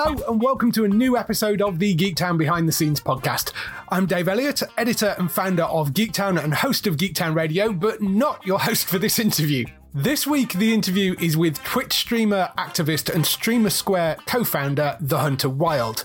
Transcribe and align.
Hello, 0.00 0.22
and 0.28 0.40
welcome 0.40 0.70
to 0.72 0.84
a 0.84 0.88
new 0.88 1.16
episode 1.16 1.60
of 1.60 1.80
the 1.80 1.92
Geektown 1.92 2.38
Behind 2.38 2.68
the 2.68 2.72
Scenes 2.72 3.00
podcast. 3.00 3.50
I'm 3.88 4.06
Dave 4.06 4.28
Elliott, 4.28 4.62
editor 4.76 5.16
and 5.18 5.28
founder 5.28 5.64
of 5.64 5.90
Geektown 5.90 6.40
and 6.40 6.54
host 6.54 6.86
of 6.86 6.96
Geektown 6.96 7.34
Radio, 7.34 7.72
but 7.72 8.00
not 8.00 8.46
your 8.46 8.60
host 8.60 8.86
for 8.86 9.00
this 9.00 9.18
interview. 9.18 9.64
This 9.98 10.28
week, 10.28 10.52
the 10.52 10.72
interview 10.72 11.16
is 11.20 11.36
with 11.36 11.60
Twitch 11.64 11.92
streamer, 11.92 12.52
activist, 12.56 13.12
and 13.12 13.26
Streamer 13.26 13.68
Square 13.68 14.18
co 14.26 14.44
founder, 14.44 14.96
The 15.00 15.18
Hunter 15.18 15.48
Wild. 15.48 16.04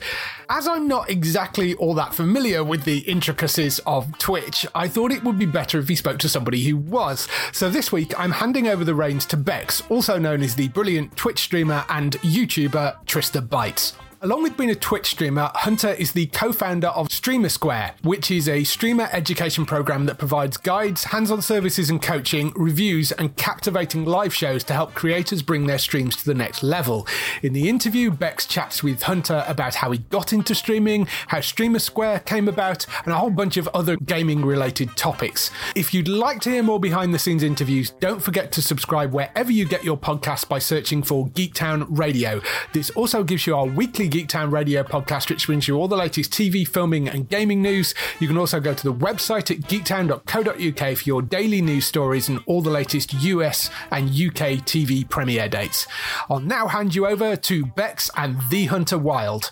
As 0.50 0.68
I'm 0.68 0.88
not 0.88 1.12
exactly 1.12 1.76
all 1.76 1.94
that 1.94 2.16
familiar 2.16 2.64
with 2.64 2.86
the 2.86 3.02
intricacies 3.02 3.78
of 3.86 4.18
Twitch, 4.18 4.66
I 4.74 4.88
thought 4.88 5.12
it 5.12 5.24
would 5.24 5.38
be 5.38 5.46
better 5.46 5.78
if 5.78 5.90
he 5.90 5.96
spoke 5.96 6.18
to 6.20 6.28
somebody 6.28 6.64
who 6.64 6.76
was. 6.76 7.28
So 7.52 7.70
this 7.70 7.92
week, 7.92 8.20
I'm 8.20 8.32
handing 8.32 8.68
over 8.68 8.84
the 8.84 8.96
reins 8.96 9.28
to 9.28 9.38
Bex, 9.38 9.84
also 9.92 10.18
known 10.18 10.42
as 10.42 10.56
the 10.56 10.70
brilliant 10.70 11.16
Twitch 11.16 11.42
streamer 11.42 11.86
and 11.88 12.14
YouTuber 12.22 13.06
Trista 13.06 13.48
Bytes. 13.48 13.94
Along 14.24 14.42
with 14.42 14.56
being 14.56 14.70
a 14.70 14.76
Twitch 14.76 15.08
streamer, 15.08 15.52
Hunter 15.54 15.90
is 15.90 16.14
the 16.14 16.28
co 16.28 16.54
founder 16.54 16.88
of 16.88 17.12
Streamer 17.12 17.50
Square, 17.50 17.96
which 18.04 18.32
is 18.32 18.48
a 18.48 18.64
streamer 18.64 19.10
education 19.12 19.66
program 19.66 20.06
that 20.06 20.18
provides 20.18 20.56
guides, 20.56 21.04
hands 21.04 21.30
on 21.30 21.42
services 21.42 21.90
and 21.90 22.02
coaching, 22.02 22.54
reviews, 22.56 23.12
and 23.12 23.36
captivating 23.36 24.06
live 24.06 24.34
shows 24.34 24.64
to 24.64 24.74
help 24.74 24.94
creators 24.94 25.42
bring 25.42 25.68
their 25.68 25.78
streams 25.78 26.16
to 26.16 26.24
the 26.24 26.34
next 26.34 26.64
level. 26.64 27.06
In 27.42 27.52
the 27.52 27.68
interview, 27.68 28.12
Bex 28.12 28.46
chats 28.46 28.82
with 28.82 29.04
Hunter 29.04 29.44
about 29.46 29.76
how 29.76 29.92
he 29.92 29.98
got 29.98 30.32
into 30.32 30.56
streaming, 30.56 31.06
how 31.28 31.42
Streamer 31.42 31.80
Square 31.80 32.20
came 32.20 32.48
about, 32.48 32.86
and 33.04 33.14
a 33.14 33.18
whole 33.18 33.30
bunch 33.30 33.58
of 33.58 33.68
other 33.74 33.98
gaming 33.98 34.46
related 34.46 34.96
topics. 34.96 35.52
If 35.76 35.94
you'd 35.94 36.08
like 36.08 36.40
to 36.44 36.50
hear 36.50 36.64
more 36.64 36.80
behind 36.80 37.14
the 37.14 37.20
scenes 37.20 37.44
interviews, 37.44 37.90
don't 38.00 38.24
forget 38.24 38.54
to 38.54 38.62
subscribe 38.62 39.12
wherever 39.12 39.52
you 39.52 39.68
get 39.68 39.84
your 39.84 39.98
podcasts 39.98 40.48
by 40.48 40.60
searching 40.60 41.04
for 41.04 41.28
Geektown 41.28 41.88
Radio. 41.90 42.40
This 42.72 42.90
also 42.92 43.26
gives 43.26 43.46
you 43.46 43.58
our 43.58 43.66
weekly 43.66 44.13
Geektown 44.14 44.52
Radio 44.52 44.84
podcast, 44.84 45.32
which 45.32 45.48
brings 45.48 45.68
you 45.68 45.76
all 45.76 45.88
the 45.88 45.98
latest 45.98 46.32
TV, 46.32 46.68
filming, 46.68 47.10
and 47.10 47.28
gaming 47.28 47.64
news. 47.64 47.96
You 48.20 48.28
can 48.28 48.38
also 48.38 48.60
go 48.60 48.72
to 48.72 48.84
the 48.84 48.94
website 48.94 49.50
at 49.50 49.62
geektown.co.uk 49.62 50.98
for 50.98 51.04
your 51.04 51.24
daily 51.24 51.64
news 51.64 51.88
stories 51.88 52.30
and 52.30 52.40
all 52.46 52.62
the 52.62 52.70
latest 52.70 53.12
US 53.12 53.72
and 53.90 54.10
UK 54.10 54.62
TV 54.68 55.10
premiere 55.10 55.50
dates. 55.50 55.88
I'll 56.30 56.40
now 56.40 56.68
hand 56.68 56.94
you 56.94 57.08
over 57.08 57.36
to 57.36 57.66
Bex 57.66 58.12
and 58.16 58.38
The 58.52 58.66
Hunter 58.66 59.00
Wild. 59.00 59.52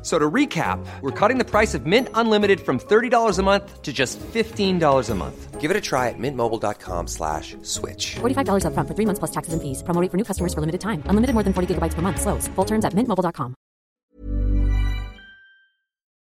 F- 0.00 0.04
So 0.08 0.18
to 0.18 0.30
recap, 0.30 0.78
we're 1.02 1.10
cutting 1.10 1.38
the 1.38 1.44
price 1.44 1.74
of 1.74 1.84
Mint 1.84 2.08
Unlimited 2.14 2.60
from 2.60 2.78
$30 2.78 3.38
a 3.38 3.42
month 3.42 3.82
to 3.82 3.92
just 3.92 4.18
$15 4.20 5.10
a 5.10 5.14
month. 5.14 5.60
Give 5.60 5.70
it 5.72 5.76
a 5.76 5.80
try 5.80 6.08
at 6.08 6.18
mintmobile.com 6.18 7.08
slash 7.08 7.56
switch. 7.62 8.16
$45 8.20 8.62
upfront 8.64 8.86
for 8.88 8.94
three 8.94 9.06
months 9.06 9.18
plus 9.18 9.32
taxes 9.32 9.52
and 9.52 9.60
fees. 9.60 9.82
Promo 9.82 10.00
for 10.10 10.16
new 10.16 10.24
customers 10.24 10.54
for 10.54 10.60
limited 10.60 10.80
time. 10.80 11.02
Unlimited 11.10 11.34
more 11.34 11.42
than 11.42 11.52
40 11.52 11.74
gigabytes 11.74 11.94
per 11.94 12.00
month. 12.02 12.20
Slows. 12.20 12.46
Full 12.54 12.64
terms 12.64 12.84
at 12.84 12.94
mintmobile.com. 12.94 13.54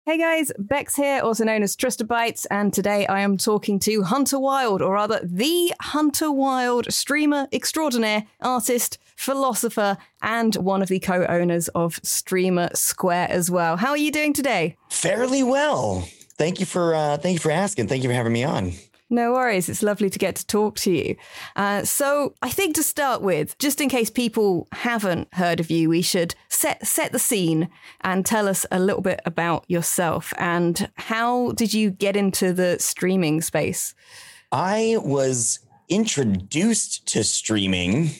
Hey 0.07 0.17
guys, 0.19 0.51
Bex 0.59 0.97
here, 0.97 1.21
also 1.23 1.45
known 1.45 1.63
as 1.63 1.77
Trista 1.77 2.05
Bytes, 2.05 2.45
and 2.51 2.73
today 2.73 3.07
I 3.07 3.21
am 3.21 3.37
talking 3.37 3.79
to 3.81 4.03
Hunter 4.03 4.41
Wild, 4.41 4.83
or 4.83 4.95
rather, 4.95 5.21
the 5.23 5.73
Hunter 5.81 6.33
Wild 6.33 6.93
streamer 6.93 7.47
extraordinaire, 7.53 8.25
artist, 8.41 8.99
philosopher, 9.21 9.99
and 10.23 10.55
one 10.57 10.83
of 10.83 10.89
the 10.89 10.99
co 10.99 11.27
owners 11.27 11.69
of 11.69 12.01
Streamer 12.03 12.71
Square 12.75 13.29
as 13.31 13.51
well. 13.51 13.77
How 13.77 13.91
are 13.91 13.97
you 13.97 14.11
doing 14.11 14.33
today? 14.33 14.77
Fairly 14.89 15.43
well. 15.43 16.09
Thank 16.39 16.59
you 16.59 16.67
for 16.67 16.95
uh, 16.95 17.19
thank 17.19 17.35
you 17.35 17.41
for 17.41 17.51
asking. 17.51 17.89
Thank 17.89 18.03
you 18.03 18.09
for 18.09 18.15
having 18.15 18.33
me 18.33 18.45
on. 18.45 18.73
No 19.13 19.33
worries. 19.33 19.69
It's 19.69 19.83
lovely 19.83 20.09
to 20.09 20.19
get 20.21 20.37
to 20.37 20.47
talk 20.47 20.77
to 20.77 20.93
you. 20.93 21.17
Uh, 21.57 21.85
so, 21.85 22.33
I 22.43 22.49
think 22.49 22.77
to 22.77 22.83
start 22.85 23.23
with, 23.23 23.59
just 23.59 23.81
in 23.81 23.89
case 23.89 24.09
people 24.09 24.69
haven't 24.71 25.35
heard 25.35 25.59
of 25.59 25.69
you, 25.69 25.89
we 25.89 26.01
should 26.01 26.35
set 26.49 26.87
set 26.87 27.13
the 27.13 27.19
scene 27.19 27.69
and 28.01 28.25
tell 28.25 28.49
us 28.49 28.65
a 28.71 28.79
little 28.79 29.03
bit 29.03 29.21
about 29.27 29.65
yourself 29.69 30.33
and 30.39 30.91
how 30.95 31.53
did 31.53 31.75
you 31.75 31.91
get 31.91 32.17
into 32.17 32.53
the 32.53 32.79
streaming 32.79 33.43
space? 33.43 33.95
I 34.53 34.97
was 35.01 35.59
introduced 35.89 37.07
to 37.09 37.25
streaming. 37.25 38.13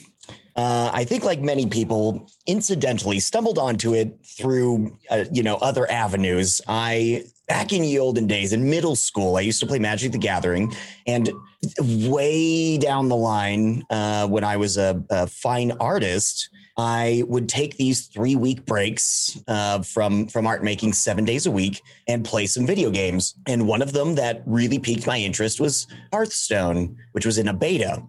Uh, 0.55 0.89
I 0.93 1.05
think, 1.05 1.23
like 1.23 1.41
many 1.41 1.65
people, 1.65 2.29
incidentally 2.45 3.19
stumbled 3.19 3.57
onto 3.57 3.93
it 3.93 4.17
through 4.25 4.97
uh, 5.09 5.25
you 5.31 5.43
know 5.43 5.55
other 5.55 5.89
avenues. 5.89 6.61
I 6.67 7.23
back 7.47 7.73
in 7.73 7.81
the 7.81 7.99
olden 7.99 8.27
days 8.27 8.53
in 8.53 8.69
middle 8.69 8.95
school, 8.95 9.37
I 9.37 9.41
used 9.41 9.59
to 9.61 9.65
play 9.65 9.79
Magic 9.79 10.11
the 10.11 10.17
Gathering, 10.17 10.73
and 11.07 11.31
way 11.79 12.77
down 12.77 13.09
the 13.09 13.15
line, 13.15 13.83
uh, 13.89 14.27
when 14.27 14.43
I 14.43 14.57
was 14.57 14.77
a, 14.77 15.03
a 15.09 15.27
fine 15.27 15.71
artist, 15.79 16.49
I 16.77 17.23
would 17.27 17.47
take 17.47 17.77
these 17.77 18.07
three 18.07 18.35
week 18.35 18.65
breaks 18.65 19.39
uh, 19.47 19.81
from 19.81 20.27
from 20.27 20.47
art 20.47 20.63
making 20.63 20.93
seven 20.93 21.25
days 21.25 21.45
a 21.45 21.51
week 21.51 21.81
and 22.07 22.25
play 22.25 22.45
some 22.45 22.65
video 22.65 22.89
games. 22.89 23.35
And 23.47 23.67
one 23.67 23.81
of 23.81 23.93
them 23.93 24.15
that 24.15 24.43
really 24.45 24.79
piqued 24.79 25.05
my 25.05 25.17
interest 25.17 25.59
was 25.59 25.87
Hearthstone, 26.11 26.97
which 27.11 27.25
was 27.25 27.37
in 27.37 27.47
a 27.47 27.53
beta. 27.53 28.03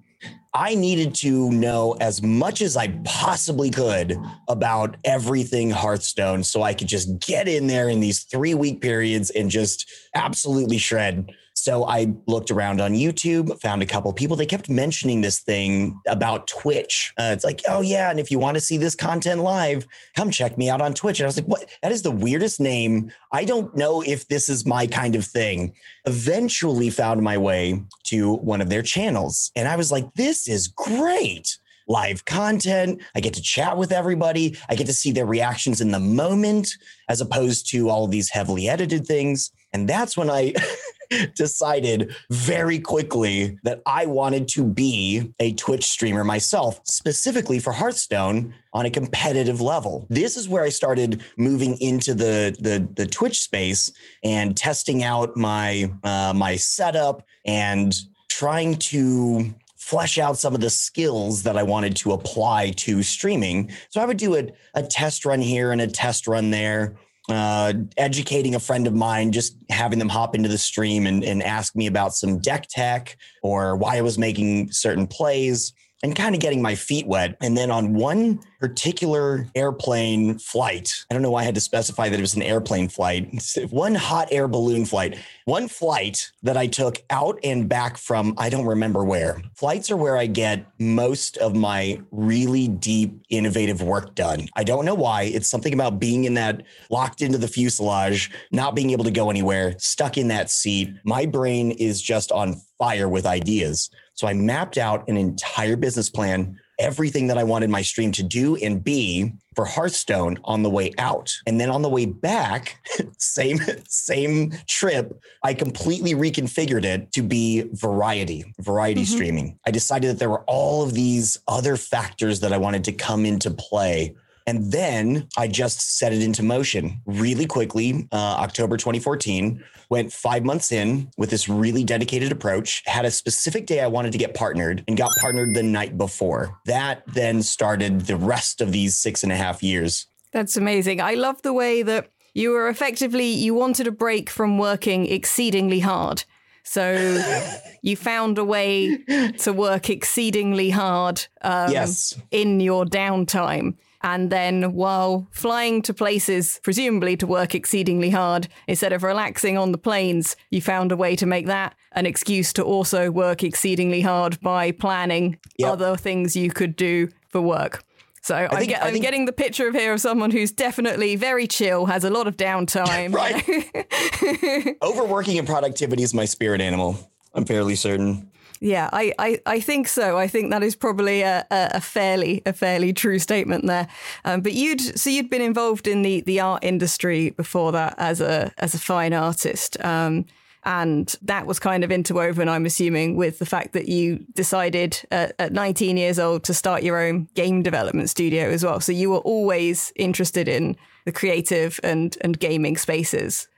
I 0.55 0.75
needed 0.75 1.15
to 1.17 1.51
know 1.51 1.97
as 2.01 2.23
much 2.23 2.61
as 2.61 2.77
I 2.77 2.89
possibly 3.05 3.71
could 3.71 4.19
about 4.49 4.99
everything 5.05 5.71
Hearthstone 5.71 6.45
so 6.45 6.63
I 6.63 6.75
could 6.75 6.89
just 6.89 7.19
get 7.21 7.49
in 7.49 7.67
there 7.69 7.89
in 7.89 8.01
these 8.01 8.25
three 8.25 8.53
week 8.53 8.83
periods 8.83 9.31
and 9.31 9.51
just 9.51 9.91
absolutely 10.15 10.77
shred. 10.77 11.31
So 11.55 11.85
I 11.85 12.13
looked 12.27 12.51
around 12.51 12.81
on 12.81 12.93
YouTube, 12.93 13.61
found 13.61 13.83
a 13.83 13.87
couple 13.87 14.13
people. 14.13 14.37
They 14.37 14.47
kept 14.47 14.69
mentioning 14.69 15.21
this 15.21 15.41
thing 15.41 16.01
about 16.07 16.47
Twitch. 16.47 17.13
Uh, 17.19 17.31
it's 17.33 17.45
like, 17.45 17.61
oh, 17.69 17.83
yeah. 17.83 18.11
And 18.11 18.19
if 18.19 18.31
you 18.31 18.39
want 18.39 18.57
to 18.57 18.61
see 18.61 18.77
this 18.77 18.95
content 18.95 19.43
live, 19.43 19.87
come 20.17 20.31
check 20.31 20.59
me 20.59 20.71
out 20.71 20.81
on 20.81 20.95
Twitch. 20.95 21.21
And 21.21 21.27
I 21.27 21.29
was 21.29 21.37
like, 21.37 21.47
what? 21.47 21.69
That 21.83 21.93
is 21.93 22.03
the 22.03 22.11
weirdest 22.11 22.59
name. 22.61 23.13
I 23.33 23.45
don't 23.45 23.77
know 23.77 24.03
if 24.03 24.29
this 24.29 24.49
is 24.49 24.67
my 24.67 24.87
kind 24.87 25.15
of 25.15 25.25
thing. 25.25 25.75
Eventually 26.05 26.91
found 26.91 27.23
my 27.23 27.39
way 27.39 27.83
to 28.05 28.35
one 28.37 28.61
of 28.61 28.69
their 28.69 28.83
channels. 28.83 29.53
And 29.55 29.69
I 29.69 29.77
was 29.77 29.93
like, 29.93 30.13
this 30.15 30.49
is 30.49 30.69
great 30.69 31.59
live 31.89 32.25
content. 32.25 33.03
I 33.15 33.21
get 33.21 33.35
to 33.35 33.43
chat 33.43 33.77
with 33.77 33.93
everybody. 33.93 34.57
I 34.69 34.75
get 34.75 34.87
to 34.87 34.93
see 34.93 35.13
their 35.13 35.27
reactions 35.27 35.81
in 35.81 35.91
the 35.91 36.01
moment 36.01 36.77
as 37.09 37.21
opposed 37.21 37.69
to 37.71 37.89
all 37.89 38.07
these 38.07 38.31
heavily 38.31 38.69
edited 38.69 39.07
things. 39.07 39.53
And 39.73 39.89
that's 39.89 40.17
when 40.17 40.31
I 40.31 40.55
decided 41.35 42.15
very 42.31 42.79
quickly 42.79 43.59
that 43.63 43.83
I 43.87 44.07
wanted 44.07 44.49
to 44.49 44.65
be 44.65 45.33
a 45.41 45.53
Twitch 45.55 45.85
streamer 45.85 46.25
myself, 46.25 46.81
specifically 46.85 47.59
for 47.59 47.73
Hearthstone 47.73 48.55
on 48.73 48.87
a 48.87 48.91
competitive 48.91 49.61
level. 49.61 50.07
This 50.09 50.37
is 50.37 50.49
where 50.49 50.63
I 50.63 50.71
started 50.71 51.23
moving 51.37 51.77
into 51.81 52.15
the 52.15 52.57
the, 52.59 52.89
the 52.95 53.07
Twitch 53.07 53.41
space 53.41 53.93
and 54.23 54.57
testing 54.57 55.03
out 55.03 55.37
my 55.37 55.91
uh, 56.05 56.33
my 56.35 56.57
setup 56.57 57.25
and 57.45 57.95
trying 58.29 58.77
to 58.77 59.55
flesh 59.77 60.17
out 60.17 60.39
some 60.39 60.55
of 60.55 60.61
the 60.61 60.71
skills 60.71 61.43
that 61.43 61.57
I 61.57 61.63
wanted 61.65 61.97
to 61.97 62.13
apply 62.13 62.71
to 62.77 63.03
streaming. 63.03 63.71
So 63.91 64.01
I 64.01 64.05
would 64.05 64.17
do 64.17 64.37
a, 64.37 64.49
a 64.75 64.83
test 64.83 65.25
run 65.25 65.41
here 65.41 65.73
and 65.73 65.81
a 65.81 65.89
test 65.89 66.29
run 66.29 66.51
there 66.51 66.97
uh, 67.29 67.73
educating 67.97 68.55
a 68.55 68.61
friend 68.61 68.87
of 68.87 68.95
mine, 68.95 69.33
just 69.33 69.57
having 69.71 69.99
them 69.99 70.09
hop 70.09 70.35
into 70.35 70.49
the 70.49 70.59
stream 70.59 71.07
and, 71.07 71.23
and 71.23 71.43
ask 71.43 71.77
me 71.77 71.87
about 71.87 72.15
some 72.15 72.39
deck 72.39 72.67
tech 72.69 73.17
or 73.43 73.77
why 73.77 73.97
I 73.97 74.01
was 74.01 74.19
making 74.19 74.73
certain 74.73 75.07
plays 75.07 75.73
and 76.03 76.17
kind 76.17 76.35
of 76.35 76.41
getting 76.41 76.61
my 76.61 76.75
feet 76.75 77.07
wet. 77.07 77.37
And 77.41 77.57
then 77.57 77.71
on 77.71 77.95
one 77.95 78.41
particular 78.59 79.47
airplane 79.55 80.39
flight, 80.39 81.05
I 81.11 81.15
don't 81.15 81.23
know 81.23 81.31
why 81.31 81.43
I 81.43 81.45
had 81.45 81.55
to 81.55 81.61
specify 81.61 82.09
that 82.09 82.19
it 82.19 82.21
was 82.21 82.35
an 82.35 82.43
airplane 82.43 82.89
flight, 82.89 83.29
one 83.71 83.95
hot 83.95 84.29
air 84.31 84.49
balloon 84.49 84.85
flight, 84.85 85.19
one 85.45 85.69
flight 85.69 86.31
that 86.43 86.57
I 86.57 86.67
took 86.67 86.99
out 87.11 87.39
and 87.45 87.69
back 87.69 87.97
from, 87.97 88.35
I 88.37 88.51
don't 88.51 88.67
remember 88.67 89.05
where. 89.05 89.41
Flights 89.55 89.91
are 89.91 89.97
where 89.97 90.17
I 90.17 90.27
get 90.27 90.67
most 90.79 91.37
of 91.39 91.55
my 91.55 92.01
really 92.11 92.69
deep, 92.69 93.23
innovative 93.31 93.83
work 93.83 94.15
done. 94.15 94.49
I 94.57 94.65
don't 94.65 94.85
know 94.85 94.95
why. 94.95 95.23
It's 95.23 95.49
something 95.49 95.73
about 95.73 96.01
being 96.01 96.25
in 96.25 96.35
that 96.35 96.63
locked 96.91 97.23
into 97.23 97.39
the 97.39 97.49
fuselage, 97.49 98.31
not 98.51 98.75
being 98.75 98.91
able 98.91 99.05
to 99.05 99.11
go 99.11 99.31
anywhere, 99.31 99.75
stuck 99.79 100.19
in 100.19 100.29
that 100.29 100.51
seat. 100.51 100.95
My 101.05 101.27
brain 101.27 101.71
is 101.73 102.03
just 102.03 102.33
on 102.33 102.61
fire 102.79 103.09
with 103.09 103.27
ideas. 103.27 103.91
So 104.23 104.29
I 104.29 104.35
mapped 104.35 104.79
out 104.79 105.09
an 105.09 105.17
entire 105.17 105.75
business 105.75 106.09
plan, 106.09 106.57
everything 106.79 107.27
that 107.27 107.39
I 107.39 107.43
wanted 107.43 107.71
my 107.71 107.83
stream 107.83 108.13
to 108.13 108.23
do 108.23 108.55
and 108.55 108.85
be 108.85 109.33
for 109.57 109.65
Hearthstone 109.65 110.39
on 110.45 110.63
the 110.63 110.71
way 110.71 110.93
out. 110.97 111.35
And 111.45 111.61
then 111.61 111.71
on 111.71 111.83
the 111.83 111.89
way 111.89 112.07
back, 112.07 112.81
same 113.19 113.59
same 113.89 114.53
trip, 114.69 115.21
I 115.43 115.55
completely 115.55 116.15
reconfigured 116.15 116.85
it 116.85 117.11
to 117.15 117.23
be 117.23 117.63
variety, 117.73 118.45
variety 118.61 119.03
mm-hmm. 119.03 119.13
streaming. 119.13 119.59
I 119.67 119.73
decided 119.73 120.11
that 120.11 120.19
there 120.21 120.31
were 120.31 120.45
all 120.47 120.85
of 120.85 120.95
these 120.95 121.41
other 121.49 121.77
factors 121.77 122.39
that 122.41 122.53
I 122.53 122.59
wanted 122.59 122.85
to 122.85 122.93
come 122.93 123.27
into 123.27 123.51
play 123.51 124.15
and 124.47 124.73
then 124.73 125.29
I 125.37 125.49
just 125.49 125.99
set 125.99 126.13
it 126.13 126.23
into 126.23 126.43
motion 126.43 127.01
really 127.07 127.47
quickly. 127.47 128.09
Uh, 128.13 128.17
October 128.17 128.77
2014, 128.77 129.63
went 129.93 130.11
five 130.11 130.43
months 130.43 130.73
in 130.73 131.11
with 131.19 131.29
this 131.29 131.51
really 131.51 131.85
dedicated 131.85 132.33
approach, 132.33 132.83
had 132.87 133.05
a 133.05 133.11
specific 133.11 133.67
day 133.67 133.81
I 133.81 133.87
wanted 133.89 134.13
to 134.13 134.19
get 134.19 134.33
partnered 134.33 134.83
and 134.89 134.97
got 134.97 135.11
partnered 135.21 135.55
the 135.55 135.63
night 135.63 135.99
before. 135.99 136.59
That 136.65 137.03
then 137.07 137.43
started 137.43 138.01
the 138.01 138.17
rest 138.17 138.63
of 138.63 138.73
these 138.73 138.97
six 138.97 139.23
and 139.23 139.31
a 139.31 139.37
half 139.37 139.63
years. 139.63 140.07
That's 140.33 140.57
amazing. 140.57 141.03
I 141.03 141.13
love 141.13 141.43
the 141.43 141.53
way 141.53 141.83
that 141.83 142.09
you 142.33 142.53
were 142.53 142.69
effectively, 142.69 143.27
you 143.27 143.53
wanted 143.53 143.87
a 143.87 143.93
break 143.93 144.31
from 144.31 144.57
working 144.57 145.07
exceedingly 145.07 145.81
hard. 145.81 146.25
So 146.65 147.23
you 147.83 147.97
found 147.97 148.39
a 148.39 148.45
way 148.45 148.97
to 149.39 149.53
work 149.53 149.91
exceedingly 149.91 150.71
hard 150.71 151.27
um, 151.43 151.71
yes. 151.71 152.19
in 152.31 152.61
your 152.61 152.87
downtime. 152.87 153.75
And 154.03 154.31
then 154.31 154.73
while 154.73 155.29
flying 155.31 155.83
to 155.83 155.95
places, 155.95 156.61
presumably 156.63 157.17
to 157.19 157.27
work 157.27 157.55
exceedingly 157.55 158.11
hard, 158.11 158.49
instead 158.67 158.93
of 158.93 159.03
relaxing 159.03 159.57
on 159.57 159.73
the 159.73 159.79
planes, 159.79 160.37
you 160.51 160.61
found 160.61 160.91
a 160.91 160.97
way 160.97 161.15
to 161.17 161.27
make 161.27 161.47
that 161.47 161.75
an 161.93 162.07
excuse 162.07 162.53
to 162.55 162.63
also 162.63 163.11
work 163.11 163.45
exceedingly 163.45 164.01
hard 164.01 164.41
by 164.41 164.73
planning 164.73 165.39
yep. 165.57 165.71
other 165.71 165.97
things 165.97 166.35
you 166.35 166.51
could 166.51 166.75
do 166.75 167.09
for 167.29 167.41
work. 167.41 167.85
So 168.23 168.37
I 168.37 168.61
am 168.61 168.67
get, 168.67 168.83
think... 168.85 169.03
getting 169.03 169.25
the 169.25 169.33
picture 169.33 169.69
of 169.69 169.75
here 169.75 169.93
of 169.93 170.01
someone 170.01 170.31
who's 170.31 170.53
definitely 170.53 171.17
very 171.17 171.47
chill, 171.49 171.87
has 171.87 172.05
a 172.05 172.11
lot 172.11 172.29
of 172.29 172.37
downtime. 172.37 173.13
right. 173.15 174.77
Overworking 174.83 175.39
and 175.39 175.47
productivity 175.47 176.03
is 176.03 176.15
my 176.15 176.25
spirit 176.25 176.61
animal. 176.61 176.97
I'm 177.35 177.45
fairly 177.45 177.75
certain. 177.75 178.31
Yeah, 178.63 178.89
I, 178.93 179.13
I, 179.19 179.41
I 179.45 179.59
think 179.59 179.89
so. 179.89 180.17
I 180.17 180.29
think 180.29 180.53
that 180.53 180.63
is 180.63 180.77
probably 180.77 181.23
a, 181.23 181.45
a 181.51 181.81
fairly 181.81 182.43
a 182.47 182.53
fairly 182.53 182.93
true 182.93 183.19
statement 183.19 183.67
there. 183.67 183.89
Um, 184.25 184.41
but 184.41 184.53
you'd 184.53 184.81
so 184.81 185.11
you'd 185.11 185.29
been 185.29 185.43
involved 185.43 185.89
in 185.89 186.03
the, 186.03 186.21
the 186.21 186.39
art 186.39 186.63
industry 186.63 187.31
before 187.31 187.73
that 187.73 187.97
as 187.99 188.21
a 188.21 188.53
as 188.59 188.73
a 188.73 188.79
fine 188.79 189.13
artist. 189.15 189.83
Um, 189.85 190.27
and 190.65 191.13
that 191.23 191.45
was 191.45 191.59
kind 191.59 191.83
of 191.83 191.91
interwoven, 191.91 192.49
I'm 192.49 192.65
assuming, 192.65 193.17
with 193.17 193.41
the 193.41 193.47
fact 193.47 193.73
that 193.73 193.89
you 193.89 194.25
decided 194.37 194.97
at, 195.11 195.35
at 195.41 195.53
19 195.53 195.97
years 195.97 196.21
old 196.21 196.45
to 196.45 196.55
start 196.55 196.85
your 196.85 197.03
own 197.03 197.27
game 197.35 197.65
development 197.65 198.11
studio 198.11 198.49
as 198.49 198.65
well. 198.65 198.79
So 198.79 198.93
you 198.93 199.11
were 199.11 199.19
always 199.19 199.93
interested 199.97 200.47
in 200.47 200.77
the 201.05 201.11
creative 201.11 201.81
and 201.83 202.17
and 202.21 202.39
gaming 202.39 202.77
spaces. 202.77 203.49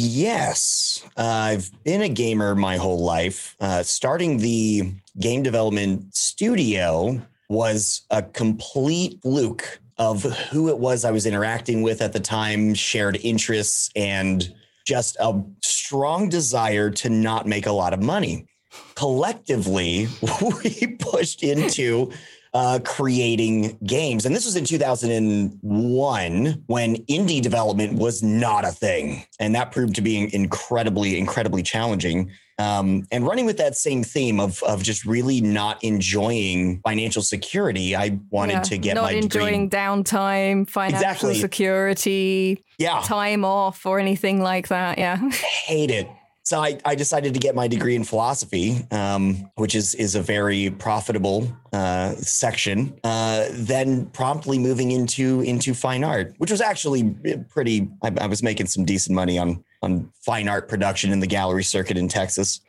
Yes, 0.00 1.04
uh, 1.16 1.22
I've 1.22 1.72
been 1.82 2.02
a 2.02 2.08
gamer 2.08 2.54
my 2.54 2.76
whole 2.76 3.00
life. 3.00 3.56
Uh, 3.58 3.82
starting 3.82 4.38
the 4.38 4.92
game 5.18 5.42
development 5.42 6.14
studio 6.14 7.20
was 7.48 8.02
a 8.08 8.22
complete 8.22 9.20
fluke 9.22 9.80
of 9.98 10.22
who 10.22 10.68
it 10.68 10.78
was 10.78 11.04
I 11.04 11.10
was 11.10 11.26
interacting 11.26 11.82
with 11.82 12.00
at 12.00 12.12
the 12.12 12.20
time, 12.20 12.74
shared 12.74 13.18
interests, 13.24 13.90
and 13.96 14.54
just 14.86 15.16
a 15.18 15.42
strong 15.64 16.28
desire 16.28 16.90
to 16.90 17.10
not 17.10 17.48
make 17.48 17.66
a 17.66 17.72
lot 17.72 17.92
of 17.92 18.00
money. 18.00 18.46
Collectively, 18.94 20.06
we 20.62 20.96
pushed 21.00 21.42
into 21.42 22.12
uh, 22.54 22.78
creating 22.84 23.78
games. 23.84 24.26
And 24.26 24.34
this 24.34 24.44
was 24.44 24.56
in 24.56 24.64
2001 24.64 26.62
when 26.66 26.96
indie 26.96 27.40
development 27.42 27.98
was 27.98 28.22
not 28.22 28.64
a 28.64 28.70
thing. 28.72 29.24
And 29.38 29.54
that 29.54 29.70
proved 29.72 29.94
to 29.96 30.02
be 30.02 30.34
incredibly, 30.34 31.18
incredibly 31.18 31.62
challenging. 31.62 32.30
Um, 32.60 33.06
and 33.12 33.24
running 33.24 33.46
with 33.46 33.58
that 33.58 33.76
same 33.76 34.02
theme 34.02 34.40
of, 34.40 34.60
of 34.64 34.82
just 34.82 35.04
really 35.04 35.40
not 35.40 35.82
enjoying 35.84 36.80
financial 36.80 37.22
security, 37.22 37.94
I 37.94 38.18
wanted 38.30 38.54
yeah, 38.54 38.62
to 38.62 38.78
get 38.78 38.94
not 38.94 39.04
my 39.04 39.12
enjoying 39.12 39.68
degree. 39.68 39.80
downtime, 39.80 40.68
financial 40.68 40.98
exactly. 40.98 41.34
security, 41.40 42.64
yeah. 42.78 43.00
time 43.04 43.44
off, 43.44 43.86
or 43.86 44.00
anything 44.00 44.42
like 44.42 44.68
that. 44.68 44.98
Yeah, 44.98 45.30
hate 45.30 45.92
it. 45.92 46.08
So 46.48 46.62
I, 46.62 46.78
I 46.82 46.94
decided 46.94 47.34
to 47.34 47.40
get 47.40 47.54
my 47.54 47.68
degree 47.68 47.94
in 47.94 48.04
philosophy, 48.04 48.86
um, 48.90 49.50
which 49.56 49.74
is 49.74 49.94
is 49.96 50.14
a 50.14 50.22
very 50.22 50.70
profitable 50.70 51.46
uh, 51.74 52.14
section. 52.14 52.98
Uh, 53.04 53.48
then 53.52 54.06
promptly 54.06 54.58
moving 54.58 54.92
into 54.92 55.42
into 55.42 55.74
fine 55.74 56.04
art, 56.04 56.32
which 56.38 56.50
was 56.50 56.62
actually 56.62 57.14
pretty. 57.50 57.90
I, 58.02 58.12
I, 58.18 58.26
was 58.28 58.42
making 58.42 58.64
some 58.64 58.86
decent 58.86 59.14
money 59.14 59.38
on 59.38 59.62
on 59.82 60.10
fine 60.24 60.48
art 60.48 60.70
production 60.70 61.12
in 61.12 61.20
the 61.20 61.26
gallery 61.26 61.64
circuit 61.64 61.98
in 61.98 62.08
Texas. 62.08 62.62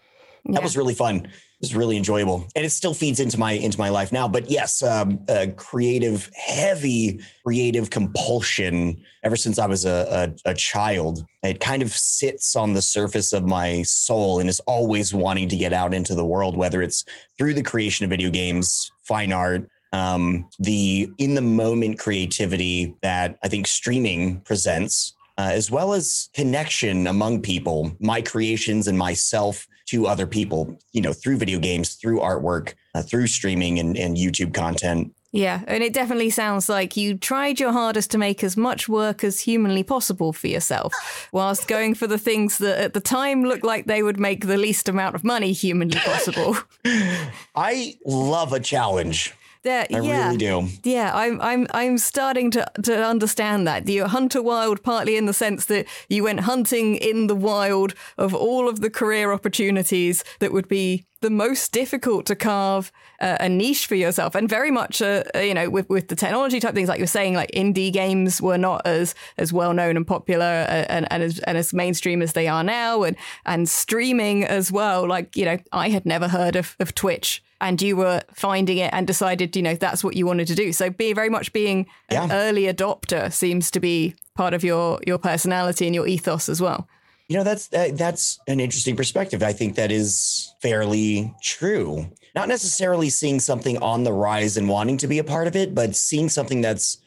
Yeah. 0.44 0.56
That 0.56 0.64
was 0.64 0.76
really 0.76 0.94
fun 0.94 1.30
was 1.60 1.76
really 1.76 1.98
enjoyable, 1.98 2.48
and 2.56 2.66
it 2.66 2.70
still 2.70 2.94
feeds 2.94 3.20
into 3.20 3.38
my 3.38 3.54
into 3.54 3.78
my 3.78 3.90
life 3.90 4.12
now. 4.12 4.28
But 4.28 4.50
yes, 4.50 4.82
um, 4.82 5.26
creative, 5.58 6.30
heavy 6.36 7.20
creative 7.44 7.90
compulsion 7.90 9.02
ever 9.24 9.36
since 9.36 9.60
I 9.60 9.66
was 9.66 9.86
a, 9.86 10.34
a, 10.46 10.52
a 10.52 10.54
child. 10.54 11.26
It 11.44 11.60
kind 11.60 11.82
of 11.82 11.92
sits 11.92 12.56
on 12.56 12.74
the 12.74 12.82
surface 12.82 13.34
of 13.34 13.46
my 13.46 13.84
soul 13.84 14.40
and 14.40 14.50
is 14.50 14.62
always 14.62 15.14
wanting 15.14 15.50
to 15.50 15.58
get 15.58 15.74
out 15.74 15.94
into 15.94 16.16
the 16.16 16.26
world, 16.26 16.56
whether 16.56 16.82
it's 16.82 17.04
through 17.38 17.54
the 17.54 17.64
creation 17.64 18.06
of 18.06 18.10
video 18.10 18.30
games, 18.30 18.92
fine 19.04 19.34
art, 19.34 19.70
um, 19.92 20.48
the 20.60 21.10
in 21.18 21.36
the 21.36 21.42
moment 21.42 22.00
creativity 22.00 22.96
that 23.02 23.38
I 23.44 23.48
think 23.48 23.68
streaming 23.68 24.42
presents, 24.42 25.14
uh, 25.38 25.52
as 25.54 25.72
well 25.72 25.94
as 25.94 26.30
connection 26.34 27.08
among 27.08 27.42
people, 27.42 27.96
my 28.00 28.22
creations 28.22 28.88
and 28.88 28.98
myself 28.98 29.68
to 29.90 30.08
other 30.08 30.28
people, 30.28 30.78
you 30.92 31.02
know, 31.02 31.14
through 31.14 31.38
video 31.38 31.60
games, 31.60 31.96
through 31.96 32.20
artwork, 32.20 32.74
uh, 32.96 33.02
through 33.02 33.28
streaming 33.28 33.80
and, 33.80 33.98
and 33.98 34.18
YouTube 34.18 34.54
content. 34.54 35.14
Yeah, 35.32 35.62
and 35.68 35.84
it 35.84 35.94
definitely 35.94 36.32
sounds 36.32 36.70
like 36.70 36.98
you 36.98 37.16
tried 37.16 37.60
your 37.60 37.72
hardest 37.72 38.10
to 38.12 38.18
make 38.18 38.44
as 38.44 38.58
much 38.58 38.90
work 38.90 39.24
as 39.24 39.42
humanly 39.42 39.84
possible 39.84 40.34
for 40.34 40.48
yourself, 40.48 40.92
whilst 41.32 41.68
going 41.68 41.94
for 41.94 42.08
the 42.08 42.18
things 42.18 42.58
that 42.58 42.80
at 42.80 42.94
the 42.96 43.00
time 43.00 43.44
looked 43.44 43.64
like 43.64 43.86
they 43.86 44.02
would 44.02 44.20
make 44.20 44.48
the 44.48 44.58
least 44.58 44.90
amount 44.90 45.14
of 45.14 45.24
money 45.24 45.52
humanly 45.52 46.00
possible. 46.00 46.58
I 47.56 47.96
love 48.06 48.54
a 48.54 48.60
challenge. 48.60 49.36
There, 49.64 49.86
I 49.94 50.00
yeah, 50.00 50.26
really 50.26 50.38
do. 50.38 50.68
Yeah, 50.84 51.12
I'm 51.14 51.42
I'm 51.42 51.68
I'm 51.72 51.98
starting 51.98 52.50
to 52.52 52.66
to 52.84 53.06
understand 53.06 53.68
that. 53.68 53.90
You 53.90 54.06
hunter 54.06 54.42
wild 54.42 54.84
partly 54.84 55.18
in 55.18 55.26
the 55.26 55.34
sense 55.34 55.66
that 55.66 55.86
you 56.08 56.24
went 56.24 56.42
hunting 56.42 56.96
in 56.96 57.28
the 57.28 57.36
wild 57.36 57.94
of 58.18 58.34
all 58.34 58.70
of 58.70 58.80
the 58.80 58.90
career 58.90 59.34
opportunities 59.34 60.24
that 60.40 60.54
would 60.54 60.70
be 60.70 61.06
the 61.22 61.30
most 61.30 61.74
difficult 61.74 62.26
to 62.28 62.36
carve 62.36 62.92
uh, 63.20 63.36
a 63.42 63.50
niche 63.50 63.86
for 63.86 63.96
yourself 63.96 64.36
and 64.36 64.48
very 64.48 64.72
much 64.72 65.02
uh, 65.02 65.24
uh, 65.36 65.40
you 65.40 65.54
know 65.54 65.70
with 65.70 65.90
with 65.90 66.08
the 66.08 66.16
technology 66.16 66.62
type 66.62 66.74
things 66.74 66.88
like 66.88 66.98
you're 66.98 67.08
saying 67.08 67.34
like 67.34 67.52
indie 67.52 67.92
games 67.92 68.42
were 68.42 68.58
not 68.58 68.82
as 68.86 69.14
as 69.38 69.52
well 69.52 69.74
known 69.74 69.98
and 69.98 70.08
popular 70.08 70.66
uh, 70.70 70.86
and 70.88 71.12
and 71.12 71.24
as, 71.24 71.40
and 71.40 71.58
as 71.58 71.74
mainstream 71.74 72.22
as 72.22 72.32
they 72.32 72.48
are 72.48 72.64
now 72.64 73.04
and 73.04 73.18
and 73.46 73.68
streaming 73.68 74.46
as 74.46 74.72
well 74.72 75.06
like 75.06 75.36
you 75.36 75.44
know 75.44 75.58
I 75.74 75.90
had 75.90 76.06
never 76.06 76.30
heard 76.30 76.56
of 76.56 76.78
of 76.80 76.96
Twitch 76.96 77.44
and 77.62 77.82
you 77.82 77.96
were 77.96 78.22
finding 78.34 78.78
it 78.78 78.90
and 78.94 79.06
decided, 79.06 79.56
you 79.56 79.62
know, 79.62 79.76
that's 79.76 80.04
what 80.04 80.16
you 80.16 80.26
wanted 80.26 80.48
to 80.48 80.56
do. 80.56 80.72
So 80.72 80.90
be 80.90 81.14
very 81.14 81.30
much 81.30 81.54
being 81.54 81.88
an 82.10 82.32
early 82.32 82.64
adopter 82.64 83.32
seems 83.32 83.70
to 83.72 83.80
be 83.80 84.16
part 84.36 84.54
of 84.54 84.64
your 84.64 85.00
your 85.06 85.18
personality 85.18 85.86
and 85.86 85.94
your 85.94 86.08
ethos 86.08 86.50
as 86.50 86.62
well. 86.62 86.88
You 87.28 87.38
know, 87.38 87.44
that's 87.44 87.72
uh, 87.74 87.90
that's 87.94 88.40
an 88.48 88.60
interesting 88.60 88.96
perspective. 88.96 89.44
I 89.44 89.54
think 89.54 89.76
that 89.76 89.92
is 89.92 90.54
fairly 90.62 91.34
true. 91.44 92.10
Not 92.36 92.48
necessarily 92.48 93.10
seeing 93.10 93.40
something 93.40 93.78
on 93.80 94.04
the 94.04 94.14
rise 94.14 94.58
and 94.58 94.68
wanting 94.68 94.98
to 94.98 95.08
be 95.08 95.20
a 95.20 95.24
part 95.24 95.48
of 95.48 95.56
it, 95.56 95.76
but 95.76 95.96
seeing 95.96 96.30
something 96.30 96.62
that's 96.62 96.98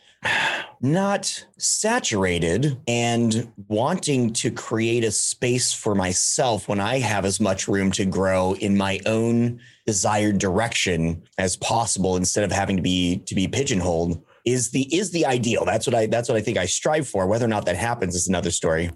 not 0.82 1.46
saturated 1.58 2.76
and 2.88 3.50
wanting 3.68 4.32
to 4.32 4.50
create 4.50 5.04
a 5.04 5.12
space 5.12 5.72
for 5.72 5.94
myself 5.94 6.68
when 6.68 6.80
I 6.80 6.98
have 6.98 7.24
as 7.24 7.40
much 7.40 7.68
room 7.68 7.92
to 7.92 8.04
grow 8.04 8.54
in 8.54 8.76
my 8.76 8.98
own 9.06 9.60
desired 9.86 10.38
direction 10.38 11.22
as 11.38 11.56
possible 11.56 12.16
instead 12.16 12.44
of 12.44 12.52
having 12.52 12.76
to 12.76 12.82
be 12.82 13.18
to 13.26 13.34
be 13.34 13.46
pigeonholed 13.46 14.22
is 14.44 14.70
the 14.70 14.92
is 14.94 15.10
the 15.12 15.24
ideal. 15.24 15.64
That's 15.64 15.86
what 15.86 15.94
I 15.94 16.06
that's 16.06 16.28
what 16.28 16.36
I 16.36 16.40
think 16.40 16.58
I 16.58 16.66
strive 16.66 17.08
for. 17.08 17.26
Whether 17.26 17.44
or 17.44 17.48
not 17.48 17.64
that 17.66 17.76
happens 17.76 18.14
is 18.16 18.28
another 18.28 18.50
story. 18.50 18.90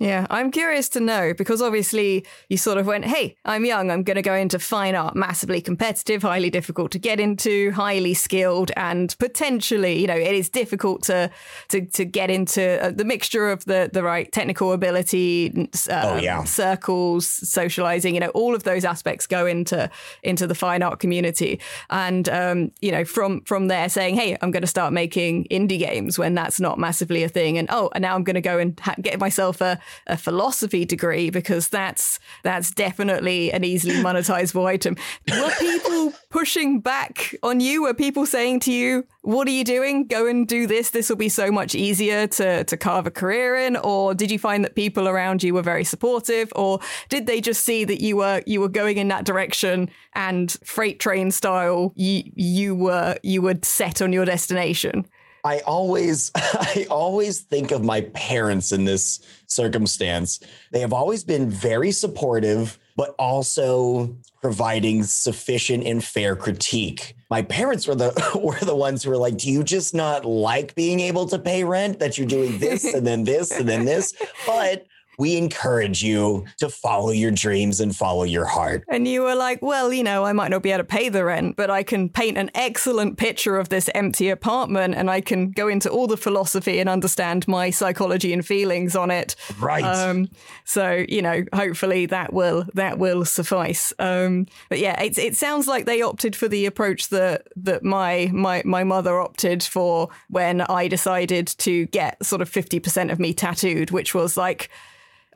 Yeah, 0.00 0.26
I'm 0.28 0.50
curious 0.50 0.88
to 0.90 1.00
know 1.00 1.34
because 1.34 1.62
obviously 1.62 2.26
you 2.48 2.56
sort 2.56 2.78
of 2.78 2.86
went, 2.86 3.04
hey, 3.04 3.36
I'm 3.44 3.64
young, 3.64 3.92
I'm 3.92 4.02
going 4.02 4.16
to 4.16 4.22
go 4.22 4.34
into 4.34 4.58
fine 4.58 4.96
art, 4.96 5.14
massively 5.14 5.60
competitive, 5.60 6.22
highly 6.22 6.50
difficult 6.50 6.90
to 6.92 6.98
get 6.98 7.20
into, 7.20 7.70
highly 7.70 8.12
skilled, 8.12 8.72
and 8.76 9.14
potentially, 9.20 10.00
you 10.00 10.08
know, 10.08 10.16
it 10.16 10.34
is 10.34 10.50
difficult 10.50 11.04
to 11.04 11.30
to, 11.68 11.86
to 11.86 12.04
get 12.04 12.28
into 12.28 12.82
uh, 12.82 12.90
the 12.90 13.04
mixture 13.04 13.48
of 13.48 13.64
the 13.66 13.88
the 13.92 14.02
right 14.02 14.30
technical 14.32 14.72
ability, 14.72 15.70
uh, 15.88 16.02
Oh, 16.04 16.16
yeah. 16.16 16.42
circles, 16.42 17.28
socializing, 17.28 18.14
you 18.14 18.20
know, 18.20 18.30
all 18.30 18.54
of 18.54 18.64
those 18.64 18.84
aspects 18.84 19.28
go 19.28 19.46
into 19.46 19.88
into 20.24 20.48
the 20.48 20.56
fine 20.56 20.82
art 20.82 20.98
community, 20.98 21.60
and 21.90 22.28
um, 22.28 22.72
you 22.80 22.90
know, 22.90 23.04
from 23.04 23.42
from 23.42 23.68
there 23.68 23.88
saying, 23.88 24.16
hey, 24.16 24.36
I'm 24.42 24.50
going 24.50 24.62
to 24.62 24.66
start 24.66 24.92
making 24.92 25.44
indie 25.52 25.78
games 25.78 26.18
when 26.18 26.34
that's 26.34 26.58
not 26.58 26.80
massively 26.80 27.22
a 27.22 27.28
thing, 27.28 27.58
and 27.58 27.68
oh, 27.70 27.90
and 27.94 28.02
now 28.02 28.16
I'm 28.16 28.24
going 28.24 28.34
to 28.34 28.40
go 28.40 28.58
and 28.58 28.78
ha- 28.80 28.96
get 29.00 29.20
myself 29.20 29.60
a 29.60 29.78
a 30.06 30.16
philosophy 30.16 30.84
degree 30.84 31.30
because 31.30 31.68
that's 31.68 32.18
that's 32.42 32.70
definitely 32.70 33.52
an 33.52 33.64
easily 33.64 33.96
monetizable 33.96 34.66
item. 34.74 34.96
Were 35.30 35.50
people 35.58 36.12
pushing 36.30 36.80
back 36.80 37.34
on 37.42 37.60
you? 37.60 37.82
Were 37.82 37.94
people 37.94 38.26
saying 38.26 38.60
to 38.60 38.72
you, 38.72 39.06
"What 39.22 39.48
are 39.48 39.52
you 39.52 39.64
doing? 39.64 40.06
Go 40.06 40.26
and 40.26 40.46
do 40.46 40.66
this. 40.66 40.90
This 40.90 41.08
will 41.08 41.16
be 41.16 41.28
so 41.28 41.50
much 41.50 41.74
easier 41.74 42.26
to 42.28 42.64
to 42.64 42.76
carve 42.76 43.06
a 43.06 43.10
career 43.10 43.56
in." 43.56 43.76
Or 43.76 44.14
did 44.14 44.30
you 44.30 44.38
find 44.38 44.64
that 44.64 44.74
people 44.74 45.08
around 45.08 45.42
you 45.42 45.54
were 45.54 45.62
very 45.62 45.84
supportive, 45.84 46.52
or 46.56 46.80
did 47.08 47.26
they 47.26 47.40
just 47.40 47.64
see 47.64 47.84
that 47.84 48.00
you 48.00 48.16
were 48.16 48.42
you 48.46 48.60
were 48.60 48.68
going 48.68 48.98
in 48.98 49.08
that 49.08 49.24
direction 49.24 49.90
and 50.14 50.56
freight 50.64 51.00
train 51.00 51.30
style 51.30 51.92
you 51.96 52.22
you 52.34 52.74
were 52.74 53.16
you 53.22 53.42
were 53.42 53.56
set 53.62 54.02
on 54.02 54.12
your 54.12 54.24
destination? 54.24 55.06
I 55.44 55.58
always 55.60 56.30
I 56.34 56.86
always 56.90 57.40
think 57.40 57.70
of 57.70 57.84
my 57.84 58.00
parents 58.14 58.72
in 58.72 58.84
this 58.84 59.20
circumstance. 59.46 60.40
They 60.72 60.80
have 60.80 60.92
always 60.92 61.22
been 61.22 61.50
very 61.50 61.92
supportive, 61.92 62.78
but 62.96 63.14
also 63.18 64.16
providing 64.40 65.04
sufficient 65.04 65.84
and 65.86 66.02
fair 66.02 66.34
critique. 66.34 67.14
My 67.30 67.42
parents 67.42 67.86
were 67.86 67.94
the 67.94 68.12
were 68.42 68.64
the 68.64 68.74
ones 68.74 69.02
who 69.02 69.10
were 69.10 69.16
like, 69.16 69.36
"Do 69.36 69.50
you 69.50 69.62
just 69.62 69.94
not 69.94 70.24
like 70.24 70.74
being 70.74 71.00
able 71.00 71.26
to 71.28 71.38
pay 71.38 71.62
rent 71.62 71.98
that 71.98 72.16
you're 72.16 72.26
doing 72.26 72.58
this 72.58 72.84
and 72.84 73.06
then 73.06 73.24
this 73.24 73.50
and 73.50 73.68
then 73.68 73.84
this?" 73.84 74.14
But 74.46 74.86
we 75.18 75.36
encourage 75.36 76.02
you 76.02 76.44
to 76.58 76.68
follow 76.68 77.10
your 77.10 77.30
dreams 77.30 77.80
and 77.80 77.94
follow 77.94 78.24
your 78.24 78.44
heart. 78.44 78.84
And 78.88 79.06
you 79.06 79.22
were 79.22 79.34
like, 79.34 79.62
well, 79.62 79.92
you 79.92 80.02
know, 80.02 80.24
I 80.24 80.32
might 80.32 80.50
not 80.50 80.62
be 80.62 80.70
able 80.70 80.78
to 80.78 80.84
pay 80.84 81.08
the 81.08 81.24
rent, 81.24 81.56
but 81.56 81.70
I 81.70 81.82
can 81.82 82.08
paint 82.08 82.38
an 82.38 82.50
excellent 82.54 83.18
picture 83.18 83.56
of 83.56 83.68
this 83.68 83.88
empty 83.94 84.28
apartment 84.28 84.94
and 84.94 85.10
I 85.10 85.20
can 85.20 85.50
go 85.50 85.68
into 85.68 85.90
all 85.90 86.06
the 86.06 86.16
philosophy 86.16 86.78
and 86.78 86.88
understand 86.88 87.46
my 87.48 87.70
psychology 87.70 88.32
and 88.32 88.44
feelings 88.44 88.96
on 88.96 89.10
it. 89.10 89.36
Right. 89.58 89.84
Um, 89.84 90.28
so, 90.64 91.04
you 91.08 91.22
know, 91.22 91.44
hopefully 91.52 92.06
that 92.06 92.32
will 92.32 92.66
that 92.74 92.98
will 92.98 93.24
suffice. 93.24 93.92
Um, 93.98 94.46
but 94.68 94.78
yeah, 94.78 95.00
it, 95.00 95.18
it 95.18 95.36
sounds 95.36 95.66
like 95.66 95.86
they 95.86 96.02
opted 96.02 96.36
for 96.36 96.48
the 96.48 96.66
approach 96.66 97.08
that 97.08 97.48
that 97.56 97.82
my 97.84 98.30
my 98.32 98.62
my 98.64 98.84
mother 98.84 99.20
opted 99.20 99.62
for 99.62 100.08
when 100.28 100.60
I 100.62 100.88
decided 100.88 101.46
to 101.58 101.86
get 101.86 102.24
sort 102.24 102.42
of 102.42 102.50
50% 102.50 103.12
of 103.12 103.18
me 103.18 103.32
tattooed, 103.34 103.90
which 103.90 104.14
was 104.14 104.36
like 104.36 104.70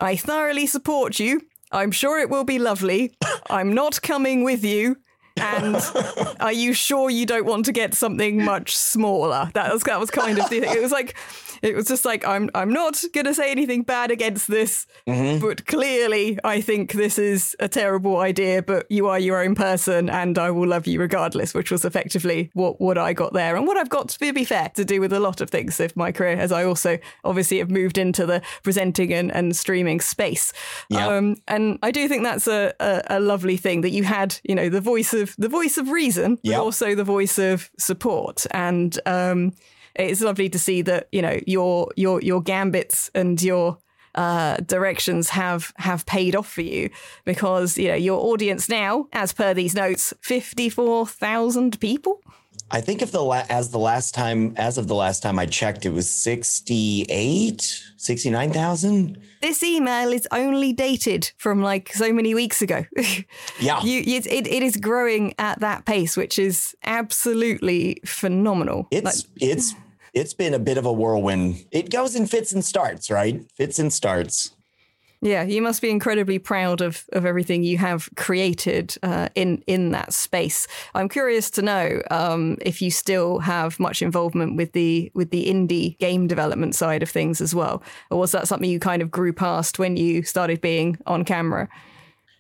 I 0.01 0.17
thoroughly 0.17 0.67
support 0.67 1.19
you. 1.19 1.43
I'm 1.73 1.91
sure 1.91 2.19
it 2.19 2.31
will 2.31 2.45
be 2.45 2.59
lovely. 2.59 3.15
I'm 3.51 3.75
not 3.75 4.01
coming 4.01 4.45
with 4.45 4.65
you. 4.65 4.97
And 5.41 5.77
are 6.41 6.53
you 6.53 6.73
sure 6.73 7.11
you 7.11 7.27
don't 7.27 7.47
want 7.47 7.65
to 7.67 7.73
get 7.73 7.95
something 7.95 8.45
much 8.45 8.77
smaller? 8.77 9.51
That 9.55 9.73
was 9.73 9.83
that 9.85 10.01
was 10.01 10.11
kind 10.11 10.39
of 10.39 10.49
the 10.51 10.63
it 10.63 10.83
was 10.83 10.91
like 10.93 11.17
it 11.63 11.75
was 11.75 11.87
just 11.87 12.05
like 12.05 12.27
I'm 12.27 12.51
I'm 12.55 12.73
not 12.73 13.03
gonna 13.13 13.35
say 13.35 13.51
anything 13.51 13.83
bad 13.83 14.11
against 14.11 14.49
this, 14.49 14.87
but 15.41 15.67
clearly 15.67 16.39
I 16.45 16.61
think 16.61 16.93
this 16.93 17.19
is 17.19 17.57
a 17.61 17.69
terrible 17.69 18.19
idea, 18.19 18.63
but 18.63 18.87
you 18.91 19.09
are 19.09 19.19
your 19.19 19.43
own 19.43 19.55
person 19.55 20.09
and 20.11 20.39
I 20.39 20.51
will 20.51 20.69
love 20.69 20.87
you 20.87 21.01
regardless, 21.01 21.55
which 21.55 21.71
was 21.71 21.85
effectively 21.85 22.51
what, 22.55 22.81
what 22.81 22.99
I 22.99 23.13
got 23.13 23.33
there 23.33 23.57
and 23.57 23.67
what 23.67 23.77
I've 23.77 23.89
got 23.89 24.09
to 24.11 24.33
be 24.33 24.45
fair 24.45 24.71
to 24.75 24.85
do 24.85 25.01
with 25.01 25.13
a 25.13 25.21
lot 25.21 25.41
of 25.41 25.51
things 25.51 25.81
of 25.81 25.97
my 25.97 26.13
career 26.13 26.37
as 26.37 26.53
I 26.53 26.65
also 26.65 26.99
obviously 27.25 27.59
have 27.59 27.71
moved 27.71 27.99
into 27.99 28.27
the 28.27 28.43
presenting 28.63 29.13
and, 29.13 29.33
and 29.33 29.57
streaming 29.57 30.01
space. 30.01 30.53
Yeah. 30.89 31.09
Um, 31.09 31.37
and 31.47 31.79
I 31.83 31.91
do 31.91 32.09
think 32.09 32.25
that's 32.25 32.47
a, 32.47 32.75
a, 32.81 33.03
a 33.19 33.21
lovely 33.21 33.57
thing 33.57 33.83
that 33.83 33.91
you 33.91 34.05
had, 34.05 34.39
you 34.45 34.55
know, 34.55 34.69
the 34.69 34.81
voice 34.81 35.13
of 35.13 35.35
the 35.39 35.49
voice 35.49 35.77
of 35.79 35.91
reason, 35.91 36.39
but 36.43 36.55
also 36.55 36.95
the 36.95 37.05
voice 37.05 37.39
of 37.39 37.71
support. 37.79 38.47
And 38.53 38.99
um, 39.07 39.55
it's 39.99 40.21
lovely 40.21 40.49
to 40.49 40.59
see 40.59 40.83
that 40.83 41.09
you 41.13 41.23
know 41.23 41.39
your 41.47 41.89
your 41.97 42.21
your 42.23 42.41
gambits 42.41 43.11
and 43.15 43.41
your 43.43 43.79
uh, 44.15 44.57
directions 44.59 45.31
have 45.31 45.73
have 45.77 46.07
paid 46.07 46.35
off 46.35 46.51
for 46.51 46.63
you 46.63 46.91
because 47.25 47.77
you 47.79 47.89
know 47.89 47.95
your 47.95 48.21
audience 48.21 48.69
now, 48.69 49.07
as 49.13 49.33
per 49.33 49.55
these 49.55 49.75
notes, 49.75 50.15
fifty 50.21 50.69
four 50.69 51.07
thousand 51.07 51.79
people. 51.81 52.21
I 52.71 52.81
think 52.83 53.01
if 53.01 53.13
the 53.13 53.23
la- 53.23 53.47
as 53.49 53.71
the 53.71 53.79
last 53.79 54.15
time 54.15 54.55
as 54.57 54.77
of 54.77 54.89
the 54.89 54.95
last 54.95 55.23
time 55.23 55.39
I 55.39 55.47
checked, 55.47 55.87
it 55.87 55.91
was 55.91 56.11
68, 56.11 57.85
69,000. 57.97 59.19
This 59.41 59.63
email 59.63 60.13
is 60.13 60.29
only 60.33 60.73
dated 60.75 61.31
from 61.39 61.63
like 61.63 61.93
so 61.95 62.13
many 62.13 62.35
weeks 62.35 62.61
ago. 62.61 62.85
Yeah. 63.61 63.83
you, 63.83 64.03
it, 64.07 64.47
it, 64.47 64.63
is 64.63 64.77
growing 64.77 65.35
at 65.39 65.61
that 65.61 65.85
pace, 65.85 66.17
which 66.17 66.39
is 66.39 66.77
absolutely 66.85 68.01
phenomenal. 68.05 68.87
It's 68.91 69.05
Like, 69.05 69.15
it's 69.41 69.75
it's 70.13 70.35
been 70.35 70.55
a 70.55 70.59
bit 70.59 70.79
of 70.79 70.87
a 70.87 70.93
whirlwind. 70.93 71.65
It 71.71 71.91
goes 71.91 72.15
in 72.15 72.27
fits 72.27 72.53
and 72.53 72.65
starts, 72.65 73.11
right? 73.11 73.43
Fits 73.57 73.79
and 73.79 73.93
starts. 73.93 74.53
Yeah, 75.21 75.43
you 75.43 75.61
must 75.61 75.83
be 75.83 75.91
incredibly 75.91 76.39
proud 76.39 76.81
of, 76.81 77.05
of 77.13 77.27
everything 77.27 77.65
you 77.65 77.77
have 77.79 78.09
created 78.15 78.97
uh, 79.03 79.29
in 79.35 79.65
in 79.67 79.91
that 79.91 80.13
space. 80.13 80.69
I'm 80.95 81.09
curious 81.09 81.51
to 81.51 81.63
know 81.63 82.03
um, 82.13 82.57
if 82.61 82.81
you 82.81 82.93
still 82.93 83.41
have 83.41 83.81
much 83.81 84.01
involvement 84.01 84.57
with 84.57 84.73
the 84.73 85.11
with 85.15 85.31
the 85.31 85.47
indie 85.47 85.99
game 85.99 86.29
development 86.29 86.77
side 86.77 87.03
of 87.03 87.11
things 87.11 87.41
as 87.41 87.53
well, 87.53 87.83
or 88.13 88.19
was 88.19 88.31
that 88.31 88.47
something 88.47 88.71
you 88.71 88.79
kind 88.79 89.03
of 89.03 89.11
grew 89.11 89.33
past 89.33 89.81
when 89.81 89.97
you 89.97 90.23
started 90.23 90.61
being 90.61 90.97
on 91.05 91.25
camera? 91.25 91.69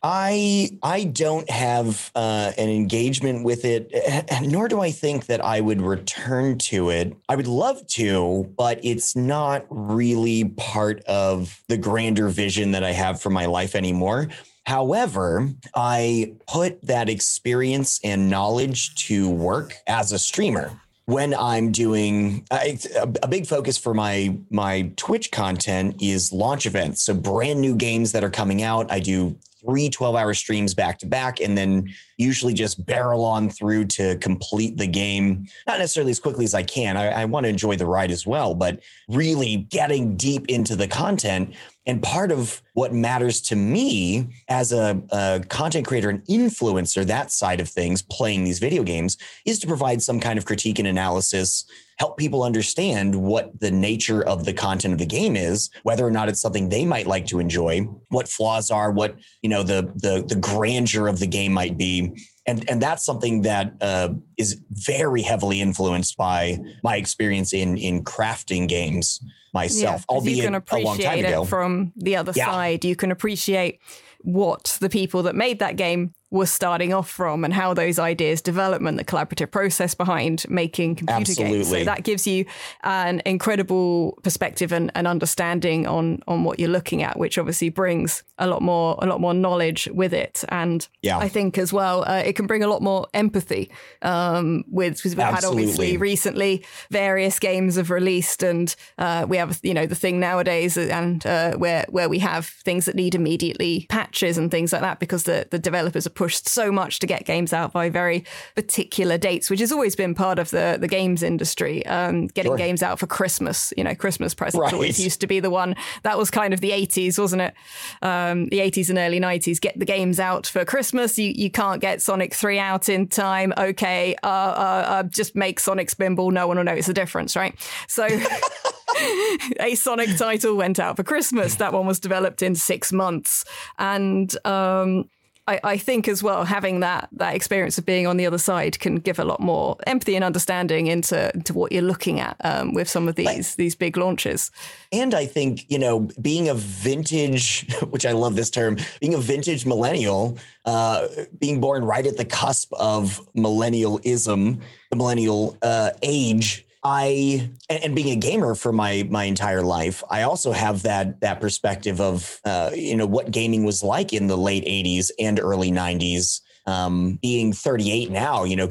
I 0.02 0.70
I 0.82 1.04
don't 1.04 1.48
have 1.50 2.12
uh, 2.14 2.52
an 2.56 2.68
engagement 2.68 3.44
with 3.44 3.64
it, 3.64 3.90
eh, 3.92 4.40
nor 4.42 4.68
do 4.68 4.80
I 4.80 4.90
think 4.90 5.26
that 5.26 5.44
I 5.44 5.60
would 5.60 5.82
return 5.82 6.58
to 6.58 6.90
it. 6.90 7.16
I 7.28 7.36
would 7.36 7.48
love 7.48 7.86
to, 7.88 8.52
but 8.56 8.78
it's 8.84 9.16
not 9.16 9.66
really 9.68 10.44
part 10.44 11.02
of 11.04 11.62
the 11.68 11.76
grander 11.76 12.28
vision 12.28 12.70
that 12.72 12.84
I 12.84 12.92
have 12.92 13.20
for 13.20 13.30
my 13.30 13.46
life 13.46 13.74
anymore. 13.74 14.28
However, 14.66 15.48
I 15.74 16.34
put 16.46 16.80
that 16.82 17.08
experience 17.08 18.00
and 18.04 18.28
knowledge 18.28 18.94
to 19.06 19.28
work 19.28 19.74
as 19.86 20.12
a 20.12 20.18
streamer 20.18 20.78
when 21.06 21.32
I'm 21.32 21.72
doing 21.72 22.46
I, 22.50 22.78
a 23.22 23.26
big 23.26 23.46
focus 23.46 23.78
for 23.78 23.94
my 23.94 24.36
my 24.50 24.92
Twitch 24.96 25.30
content 25.30 26.02
is 26.02 26.34
launch 26.34 26.66
events. 26.66 27.02
So 27.02 27.14
brand 27.14 27.62
new 27.62 27.74
games 27.74 28.12
that 28.12 28.22
are 28.22 28.30
coming 28.30 28.62
out. 28.62 28.92
I 28.92 29.00
do 29.00 29.34
three 29.64 29.88
12 29.88 30.14
hour 30.14 30.34
streams 30.34 30.74
back 30.74 30.98
to 30.98 31.06
back 31.06 31.40
and 31.40 31.56
then 31.56 31.88
usually 32.16 32.54
just 32.54 32.84
barrel 32.86 33.24
on 33.24 33.48
through 33.48 33.84
to 33.84 34.16
complete 34.18 34.76
the 34.76 34.86
game. 34.86 35.46
Not 35.66 35.78
necessarily 35.78 36.10
as 36.10 36.20
quickly 36.20 36.44
as 36.44 36.54
I 36.54 36.62
can. 36.62 36.96
I, 36.96 37.22
I 37.22 37.24
want 37.24 37.44
to 37.44 37.50
enjoy 37.50 37.76
the 37.76 37.86
ride 37.86 38.10
as 38.10 38.26
well, 38.26 38.54
but 38.54 38.80
really 39.08 39.68
getting 39.70 40.16
deep 40.16 40.46
into 40.48 40.76
the 40.76 40.88
content. 40.88 41.54
And 41.88 42.02
part 42.02 42.30
of 42.30 42.62
what 42.74 42.92
matters 42.92 43.40
to 43.40 43.56
me 43.56 44.28
as 44.48 44.72
a, 44.72 45.02
a, 45.10 45.42
content 45.48 45.86
creator 45.86 46.10
and 46.10 46.22
influencer, 46.26 47.04
that 47.06 47.32
side 47.32 47.60
of 47.60 47.68
things, 47.68 48.02
playing 48.02 48.44
these 48.44 48.58
video 48.58 48.82
games, 48.82 49.16
is 49.46 49.58
to 49.60 49.66
provide 49.66 50.02
some 50.02 50.20
kind 50.20 50.38
of 50.38 50.44
critique 50.44 50.78
and 50.78 50.86
analysis 50.86 51.64
help 51.98 52.16
people 52.16 52.44
understand 52.44 53.14
what 53.14 53.58
the 53.58 53.70
nature 53.70 54.22
of 54.24 54.44
the 54.44 54.52
content 54.52 54.92
of 54.92 54.98
the 54.98 55.06
game 55.06 55.34
is, 55.34 55.70
whether 55.82 56.06
or 56.06 56.10
not 56.10 56.28
it's 56.28 56.40
something 56.40 56.68
they 56.68 56.84
might 56.84 57.06
like 57.06 57.26
to 57.26 57.40
enjoy, 57.40 57.80
what 58.08 58.28
flaws 58.28 58.70
are, 58.70 58.92
what 58.92 59.16
you 59.42 59.48
know 59.48 59.62
the 59.62 59.90
the 59.96 60.24
the 60.28 60.36
grandeur 60.36 61.08
of 61.08 61.18
the 61.18 61.26
game 61.26 61.52
might 61.52 61.76
be. 61.76 62.12
And, 62.46 62.68
and 62.70 62.80
that's 62.80 63.04
something 63.04 63.42
that 63.42 63.74
uh, 63.82 64.14
is 64.38 64.62
very 64.70 65.20
heavily 65.20 65.60
influenced 65.60 66.16
by 66.16 66.58
my 66.82 66.96
experience 66.96 67.52
in 67.52 67.76
in 67.76 68.04
crafting 68.04 68.68
games 68.68 69.20
myself, 69.52 70.04
yeah, 70.08 70.14
albeit 70.14 70.36
you 70.36 70.42
can 70.44 70.54
appreciate 70.54 70.82
a 70.82 70.86
long 70.86 70.98
time 70.98 71.18
ago. 71.24 71.42
It 71.42 71.46
from 71.48 71.92
the 71.96 72.16
other 72.16 72.32
Yeah. 72.34 72.46
side, 72.46 72.84
you 72.84 72.96
can 72.96 73.10
appreciate 73.10 73.80
what 74.22 74.76
the 74.80 74.88
people 74.88 75.22
that 75.24 75.34
made 75.34 75.58
that 75.60 75.76
game 75.76 76.12
were 76.30 76.46
starting 76.46 76.92
off 76.92 77.08
from 77.08 77.44
and 77.44 77.54
how 77.54 77.72
those 77.72 77.98
ideas 77.98 78.42
development 78.42 78.98
the 78.98 79.04
collaborative 79.04 79.50
process 79.50 79.94
behind 79.94 80.44
making 80.48 80.94
computer 80.94 81.32
games. 81.34 81.70
So 81.70 81.84
that 81.84 82.04
gives 82.04 82.26
you 82.26 82.44
an 82.84 83.22
incredible 83.24 84.18
perspective 84.22 84.70
and, 84.72 84.90
and 84.94 85.06
understanding 85.06 85.86
on 85.86 86.22
on 86.28 86.44
what 86.44 86.58
you're 86.58 86.68
looking 86.68 87.02
at 87.02 87.18
which 87.18 87.38
obviously 87.38 87.70
brings 87.70 88.22
a 88.38 88.46
lot 88.46 88.60
more 88.62 88.96
a 89.00 89.06
lot 89.06 89.20
more 89.20 89.32
knowledge 89.34 89.88
with 89.92 90.12
it. 90.12 90.44
And 90.50 90.86
Yeah. 91.02 91.18
i 91.18 91.28
think 91.28 91.56
as 91.58 91.72
well 91.72 92.04
uh, 92.06 92.22
it 92.24 92.34
can 92.36 92.46
bring 92.46 92.62
a 92.62 92.68
lot 92.68 92.82
more 92.82 93.06
empathy 93.14 93.70
um 94.02 94.64
with 94.70 94.96
because 94.96 95.16
we've 95.16 95.24
had 95.24 95.44
obviously 95.44 95.96
recently 95.96 96.64
various 96.90 97.38
games 97.38 97.76
have 97.76 97.90
released 97.90 98.42
and 98.42 98.74
uh, 98.98 99.24
we 99.28 99.36
have 99.36 99.60
you 99.62 99.72
know 99.74 99.86
the 99.86 99.94
thing 99.94 100.20
nowadays 100.20 100.76
and 100.76 101.24
uh, 101.26 101.56
where 101.56 101.84
where 101.88 102.08
we 102.08 102.18
have 102.18 102.46
things 102.46 102.84
that 102.84 102.94
need 102.94 103.14
immediately 103.14 103.86
patches 103.88 104.36
and 104.38 104.50
things 104.50 104.72
like 104.72 104.82
that 104.82 104.98
because 105.00 105.22
the, 105.24 105.46
the 105.50 105.58
developers 105.58 106.06
are 106.06 106.10
pushed 106.18 106.48
so 106.48 106.72
much 106.72 106.98
to 106.98 107.06
get 107.06 107.24
games 107.24 107.52
out 107.52 107.72
by 107.72 107.88
very 107.88 108.24
particular 108.56 109.16
dates 109.16 109.48
which 109.48 109.60
has 109.60 109.70
always 109.70 109.94
been 109.94 110.14
part 110.16 110.38
of 110.40 110.50
the 110.50 110.76
the 110.80 110.88
games 110.88 111.22
industry 111.22 111.86
um, 111.86 112.26
getting 112.26 112.50
Sure. 112.50 112.56
games 112.58 112.82
out 112.82 112.98
for 112.98 113.06
christmas 113.06 113.72
you 113.76 113.84
know 113.84 113.94
christmas 113.94 114.34
presents 114.34 114.60
Right. 114.64 114.72
always 114.74 114.98
used 114.98 115.20
to 115.20 115.28
be 115.28 115.38
the 115.38 115.48
one. 115.50 115.76
That 116.02 116.18
was 116.18 116.28
kind 116.30 116.52
of 116.52 116.60
the 116.60 116.72
80s 116.72 117.18
wasn't 117.20 117.42
it? 117.42 117.54
Um, 118.02 118.46
the 118.48 118.58
80s 118.58 118.88
and 118.90 118.98
early 118.98 119.20
90s 119.20 119.60
get 119.60 119.78
the 119.78 119.84
games 119.84 120.18
out 120.18 120.46
for 120.48 120.64
christmas. 120.64 121.16
You, 121.18 121.32
you 121.36 121.50
can't 121.50 121.80
get 121.80 122.02
sonic 122.02 122.34
3 122.34 122.58
out 122.58 122.88
in 122.88 123.06
time. 123.06 123.52
Okay 123.56 124.16
uh, 124.24 124.26
uh, 124.26 124.84
uh, 124.88 125.02
just 125.04 125.36
make 125.36 125.60
sonic 125.60 125.88
spinball. 125.88 126.32
No 126.32 126.48
one 126.48 126.56
will 126.56 126.64
notice 126.64 126.86
the 126.86 126.94
difference 126.94 127.36
right? 127.36 127.54
So 127.86 128.06
a 129.60 129.74
Sonic 129.76 130.16
title 130.16 130.56
went 130.56 130.78
out 130.80 130.96
for 130.96 131.04
Christmas. 131.04 131.54
That 131.56 131.72
one 131.72 131.86
was 131.86 132.00
developed 132.00 132.42
in 132.42 132.54
six 132.54 132.92
months, 132.92 133.44
and 133.78 134.34
um, 134.46 135.08
I, 135.48 135.60
I 135.64 135.78
think 135.78 136.08
as 136.08 136.22
well 136.22 136.44
having 136.44 136.80
that 136.80 137.08
that 137.12 137.34
experience 137.34 137.78
of 137.78 137.86
being 137.86 138.06
on 138.06 138.18
the 138.18 138.26
other 138.26 138.38
side 138.38 138.78
can 138.78 138.96
give 138.96 139.18
a 139.18 139.24
lot 139.24 139.40
more 139.40 139.76
empathy 139.86 140.14
and 140.14 140.22
understanding 140.22 140.88
into 140.88 141.30
into 141.34 141.54
what 141.54 141.72
you're 141.72 141.82
looking 141.82 142.20
at 142.20 142.36
um, 142.44 142.74
with 142.74 142.88
some 142.88 143.08
of 143.08 143.14
these 143.14 143.54
these 143.54 143.74
big 143.74 143.96
launches. 143.96 144.50
And 144.92 145.14
I 145.14 145.24
think, 145.24 145.64
you 145.70 145.78
know, 145.78 146.08
being 146.20 146.48
a 146.50 146.54
vintage, 146.54 147.66
which 147.90 148.04
I 148.04 148.12
love 148.12 148.36
this 148.36 148.50
term, 148.50 148.76
being 149.00 149.14
a 149.14 149.18
vintage 149.18 149.64
millennial, 149.64 150.38
uh, 150.66 151.08
being 151.38 151.60
born 151.60 151.82
right 151.82 152.06
at 152.06 152.18
the 152.18 152.26
cusp 152.26 152.72
of 152.74 153.20
millennialism, 153.34 154.60
the 154.90 154.96
millennial 154.96 155.56
uh, 155.62 155.90
age, 156.02 156.66
I 156.84 157.50
and, 157.68 157.84
and 157.84 157.96
being 157.96 158.10
a 158.10 158.16
gamer 158.16 158.54
for 158.54 158.72
my 158.72 159.06
my 159.10 159.24
entire 159.24 159.62
life, 159.62 160.02
I 160.10 160.22
also 160.22 160.52
have 160.52 160.82
that 160.82 161.20
that 161.20 161.40
perspective 161.40 162.00
of 162.00 162.40
uh, 162.44 162.70
you 162.74 162.96
know 162.96 163.06
what 163.06 163.30
gaming 163.30 163.64
was 163.64 163.82
like 163.82 164.12
in 164.12 164.26
the 164.26 164.36
late 164.36 164.64
'80s 164.64 165.10
and 165.18 165.40
early 165.40 165.70
'90s. 165.70 166.40
Um, 166.66 167.18
being 167.22 167.54
38 167.54 168.10
now, 168.10 168.44
you 168.44 168.54
know, 168.54 168.68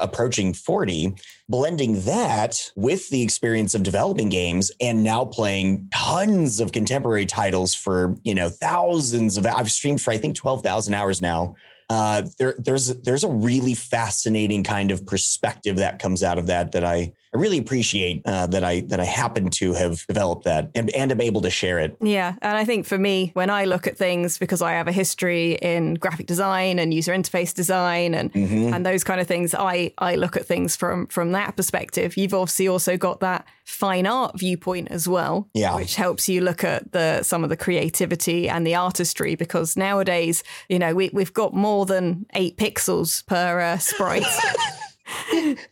approaching 0.00 0.52
40, 0.52 1.14
blending 1.48 2.00
that 2.00 2.72
with 2.74 3.08
the 3.10 3.22
experience 3.22 3.72
of 3.76 3.84
developing 3.84 4.30
games 4.30 4.72
and 4.80 5.04
now 5.04 5.24
playing 5.24 5.88
tons 5.94 6.58
of 6.58 6.72
contemporary 6.72 7.24
titles 7.24 7.72
for 7.72 8.16
you 8.24 8.34
know 8.34 8.48
thousands 8.48 9.36
of 9.36 9.46
I've 9.46 9.70
streamed 9.70 10.02
for 10.02 10.10
I 10.10 10.18
think 10.18 10.34
12,000 10.34 10.92
hours 10.92 11.22
now. 11.22 11.54
Uh, 11.88 12.22
there, 12.38 12.56
there's 12.58 12.88
there's 13.02 13.22
a 13.22 13.28
really 13.28 13.74
fascinating 13.74 14.64
kind 14.64 14.90
of 14.90 15.06
perspective 15.06 15.76
that 15.76 16.00
comes 16.00 16.24
out 16.24 16.38
of 16.38 16.48
that 16.48 16.72
that 16.72 16.84
I, 16.84 17.12
I 17.34 17.38
really 17.38 17.58
appreciate 17.58 18.22
uh, 18.24 18.46
that 18.48 18.64
I 18.64 18.80
that 18.82 19.00
I 19.00 19.04
happen 19.04 19.50
to 19.50 19.72
have 19.74 20.06
developed 20.06 20.44
that 20.44 20.70
and 20.74 20.90
and 20.90 21.10
am 21.12 21.20
able 21.20 21.40
to 21.42 21.50
share 21.50 21.78
it. 21.78 21.96
Yeah, 22.00 22.34
and 22.42 22.56
I 22.56 22.64
think 22.64 22.86
for 22.86 22.98
me, 22.98 23.30
when 23.34 23.50
I 23.50 23.64
look 23.64 23.86
at 23.86 23.98
things, 23.98 24.38
because 24.38 24.62
I 24.62 24.72
have 24.72 24.88
a 24.88 24.92
history 24.92 25.52
in 25.54 25.94
graphic 25.94 26.26
design 26.26 26.78
and 26.78 26.94
user 26.94 27.12
interface 27.12 27.52
design 27.54 28.14
and 28.14 28.34
and 28.34 28.86
those 28.86 29.04
kind 29.04 29.20
of 29.20 29.26
things, 29.26 29.54
I 29.54 29.92
I 29.98 30.14
look 30.16 30.36
at 30.36 30.46
things 30.46 30.76
from 30.76 31.06
from 31.08 31.32
that 31.32 31.56
perspective. 31.56 32.16
You've 32.16 32.34
obviously 32.34 32.68
also 32.68 32.96
got 32.96 33.20
that 33.20 33.44
fine 33.64 34.06
art 34.06 34.38
viewpoint 34.38 34.88
as 34.92 35.08
well, 35.08 35.48
Yeah. 35.52 35.74
which 35.74 35.96
helps 35.96 36.28
you 36.28 36.40
look 36.40 36.62
at 36.62 36.92
the 36.92 37.22
some 37.22 37.42
of 37.42 37.50
the 37.50 37.56
creativity 37.56 38.48
and 38.48 38.66
the 38.66 38.76
artistry. 38.76 39.34
Because 39.34 39.76
nowadays, 39.76 40.42
you 40.68 40.78
know, 40.78 40.94
we 40.94 41.10
we've 41.12 41.32
got 41.34 41.52
more 41.54 41.84
than 41.86 42.26
eight 42.34 42.56
pixels 42.56 43.26
per 43.26 43.60
uh, 43.60 43.78
sprite. 43.78 44.24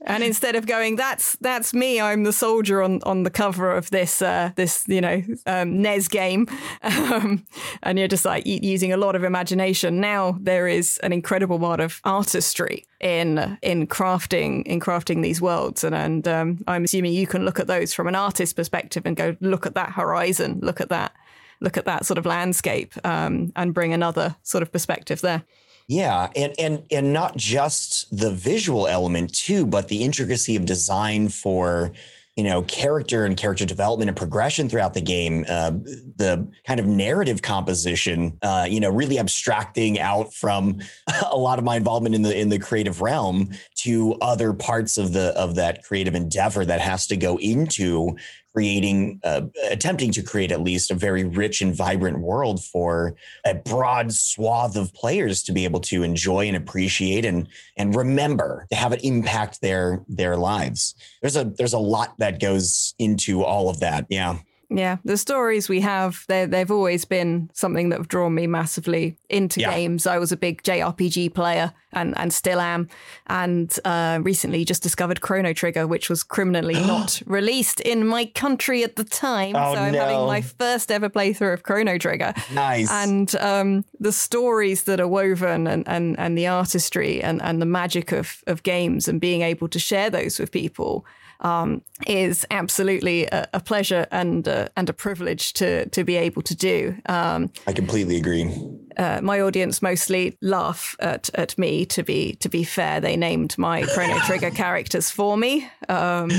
And 0.07 0.23
instead 0.23 0.55
of 0.55 0.67
going, 0.67 0.97
that's 0.97 1.37
that's 1.41 1.75
me, 1.75 2.01
I'm 2.01 2.23
the 2.25 2.33
soldier 2.33 2.83
on, 2.83 3.01
on 3.03 3.25
the 3.25 3.31
cover 3.31 3.73
of 3.73 3.91
this 3.91 4.23
uh, 4.23 4.51
this 4.55 4.85
you 4.87 5.01
know 5.01 5.23
um, 5.47 5.83
NES 5.83 6.09
game, 6.09 6.47
um, 6.83 7.45
and 7.83 7.99
you're 7.99 8.09
just 8.09 8.25
like 8.25 8.45
using 8.47 8.93
a 8.93 8.97
lot 8.97 9.17
of 9.17 9.25
imagination. 9.25 10.01
Now 10.01 10.37
there 10.41 10.69
is 10.69 10.99
an 10.99 11.13
incredible 11.13 11.57
amount 11.57 11.81
of 11.81 12.01
artistry 12.05 12.87
in 13.01 13.59
in 13.63 13.87
crafting 13.87 14.63
in 14.67 14.79
crafting 14.79 15.23
these 15.23 15.41
worlds, 15.41 15.83
and 15.83 15.95
and 15.95 16.29
um, 16.29 16.65
I'm 16.69 16.85
assuming 16.85 17.13
you 17.13 17.27
can 17.27 17.45
look 17.45 17.59
at 17.59 17.67
those 17.67 17.93
from 17.93 18.07
an 18.07 18.15
artist 18.15 18.55
perspective 18.57 19.05
and 19.05 19.17
go, 19.17 19.37
look 19.41 19.67
at 19.67 19.75
that 19.75 19.91
horizon, 19.93 20.61
look 20.63 20.81
at 20.81 20.91
that, 20.91 21.13
look 21.61 21.77
at 21.77 21.87
that 21.87 22.07
sort 22.07 22.19
of 22.19 22.27
landscape, 22.27 22.93
um, 23.05 23.53
and 23.57 23.75
bring 23.75 23.93
another 23.93 24.37
sort 24.43 24.63
of 24.63 24.71
perspective 24.71 25.21
there. 25.23 25.43
Yeah, 25.87 26.31
and 26.35 26.55
and 26.59 26.83
and 26.91 27.13
not 27.13 27.37
just 27.37 28.17
the 28.17 28.31
visual 28.31 28.87
element 28.87 29.35
too, 29.35 29.67
but 29.67 29.89
the 29.89 30.03
intricacy 30.03 30.57
of 30.57 30.65
design 30.65 31.29
for 31.29 31.93
you 32.37 32.45
know 32.45 32.63
character 32.63 33.27
and 33.27 33.37
character 33.37 33.67
development 33.67 34.09
and 34.09 34.17
progression 34.17 34.67
throughout 34.67 34.95
the 34.95 35.03
game. 35.03 35.45
Uh, 35.47 35.73
the 36.17 36.51
kind 36.67 36.81
of 36.81 36.87
narrative 36.87 37.43
composition, 37.43 38.39
uh, 38.41 38.67
you 38.69 38.81
know, 38.81 38.89
really 38.89 39.19
abstracting 39.19 40.01
out 40.01 40.33
from 40.33 40.81
a 41.31 41.37
lot 41.37 41.59
of 41.59 41.67
my 41.67 41.77
involvement 41.77 42.15
in 42.15 42.23
the 42.23 42.35
in 42.35 42.49
the 42.49 42.59
creative 42.59 43.03
realm 43.03 43.51
to 43.77 44.15
other 44.23 44.55
parts 44.55 44.97
of 44.97 45.13
the 45.13 45.39
of 45.39 45.55
that 45.57 45.85
creative 45.85 46.15
endeavor 46.15 46.65
that 46.65 46.81
has 46.81 47.07
to 47.09 47.17
go 47.17 47.39
into 47.41 48.17
creating 48.55 49.21
uh, 49.25 49.43
attempting 49.71 50.13
to 50.13 50.23
create 50.23 50.53
at 50.53 50.61
least 50.61 50.91
a 50.91 50.95
very 50.95 51.25
rich 51.25 51.61
and 51.61 51.75
vibrant 51.75 52.21
world 52.21 52.63
for 52.65 53.17
a 53.45 53.55
broad 53.55 54.13
swath 54.13 54.77
of 54.77 54.95
players 54.95 55.43
to 55.43 55.53
be 55.53 55.65
able 55.65 55.81
to 55.81 56.05
enjoy 56.05 56.47
and 56.47 56.57
appreciate 56.57 57.25
and 57.25 57.49
and 57.77 57.97
remember 57.97 58.67
to 58.71 58.77
have 58.77 58.93
it 58.93 59.05
impact 59.05 59.61
their 59.61 60.03
their 60.09 60.37
lives. 60.37 60.95
There's 61.21 61.37
a 61.37 61.45
there's 61.45 61.73
a 61.73 61.79
lot 61.79 62.15
that 62.19 62.41
goes 62.41 62.95
into 62.99 63.43
all 63.43 63.69
of 63.69 63.81
that. 63.81 64.07
Yeah 64.09 64.39
Yeah, 64.77 64.97
the 65.05 65.17
stories 65.17 65.69
we 65.69 65.81
have, 65.81 66.25
they 66.29 66.47
they've 66.47 66.71
always 66.71 67.05
been 67.05 67.49
something 67.53 67.91
that 67.91 67.99
have 67.99 68.09
drawn 68.09 68.35
me 68.35 68.47
massively 68.47 69.17
into 69.29 69.61
Yeah. 69.61 69.71
games. 69.75 70.07
I 70.07 70.19
was 70.19 70.33
a 70.33 70.37
big 70.37 70.63
JRPG 70.63 71.33
player 71.35 71.73
and, 71.93 72.13
and 72.19 72.33
still 72.33 72.61
am. 72.61 72.89
And 73.29 73.73
uh, 73.85 74.19
recently 74.23 74.65
just 74.65 74.83
discovered 74.83 75.21
Chrono 75.21 75.53
Trigger, 75.53 75.87
which 75.87 76.11
was 76.11 76.23
criminally 76.25 76.75
not 76.87 77.23
released 77.27 77.81
in 77.81 78.05
my 78.07 78.25
country 78.27 78.83
at 78.83 78.97
the 78.97 79.05
time. 79.05 79.55
Oh, 79.55 79.75
so 79.75 79.81
I'm 79.81 79.95
having 79.95 80.27
my 80.27 80.41
first 80.41 80.91
ever 80.91 81.09
playthrough 81.09 81.55
of 81.55 81.63
Chrono 81.63 81.97
Trigger. 81.99 82.35
nice 82.53 82.91
And 82.91 83.35
um, 83.37 83.85
the 84.01 84.13
stories 84.13 84.85
that 84.85 84.99
are 85.01 85.07
woven 85.09 85.67
and, 85.69 85.87
and, 85.87 86.19
and 86.19 86.37
the 86.37 86.49
artistry 86.49 87.23
and, 87.23 87.41
and 87.43 87.63
the 87.63 87.67
magic 87.67 88.11
of, 88.13 88.43
of 88.49 88.63
games 88.65 89.07
and 89.09 89.21
being 89.21 89.43
able 89.43 89.69
to 89.69 89.79
share 89.79 90.11
those 90.11 90.39
with 90.41 90.51
people 90.51 91.07
um, 91.45 91.83
is 92.07 92.45
absolutely 92.51 93.27
a, 93.27 93.49
a 93.53 93.61
pleasure 93.61 94.07
and 94.11 94.49
uh, 94.49 94.69
and 94.77 94.89
a 94.89 94.93
privilege 94.93 95.53
to 95.55 95.89
to 95.91 96.03
be 96.03 96.17
able 96.17 96.43
to 96.43 96.55
do. 96.57 96.97
Um, 97.07 97.51
i 97.67 97.73
completely 97.73 98.17
agree 98.17 98.51
uh, 98.97 99.21
my 99.23 99.41
audience 99.41 99.83
mostly 99.83 100.37
laugh 100.41 100.97
at, 101.01 101.31
at 101.35 101.57
me. 101.59 101.85
To 101.87 102.03
be 102.03 102.35
to 102.37 102.49
be 102.49 102.65
fair, 102.65 103.01
they 103.01 103.17
named 103.17 103.57
my 103.59 103.83
Chrono 103.83 104.19
Trigger 104.21 104.51
characters 104.65 105.11
for 105.11 105.37
me. 105.37 105.69
Um, 105.89 106.31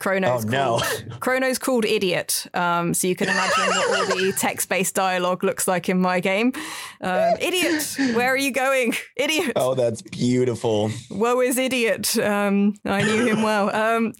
Chrono's 0.00 0.44
Oh, 0.44 0.48
no. 0.48 0.78
called 0.80 1.20
Chrono's 1.20 1.58
called 1.58 1.84
idiot. 1.84 2.46
Um, 2.54 2.92
so 2.94 3.06
you 3.06 3.14
can 3.14 3.28
imagine 3.28 3.66
what 3.66 4.10
all 4.10 4.16
the 4.16 4.32
text-based 4.32 4.94
dialogue 4.94 5.44
looks 5.44 5.68
like 5.68 5.88
in 5.88 6.00
my 6.00 6.18
game. 6.18 6.52
Um, 7.00 7.34
idiot, 7.40 7.94
where 8.16 8.32
are 8.32 8.36
you 8.36 8.50
going? 8.50 8.94
Idiot. 9.16 9.52
Oh, 9.56 9.74
that's 9.74 10.02
beautiful. 10.02 10.90
Woe 11.10 11.40
is 11.42 11.58
idiot. 11.58 12.18
Um, 12.18 12.74
I 12.84 13.02
knew 13.02 13.26
him 13.26 13.42
well. 13.42 13.68
Um, 13.74 14.14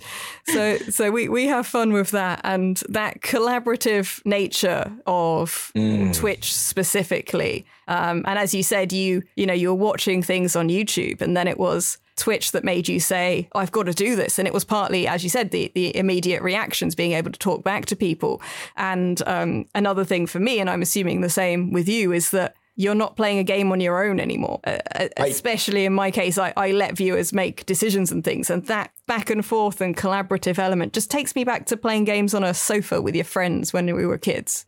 so 0.47 0.77
so 0.79 1.11
we, 1.11 1.29
we 1.29 1.47
have 1.47 1.67
fun 1.67 1.93
with 1.93 2.11
that 2.11 2.41
and 2.45 2.81
that 2.89 3.21
collaborative 3.23 4.25
nature 4.27 4.93
of 5.07 5.73
Twitch 6.13 6.55
specifically. 6.55 7.67
Um, 7.89 8.25
and 8.27 8.39
as 8.39 8.55
you 8.55 8.63
said, 8.63 8.93
you 8.93 9.23
you 9.37 9.47
know 9.47 9.55
you 9.55 9.69
were 9.69 9.75
watching 9.83 10.23
things 10.23 10.55
on 10.55 10.69
YouTube, 10.69 11.21
and 11.23 11.37
then 11.37 11.49
it 11.49 11.59
was 11.59 11.99
Twitch 12.21 12.53
that 12.53 12.65
made 12.65 12.89
you 12.89 13.01
say, 13.01 13.49
"I've 13.55 13.73
got 13.73 13.87
to 13.87 13.93
do 13.93 14.15
this." 14.15 14.39
And 14.39 14.47
it 14.47 14.55
was 14.55 14.65
partly, 14.65 15.09
as 15.09 15.25
you 15.25 15.31
said, 15.31 15.51
the 15.51 15.73
the 15.75 15.97
immediate 15.97 16.43
reactions, 16.43 16.95
being 16.95 17.13
able 17.13 17.33
to 17.33 17.39
talk 17.39 17.65
back 17.65 17.87
to 17.87 17.97
people. 17.97 18.41
And 18.77 19.21
um, 19.27 19.67
another 19.75 20.05
thing 20.05 20.27
for 20.27 20.39
me, 20.39 20.61
and 20.61 20.71
I'm 20.71 20.83
assuming 20.83 21.21
the 21.21 21.31
same 21.31 21.73
with 21.73 21.89
you, 21.89 22.13
is 22.13 22.31
that 22.31 22.55
you're 22.77 22.95
not 22.95 23.17
playing 23.17 23.39
a 23.39 23.45
game 23.45 23.73
on 23.73 23.81
your 23.81 24.03
own 24.05 24.21
anymore. 24.21 24.61
Uh, 24.65 24.79
uh, 24.95 25.09
especially 25.19 25.85
in 25.85 25.93
my 25.93 26.11
case, 26.11 26.39
I, 26.39 26.53
I 26.57 26.71
let 26.71 26.97
viewers 26.97 27.33
make 27.33 27.67
decisions 27.67 28.13
and 28.13 28.25
things, 28.25 28.51
and 28.51 28.65
that 28.67 28.91
back 29.07 29.31
and 29.31 29.45
forth 29.45 29.81
and 29.81 29.97
collaborative 29.97 30.59
element 30.59 30.93
just 30.93 31.11
takes 31.11 31.35
me 31.35 31.45
back 31.45 31.67
to 31.67 31.77
playing 31.77 32.05
games 32.05 32.35
on 32.35 32.45
a 32.45 32.55
sofa 32.55 33.03
with 33.03 33.15
your 33.15 33.25
friends 33.25 33.73
when 33.73 33.87
we 33.95 34.07
were 34.07 34.19
kids. 34.19 34.67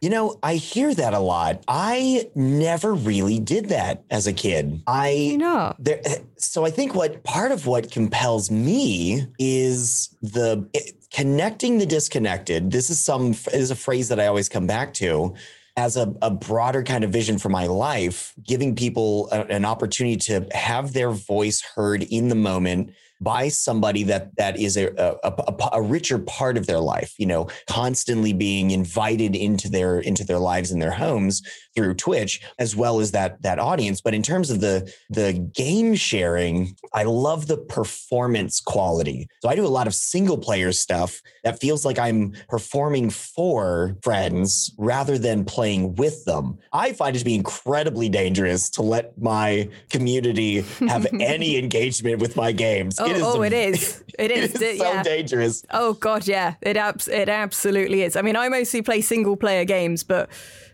You 0.00 0.08
know, 0.08 0.38
I 0.42 0.54
hear 0.54 0.94
that 0.94 1.12
a 1.12 1.18
lot. 1.18 1.62
I 1.68 2.30
never 2.34 2.94
really 2.94 3.38
did 3.38 3.66
that 3.68 4.02
as 4.10 4.26
a 4.26 4.32
kid. 4.32 4.82
I 4.86 5.10
You 5.10 5.38
know, 5.38 5.74
there 5.78 6.00
eh, 6.04 6.20
so 6.38 6.64
I 6.64 6.70
think 6.70 6.94
what 6.94 7.22
part 7.22 7.52
of 7.52 7.66
what 7.66 7.90
compels 7.90 8.50
me 8.50 9.26
is 9.38 10.16
the 10.22 10.66
it- 10.72 10.94
connecting 11.12 11.76
the 11.76 11.84
disconnected. 11.84 12.70
This 12.70 12.88
is 12.88 12.98
some 12.98 13.34
is 13.52 13.70
a 13.70 13.76
phrase 13.76 14.08
that 14.08 14.18
I 14.18 14.26
always 14.26 14.48
come 14.48 14.66
back 14.66 14.94
to 14.94 15.34
as 15.76 15.98
a, 15.98 16.14
a 16.22 16.30
broader 16.30 16.82
kind 16.82 17.04
of 17.04 17.10
vision 17.10 17.36
for 17.36 17.50
my 17.50 17.66
life, 17.66 18.32
giving 18.42 18.74
people 18.74 19.28
a- 19.32 19.44
an 19.46 19.66
opportunity 19.66 20.16
to 20.16 20.46
have 20.52 20.94
their 20.94 21.10
voice 21.10 21.60
heard 21.60 22.04
in 22.04 22.28
the 22.28 22.34
moment 22.34 22.94
by 23.20 23.48
somebody 23.48 24.02
that 24.02 24.34
that 24.36 24.58
is 24.58 24.76
a, 24.76 24.88
a, 24.96 25.30
a, 25.36 25.68
a 25.74 25.82
richer 25.82 26.18
part 26.18 26.56
of 26.56 26.66
their 26.66 26.80
life 26.80 27.14
you 27.18 27.26
know 27.26 27.48
constantly 27.66 28.32
being 28.32 28.70
invited 28.70 29.36
into 29.36 29.68
their 29.68 30.00
into 30.00 30.24
their 30.24 30.38
lives 30.38 30.70
and 30.70 30.80
their 30.80 30.90
homes 30.90 31.42
through 31.74 31.94
twitch 31.94 32.40
as 32.58 32.74
well 32.76 33.00
as 33.00 33.12
that 33.12 33.40
that 33.42 33.58
audience. 33.58 34.00
But 34.00 34.14
in 34.14 34.22
terms 34.22 34.50
of 34.50 34.60
the 34.60 34.92
the 35.08 35.32
game 35.54 35.94
sharing 35.94 36.76
i 36.92 37.02
love 37.02 37.46
the 37.46 37.56
performance 37.56 38.60
quality. 38.60 39.28
So 39.40 39.48
i 39.48 39.54
do 39.54 39.66
a 39.66 39.68
lot 39.68 39.86
of 39.86 39.94
single 39.94 40.38
player 40.38 40.72
stuff 40.72 41.20
that 41.44 41.60
feels 41.60 41.84
like 41.84 41.98
i'm 41.98 42.32
performing 42.48 43.10
for 43.10 43.96
friends 44.02 44.72
rather 44.78 45.18
than 45.18 45.44
playing 45.44 45.94
with 45.96 46.24
them. 46.24 46.58
I 46.72 46.92
find 46.92 47.16
it 47.16 47.20
to 47.20 47.24
be 47.24 47.34
incredibly 47.34 48.08
dangerous 48.08 48.70
to 48.70 48.82
let 48.82 49.16
my 49.20 49.68
community 49.90 50.62
have 50.88 51.06
any 51.20 51.58
engagement 51.58 52.20
with 52.20 52.36
my 52.36 52.52
games. 52.52 52.98
Oh, 52.98 53.06
it 53.06 53.16
is 53.16 53.22
oh 53.22 53.42
a- 53.42 53.46
it 53.50 53.52
is, 53.52 54.04
it 54.18 54.30
is, 54.30 54.54
it 54.54 54.62
is 54.62 54.78
so 54.78 54.92
yeah. 54.92 55.02
dangerous. 55.02 55.64
Oh 55.70 55.94
god, 55.94 56.26
yeah, 56.26 56.54
it 56.62 56.76
abs- 56.76 57.08
it 57.08 57.28
absolutely 57.28 58.02
is. 58.02 58.16
I 58.16 58.22
mean, 58.22 58.36
I 58.36 58.48
mostly 58.48 58.82
play 58.82 59.00
single 59.00 59.36
player 59.36 59.64
games, 59.64 60.02
but 60.02 60.30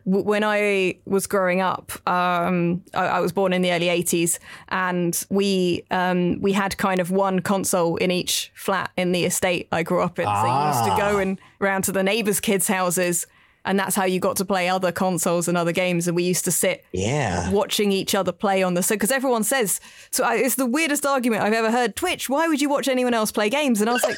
when 0.07 0.45
I 0.45 0.99
was 1.05 1.27
growing 1.27 1.61
up, 1.61 1.91
um, 2.09 2.83
I-, 2.95 3.07
I 3.09 3.21
was 3.21 3.33
born 3.33 3.53
in 3.53 3.61
the 3.63 3.73
early 3.73 3.87
'80s, 3.89 4.39
and 4.69 5.23
we 5.31 5.85
um, 5.91 6.41
we 6.41 6.53
had 6.53 6.79
kind 6.79 7.01
of 7.01 7.11
one 7.11 7.41
console 7.41 7.97
in 7.97 8.11
each 8.11 8.51
flat 8.55 8.91
in 8.97 9.13
the 9.13 9.25
estate 9.25 9.69
I 9.73 9.83
grew 9.83 10.01
up 10.03 10.19
in. 10.19 10.25
So 10.25 10.31
you 10.47 10.67
used 10.69 10.85
to 10.85 10.97
go 10.97 11.19
and 11.19 11.39
round 11.59 11.85
to 11.85 11.93
the 11.93 12.03
neighbors' 12.03 12.41
kids' 12.41 12.69
houses. 12.69 13.27
And 13.69 13.77
that's 13.77 13.97
how 13.97 14.05
you 14.05 14.21
got 14.21 14.37
to 14.37 14.45
play 14.45 14.69
other 14.69 14.93
consoles 14.93 15.49
and 15.49 15.59
other 15.59 15.73
games. 15.73 16.07
And 16.07 16.15
we 16.15 16.23
used 16.23 16.45
to 16.45 16.53
sit 16.53 16.85
Yeah. 16.93 17.51
watching 17.51 17.91
each 17.91 18.15
other 18.15 18.31
play 18.31 18.63
on 18.63 18.75
the 18.75 18.83
so 18.85 18.95
because 18.95 19.11
everyone 19.11 19.43
says 19.43 19.81
so 20.13 20.23
I, 20.23 20.37
it's 20.37 20.55
the 20.55 20.67
weirdest 20.67 21.05
argument 21.05 21.43
I've 21.43 21.53
ever 21.53 21.73
heard. 21.73 21.97
Twitch, 21.97 22.29
why 22.29 22.47
would 22.47 22.61
you 22.63 22.69
watch 22.69 22.87
anyone 22.87 23.13
else 23.13 23.33
play 23.33 23.49
games? 23.51 23.81
And 23.81 23.91
I 23.91 23.95
was 23.95 24.05
like. 24.05 24.17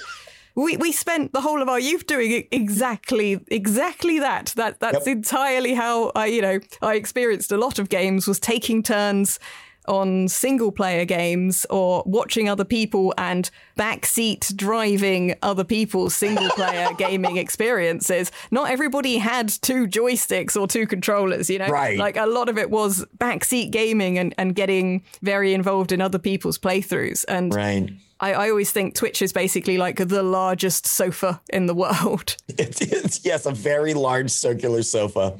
We, 0.58 0.76
we 0.76 0.90
spent 0.92 1.32
the 1.32 1.40
whole 1.40 1.62
of 1.62 1.68
our 1.68 1.78
youth 1.78 2.06
doing 2.06 2.48
exactly 2.50 3.38
exactly 3.48 4.18
that. 4.18 4.52
That 4.56 4.80
that's 4.80 5.06
Yep. 5.06 5.16
entirely 5.16 5.74
how 5.74 6.10
I 6.16 6.26
you 6.26 6.42
know 6.42 6.58
I 6.82 6.94
experienced 6.96 7.52
a 7.52 7.56
lot 7.56 7.78
of 7.78 7.88
games 7.88 8.26
was 8.26 8.40
taking 8.40 8.82
turns 8.82 9.38
on 9.86 10.28
single 10.28 10.70
player 10.70 11.04
games 11.06 11.64
or 11.70 12.02
watching 12.04 12.46
other 12.48 12.64
people 12.64 13.14
and 13.16 13.50
backseat 13.78 14.54
driving 14.54 15.34
other 15.42 15.64
people's 15.64 16.14
single 16.14 16.50
player 16.50 16.88
gaming 16.98 17.38
experiences. 17.38 18.30
Not 18.50 18.70
everybody 18.70 19.16
had 19.16 19.48
two 19.48 19.86
joysticks 19.86 20.60
or 20.60 20.66
two 20.66 20.86
controllers, 20.86 21.48
you 21.48 21.58
know? 21.58 21.68
Right. 21.68 21.96
Like 21.98 22.18
a 22.18 22.26
lot 22.26 22.50
of 22.50 22.58
it 22.58 22.68
was 22.68 23.06
backseat 23.16 23.70
gaming 23.70 24.18
and, 24.18 24.34
and 24.36 24.54
getting 24.54 25.04
very 25.22 25.54
involved 25.54 25.90
in 25.90 26.02
other 26.02 26.18
people's 26.18 26.58
playthroughs. 26.58 27.24
And 27.26 27.54
Right. 27.54 27.88
I, 28.20 28.32
I 28.32 28.50
always 28.50 28.70
think 28.70 28.94
Twitch 28.94 29.22
is 29.22 29.32
basically 29.32 29.78
like 29.78 29.96
the 29.96 30.22
largest 30.22 30.86
sofa 30.86 31.40
in 31.50 31.66
the 31.66 31.74
world. 31.84 32.36
It 32.48 32.80
is, 32.80 33.24
yes, 33.24 33.46
a 33.46 33.52
very 33.52 33.94
large 33.94 34.30
circular 34.30 34.82
sofa. 34.82 35.38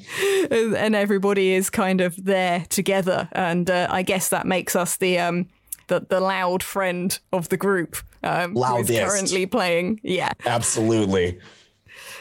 and 0.50 0.94
everybody 0.94 1.52
is 1.52 1.70
kind 1.70 2.00
of 2.00 2.22
there 2.24 2.64
together, 2.68 3.28
and 3.32 3.68
uh, 3.70 3.88
I 3.90 4.02
guess 4.02 4.28
that 4.30 4.46
makes 4.46 4.76
us 4.76 4.96
the 4.96 5.18
um 5.18 5.48
the, 5.88 6.00
the 6.08 6.20
loud 6.20 6.62
friend 6.62 7.18
of 7.32 7.48
the 7.48 7.56
group. 7.56 7.96
Um, 8.22 8.52
who 8.52 8.58
is 8.58 8.90
Loudest. 8.90 9.00
currently 9.00 9.46
playing, 9.46 10.00
yeah. 10.02 10.32
Absolutely. 10.44 11.38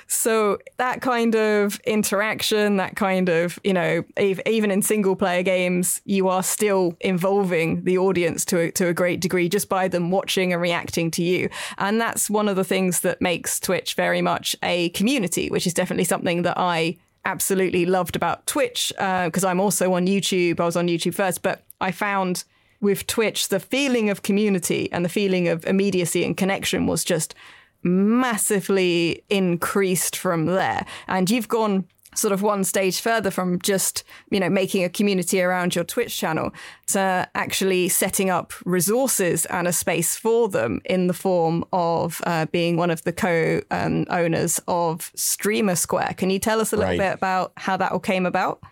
So 0.07 0.57
that 0.77 1.01
kind 1.01 1.35
of 1.35 1.79
interaction, 1.81 2.77
that 2.77 2.95
kind 2.95 3.29
of 3.29 3.59
you 3.63 3.73
know, 3.73 4.03
ev- 4.15 4.41
even 4.45 4.71
in 4.71 4.81
single 4.81 5.15
player 5.15 5.43
games, 5.43 6.01
you 6.05 6.29
are 6.29 6.43
still 6.43 6.95
involving 7.01 7.83
the 7.83 7.97
audience 7.97 8.45
to 8.45 8.59
a, 8.59 8.71
to 8.71 8.87
a 8.87 8.93
great 8.93 9.19
degree 9.19 9.49
just 9.49 9.67
by 9.67 9.87
them 9.87 10.09
watching 10.09 10.53
and 10.53 10.61
reacting 10.61 11.11
to 11.11 11.23
you, 11.23 11.49
and 11.77 11.99
that's 11.99 12.29
one 12.29 12.47
of 12.47 12.55
the 12.55 12.63
things 12.63 13.01
that 13.01 13.21
makes 13.21 13.59
Twitch 13.59 13.95
very 13.95 14.21
much 14.21 14.55
a 14.63 14.89
community, 14.89 15.49
which 15.49 15.67
is 15.67 15.73
definitely 15.73 16.05
something 16.05 16.43
that 16.43 16.57
I 16.57 16.97
absolutely 17.25 17.85
loved 17.85 18.15
about 18.15 18.47
Twitch 18.47 18.93
uh, 18.97 19.25
because 19.25 19.43
I'm 19.43 19.59
also 19.59 19.93
on 19.93 20.07
YouTube. 20.07 20.59
I 20.59 20.65
was 20.65 20.77
on 20.77 20.87
YouTube 20.87 21.13
first, 21.13 21.43
but 21.43 21.63
I 21.81 21.91
found 21.91 22.45
with 22.79 23.07
Twitch 23.07 23.49
the 23.49 23.59
feeling 23.59 24.09
of 24.09 24.21
community 24.21 24.89
and 24.91 25.03
the 25.03 25.09
feeling 25.09 25.47
of 25.47 25.65
immediacy 25.65 26.23
and 26.23 26.37
connection 26.37 26.87
was 26.87 27.03
just 27.03 27.35
massively 27.83 29.23
increased 29.29 30.15
from 30.15 30.45
there. 30.45 30.85
And 31.07 31.29
you've 31.29 31.47
gone 31.47 31.85
sort 32.15 32.31
of 32.33 32.41
one 32.41 32.63
stage 32.63 32.99
further 32.99 33.29
from 33.29 33.59
just, 33.61 34.03
you 34.31 34.39
know, 34.39 34.49
making 34.49 34.83
a 34.83 34.89
community 34.89 35.39
around 35.39 35.75
your 35.75 35.83
Twitch 35.83 36.17
channel 36.17 36.51
to 36.87 37.29
actually 37.35 37.89
setting 37.89 38.31
up 38.31 38.53
resources 38.65 39.45
and 39.45 39.67
a 39.67 39.73
space 39.73 40.15
for 40.15 40.49
them 40.49 40.81
in 40.85 41.05
the 41.05 41.13
form 41.13 41.63
of 41.73 42.19
uh, 42.25 42.47
being 42.47 42.75
one 42.75 42.89
of 42.89 43.03
the 43.03 43.13
co-owners 43.13 44.59
of 44.67 45.11
Streamer 45.13 45.75
Square. 45.75 46.15
Can 46.17 46.31
you 46.31 46.39
tell 46.39 46.59
us 46.59 46.73
a 46.73 46.75
little 46.77 46.89
Right. 46.89 46.97
bit 46.99 47.13
about 47.13 47.51
how 47.57 47.77
that 47.77 47.91
all 47.91 47.99
came 47.99 48.25
about? 48.25 48.63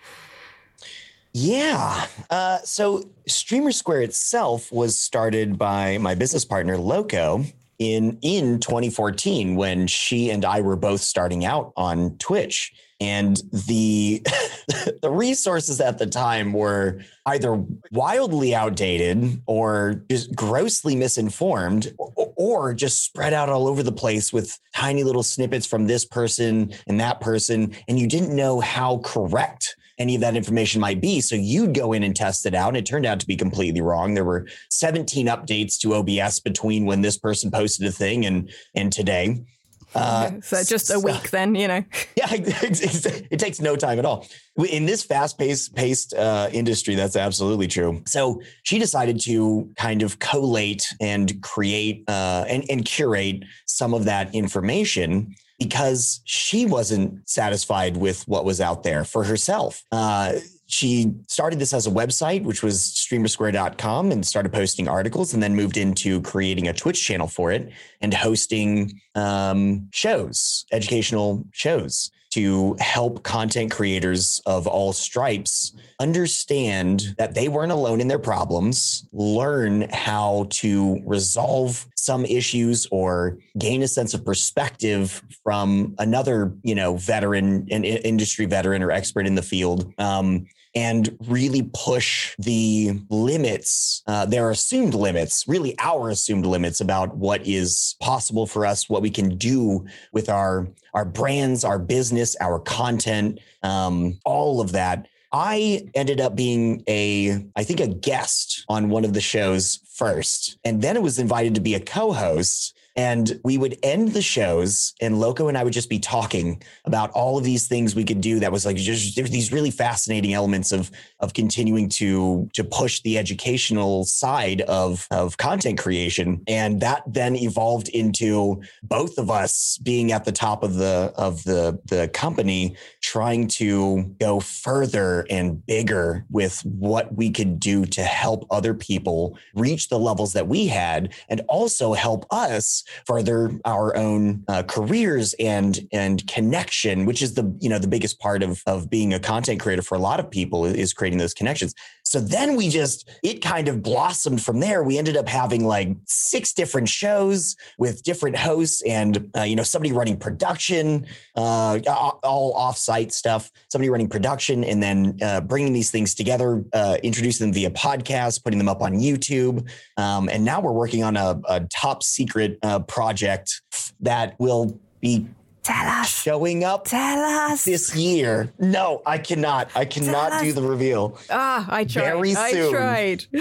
Yeah. 1.34 2.08
Uh, 2.30 2.60
so 2.64 3.04
Streamer 3.28 3.74
Square 3.74 4.04
itself 4.04 4.72
was 4.72 4.98
started 4.98 5.58
by 5.58 5.98
my 5.98 6.16
business 6.16 6.46
partner 6.46 6.78
Loco 6.78 7.44
in 7.80 8.18
in 8.22 8.60
2014 8.60 9.56
when 9.56 9.88
she 9.88 10.30
and 10.30 10.46
I 10.46 10.62
were 10.62 10.76
both 10.76 11.02
starting 11.02 11.46
out 11.46 11.74
on 11.76 12.18
Twitch. 12.18 12.74
And 13.02 13.42
the 13.52 14.22
the 15.02 15.12
resources 15.12 15.82
at 15.82 15.98
the 15.98 16.08
time 16.08 16.54
were 16.54 17.02
either 17.26 17.62
wildly 17.92 18.56
outdated 18.56 19.42
or 19.46 20.04
just 20.10 20.34
grossly 20.34 20.96
misinformed 20.96 21.94
or, 21.98 22.34
or 22.38 22.74
just 22.74 23.04
spread 23.04 23.34
out 23.34 23.50
all 23.50 23.68
over 23.68 23.84
the 23.84 23.92
place 23.92 24.32
with 24.32 24.58
tiny 24.74 25.04
little 25.04 25.24
snippets 25.24 25.66
from 25.66 25.88
this 25.88 26.06
person 26.06 26.74
and 26.88 27.00
that 27.00 27.20
person 27.20 27.76
and 27.88 28.00
you 28.00 28.08
didn't 28.08 28.34
know 28.34 28.62
how 28.62 29.00
correct 29.00 29.76
any 29.98 30.16
of 30.16 30.22
that 30.22 30.36
information 30.36 30.82
might 30.82 31.02
be. 31.02 31.22
So 31.22 31.36
you'd 31.36 31.74
go 31.74 31.94
in 31.94 32.04
and 32.04 32.16
test 32.16 32.46
it 32.46 32.54
out, 32.54 32.70
and 32.70 32.78
it 32.78 32.86
turned 32.86 33.06
out 33.06 33.20
to 33.20 33.28
be 33.28 33.36
completely 33.36 33.82
wrong. 33.82 34.14
There 34.14 34.26
were 34.26 34.48
17 34.70 35.28
updates 35.28 35.80
to 35.80 35.96
OBS 35.96 36.40
between 36.40 36.86
when 36.86 37.02
this 37.02 37.18
person 37.18 37.52
posted 37.52 37.88
a 37.88 37.92
thing 37.92 38.26
and 38.26 38.52
and 38.74 38.92
today. 38.92 39.46
Uh, 39.96 40.42
so 40.42 40.62
just 40.62 40.94
a 40.94 41.00
week 41.00 41.30
then, 41.30 41.56
you 41.56 41.70
know. 41.70 41.82
yeah, 42.18 42.28
it 42.30 43.40
takes 43.40 43.62
no 43.62 43.78
time 43.78 43.98
at 43.98 44.04
all. 44.04 44.28
In 44.70 44.86
this 44.86 45.06
fast-paced 45.06 45.74
paced 45.74 46.14
uh, 46.14 46.50
industry, 46.52 46.96
that's 46.96 47.16
absolutely 47.16 47.68
true. 47.68 48.02
So 48.06 48.42
she 48.64 48.78
decided 48.78 49.22
to 49.22 49.70
kind 49.78 50.04
of 50.04 50.20
collate 50.20 50.86
and 51.00 51.42
create 51.42 52.04
uh, 52.10 52.44
and, 52.50 52.66
and 52.70 52.84
curate 52.84 53.46
some 53.68 53.94
of 53.94 54.04
that 54.04 54.36
information 54.36 55.34
because 55.60 56.22
she 56.26 56.66
wasn't 56.66 57.28
satisfied 57.28 57.98
with 57.98 58.28
what 58.28 58.46
was 58.46 58.60
out 58.60 58.84
there 58.84 59.04
for 59.04 59.24
herself. 59.24 59.84
Uh, 59.92 60.34
she 60.68 61.14
started 61.28 61.60
this 61.60 61.74
as 61.74 61.86
a 61.86 61.92
website, 61.92 62.44
which 62.44 62.64
was 62.64 62.82
streamersquare.com, 62.82 64.12
and 64.12 64.26
started 64.26 64.52
posting 64.52 64.88
articles, 64.88 65.34
and 65.34 65.42
then 65.42 65.56
moved 65.56 65.78
into 65.78 66.22
creating 66.22 66.68
a 66.68 66.74
Twitch 66.74 67.06
channel 67.06 67.28
for 67.28 67.52
it 67.52 67.72
and 68.02 68.14
hosting 68.14 69.00
um, 69.14 69.88
shows, 69.92 70.66
educational 70.72 71.46
shows 71.52 72.10
to 72.36 72.76
help 72.82 73.24
content 73.24 73.72
creators 73.72 74.42
of 74.46 74.68
all 74.68 74.92
stripes 74.92 75.72
understand 76.02 77.16
that 77.18 77.34
they 77.34 77.48
weren't 77.48 77.72
alone 77.72 78.02
in 78.02 78.10
their 78.10 78.20
problems, 78.20 79.08
learn 79.14 79.88
how 79.94 80.46
to 80.50 81.02
resolve 81.06 81.88
some 81.96 82.26
issues 82.26 82.88
or 82.92 83.38
gain 83.58 83.82
a 83.84 83.88
sense 83.88 84.14
of 84.14 84.26
perspective 84.26 85.24
from 85.46 85.96
another, 85.98 86.54
you 86.62 86.76
know, 86.76 86.98
veteran 86.98 87.66
and 87.72 87.86
industry 87.86 88.46
veteran 88.46 88.84
or 88.84 88.92
expert 88.92 89.26
in 89.26 89.36
the 89.36 89.42
field. 89.42 89.94
Um, 89.98 90.46
and 90.76 91.18
really 91.28 91.70
push 91.74 92.36
the 92.38 93.00
limits, 93.10 94.04
uh, 94.08 94.26
their 94.26 94.52
assumed 94.52 94.94
limits, 94.94 95.46
really 95.48 95.74
our 95.80 96.10
assumed 96.10 96.46
limits 96.46 96.82
about 96.82 97.16
what 97.16 97.46
is 97.48 97.96
possible 98.02 98.46
for 98.46 98.66
us, 98.66 98.90
what 98.90 99.02
we 99.02 99.10
can 99.10 99.38
do 99.38 99.86
with 100.12 100.30
our 100.30 100.68
our 100.94 101.06
brands, 101.06 101.64
our 101.64 101.80
business, 101.80 102.36
our 102.40 102.60
content, 102.60 103.40
um, 103.64 104.18
all 104.26 104.62
of 104.62 104.72
that. 104.74 105.08
I 105.32 105.90
ended 105.94 106.22
up 106.22 106.36
being 106.36 106.84
a, 106.88 107.46
I 107.58 107.64
think, 107.64 107.82
a 107.82 107.88
guest 107.88 108.64
on 108.70 108.90
one 108.90 109.04
of 109.04 109.14
the 109.14 109.20
shows 109.20 109.80
first, 109.94 110.58
and 110.64 110.82
then 110.82 110.96
it 110.96 111.02
was 111.02 111.20
invited 111.20 111.56
to 111.56 111.62
be 111.62 111.76
a 111.76 111.80
co-host. 111.80 112.75
And 112.96 113.42
we 113.44 113.58
would 113.58 113.78
end 113.84 114.14
the 114.14 114.22
shows, 114.22 114.94
and 115.02 115.20
Loco 115.20 115.50
and 115.50 115.58
I 115.58 115.66
would 115.66 115.74
just 115.74 115.90
be 115.90 116.00
talking 116.00 116.64
about 116.86 117.12
all 117.12 117.38
of 117.38 117.44
these 117.44 117.68
things 117.68 117.94
we 117.94 118.06
could 118.06 118.22
do. 118.22 118.40
That 118.40 118.54
was 118.54 118.66
like 118.66 118.78
just 118.78 119.18
there's 119.18 119.32
these 119.32 119.52
really 119.52 119.72
fascinating 119.72 120.34
elements 120.34 120.72
of 120.72 120.92
of 121.20 121.34
continuing 121.34 121.90
to 121.90 122.50
to 122.54 122.64
push 122.64 123.02
the 123.02 123.18
educational 123.18 124.06
side 124.06 124.62
of 124.62 125.08
of 125.12 125.36
content 125.36 125.78
creation, 125.78 126.42
and 126.48 126.80
that 126.80 127.04
then 127.06 127.36
evolved 127.36 127.90
into 127.90 128.62
both 128.84 129.18
of 129.18 129.30
us 129.30 129.78
being 129.84 130.14
at 130.14 130.24
the 130.24 130.32
top 130.32 130.64
of 130.64 130.76
the 130.76 131.12
of 131.18 131.44
the 131.44 131.78
the 131.86 132.08
company, 132.14 132.78
trying 133.02 133.48
to 133.48 134.04
go 134.22 134.40
further 134.40 135.26
and 135.30 135.66
bigger 135.66 136.26
with 136.30 136.62
what 136.64 137.14
we 137.14 137.30
could 137.30 137.60
do 137.60 137.86
to 137.86 138.04
help 138.04 138.48
other 138.52 138.74
people 138.74 139.38
reach 139.54 139.90
the 139.90 140.00
levels 140.00 140.32
that 140.32 140.48
we 140.48 140.68
had, 140.68 141.14
and 141.28 141.42
also 141.50 141.92
help 141.92 142.26
us 142.32 142.85
further 143.06 143.52
our 143.66 143.96
own 143.96 144.44
uh, 144.48 144.64
careers 144.64 145.34
and 145.40 145.80
and 145.92 146.26
connection, 146.28 147.06
which 147.06 147.22
is 147.22 147.34
the 147.34 147.56
you 147.60 147.70
know 147.70 147.80
the 147.80 147.88
biggest 147.88 148.20
part 148.20 148.44
of 148.44 148.62
of 148.66 148.90
being 148.90 149.14
a 149.14 149.20
content 149.20 149.60
creator 149.60 149.82
for 149.82 149.96
a 149.96 150.00
lot 150.00 150.20
of 150.20 150.30
people 150.30 150.66
is 150.66 150.94
creating 150.94 151.20
those 151.20 151.34
connections. 151.34 151.74
So 152.06 152.20
then 152.20 152.56
we 152.56 152.70
just, 152.70 153.10
it 153.24 153.42
kind 153.42 153.68
of 153.68 153.82
blossomed 153.82 154.42
from 154.42 154.60
there. 154.60 154.84
We 154.84 155.00
ended 155.00 155.18
up 155.18 155.28
having 155.28 155.66
like 155.66 155.90
six 156.06 156.54
different 156.54 156.88
shows 156.88 157.56
with 157.80 158.04
different 158.04 158.38
hosts 158.38 158.84
and, 158.84 159.32
uh, 159.36 159.42
you 159.42 159.56
know, 159.56 159.64
somebody 159.64 159.92
running 159.92 160.18
production, 160.18 161.08
uh, 161.36 161.80
all 162.24 162.54
offsite 162.56 163.12
stuff, 163.12 163.52
somebody 163.70 163.90
running 163.90 164.08
production, 164.08 164.64
and 164.64 164.84
then 164.84 165.18
uh, 165.24 165.42
bringing 165.42 165.74
these 165.74 165.90
things 165.90 166.14
together, 166.14 166.64
uh, 166.74 166.98
introducing 167.02 167.48
them 167.48 167.54
via 167.54 167.72
podcast, 167.72 168.44
putting 168.44 168.60
them 168.60 168.70
up 168.70 168.84
on 168.84 168.94
YouTube. 168.94 169.68
Um, 169.98 170.30
and 170.30 170.46
now 170.46 170.62
we're 170.62 170.74
working 170.74 171.04
on 171.04 171.18
a, 171.18 171.42
a 171.50 171.62
top 171.74 172.04
secret 172.04 172.60
uh, 172.76 172.80
project 172.80 173.62
that 174.02 174.40
will 174.40 174.80
be 175.02 175.28
Tell 175.64 175.88
us. 175.88 176.22
Showing 176.22 176.64
up 176.64 176.86
Tell 176.86 177.20
us. 177.24 177.66
this 177.66 177.96
year. 177.96 178.54
No, 178.60 179.02
I 179.04 179.18
cannot. 179.18 179.72
I 179.74 179.84
cannot 179.86 180.40
do 180.44 180.54
the 180.54 180.62
reveal. 180.62 181.18
Ah, 181.32 181.66
I 181.68 181.86
tried. 181.86 182.04
Very 182.04 182.36
I 182.36 182.70
tried. 182.70 183.26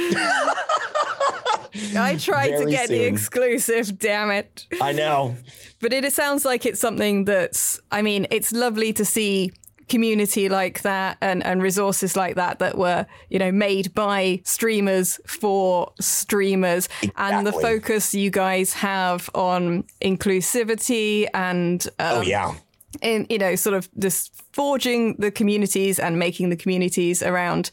I 1.97 2.17
tried 2.17 2.53
to 2.53 2.59
Very 2.61 2.71
get 2.71 2.89
the 2.89 3.05
exclusive, 3.05 3.99
damn 3.99 4.31
it. 4.31 4.67
I 4.81 4.93
know. 4.93 5.37
But 5.81 5.93
it, 5.93 6.05
it 6.07 6.15
sounds 6.15 6.47
like 6.47 6.65
it's 6.65 6.81
something 6.81 7.27
that's, 7.27 7.79
I 7.93 8.01
mean, 8.01 8.27
it's 8.31 8.53
lovely 8.53 8.95
to 8.95 9.05
see 9.05 9.53
community 9.89 10.49
like 10.49 10.83
that 10.83 11.17
and, 11.21 11.45
and 11.45 11.63
resources 11.63 12.17
like 12.17 12.37
that 12.37 12.59
that 12.59 12.77
were, 12.79 13.07
you 13.31 13.39
know, 13.39 13.53
made 13.53 13.95
by 13.95 14.41
streamers 14.45 15.21
for 15.27 15.93
streamers. 16.01 16.89
And 17.17 17.47
the 17.47 17.53
focus 17.53 18.15
you 18.15 18.31
guys 18.31 18.73
have 18.75 19.29
on 19.35 19.85
inclusivity 20.03 21.27
and 21.35 21.85
um, 21.99 22.19
Oh, 22.19 22.21
yeah. 22.23 22.55
in 23.03 23.27
you 23.29 23.39
know 23.39 23.55
sort 23.57 23.75
of 23.75 23.89
just 23.99 24.33
forging 24.53 25.17
the 25.19 25.31
communities 25.31 25.99
and 25.99 26.19
making 26.19 26.51
the 26.51 26.57
communities 26.57 27.23
around 27.23 27.71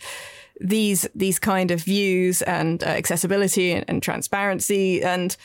these 0.59 1.07
these 1.15 1.39
kind 1.39 1.71
of 1.71 1.81
views 1.83 2.41
and 2.43 2.83
uh, 2.83 2.87
accessibility 2.87 3.71
and, 3.71 3.85
and 3.87 4.03
transparency 4.03 5.01
and 5.03 5.35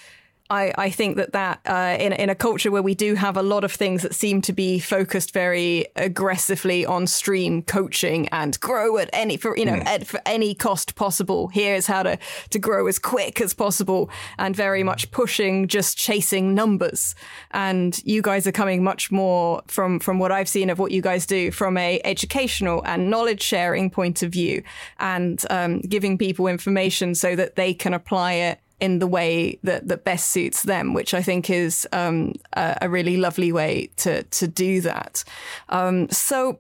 I, 0.49 0.73
I 0.79 0.91
think 0.91 1.17
that 1.17 1.33
that 1.33 1.61
uh, 1.67 1.97
in 1.99 2.13
in 2.13 2.31
a 2.31 2.35
culture 2.35 2.71
where 2.71 2.83
we 2.83 2.95
do 2.95 3.15
have 3.15 3.37
a 3.37 3.43
lot 3.43 3.65
of 3.65 3.73
things 3.73 4.03
that 4.03 4.15
seem 4.15 4.41
to 4.43 4.53
be 4.53 4.79
focused 4.79 5.33
very 5.33 5.87
aggressively 5.97 6.87
on 6.87 7.07
stream 7.07 7.63
coaching 7.63 8.29
and 8.29 8.59
grow 8.61 8.99
at 8.99 9.11
any 9.13 9.37
for 9.37 9.57
you 9.57 9.65
know 9.65 9.81
at, 9.85 10.07
for 10.07 10.21
any 10.25 10.55
cost 10.55 10.95
possible. 10.95 11.49
Here's 11.49 11.87
how 11.87 12.03
to 12.05 12.19
to 12.51 12.59
grow 12.59 12.87
as 12.87 12.99
quick 12.99 13.41
as 13.41 13.55
possible, 13.55 14.09
and 14.39 14.55
very 14.55 14.83
much 14.83 15.11
pushing 15.11 15.67
just 15.67 15.99
chasing 15.99 16.55
numbers. 16.55 17.15
And 17.51 18.01
you 18.05 18.23
guys 18.23 18.47
are 18.47 18.53
coming 18.53 18.85
much 18.85 19.11
more 19.11 19.63
from 19.67 19.99
from 19.99 20.19
what 20.19 20.31
I've 20.31 20.49
seen 20.49 20.71
of 20.71 20.79
what 20.79 20.93
you 20.93 21.03
guys 21.03 21.27
do 21.27 21.51
from 21.51 21.77
a 21.77 22.01
educational 22.05 22.83
and 22.85 23.11
knowledge 23.11 23.43
sharing 23.43 23.91
point 23.91 24.23
of 24.23 24.31
view, 24.31 24.63
and 25.01 25.45
um, 25.51 25.81
giving 25.81 26.19
people 26.19 26.47
information 26.47 27.15
so 27.15 27.35
that 27.35 27.57
they 27.57 27.75
can 27.75 27.93
apply 27.93 28.35
it 28.35 28.61
in 28.81 28.99
the 28.99 29.07
way 29.07 29.59
that, 29.63 29.89
that 29.89 30.05
best 30.05 30.31
suits 30.31 30.63
them, 30.63 30.93
which 30.93 31.15
I 31.15 31.23
think 31.23 31.49
is 31.49 31.87
um, 31.93 32.35
a, 32.53 32.79
a 32.83 32.89
really 32.89 33.17
lovely 33.17 33.53
way 33.53 33.91
to 33.99 34.23
to 34.23 34.49
do 34.49 34.81
that. 34.83 35.25
Um, 35.69 36.09
so, 36.11 36.59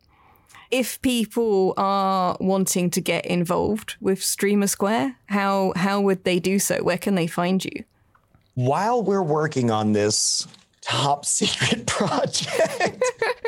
if 0.70 1.00
people 1.02 1.74
are 1.76 2.36
wanting 2.40 2.90
to 2.90 3.00
get 3.00 3.26
involved 3.26 3.96
with 4.00 4.22
Streamer 4.22 4.66
Square, 4.66 5.16
how 5.26 5.72
how 5.76 6.00
would 6.00 6.24
they 6.24 6.40
do 6.40 6.58
so? 6.58 6.82
Where 6.82 6.98
can 6.98 7.14
they 7.14 7.26
find 7.26 7.64
you? 7.64 7.84
While 8.54 9.02
we're 9.02 9.22
working 9.22 9.70
on 9.70 9.92
this 9.92 10.48
top 10.86 11.24
secret 11.24 11.86
project, 11.86 13.02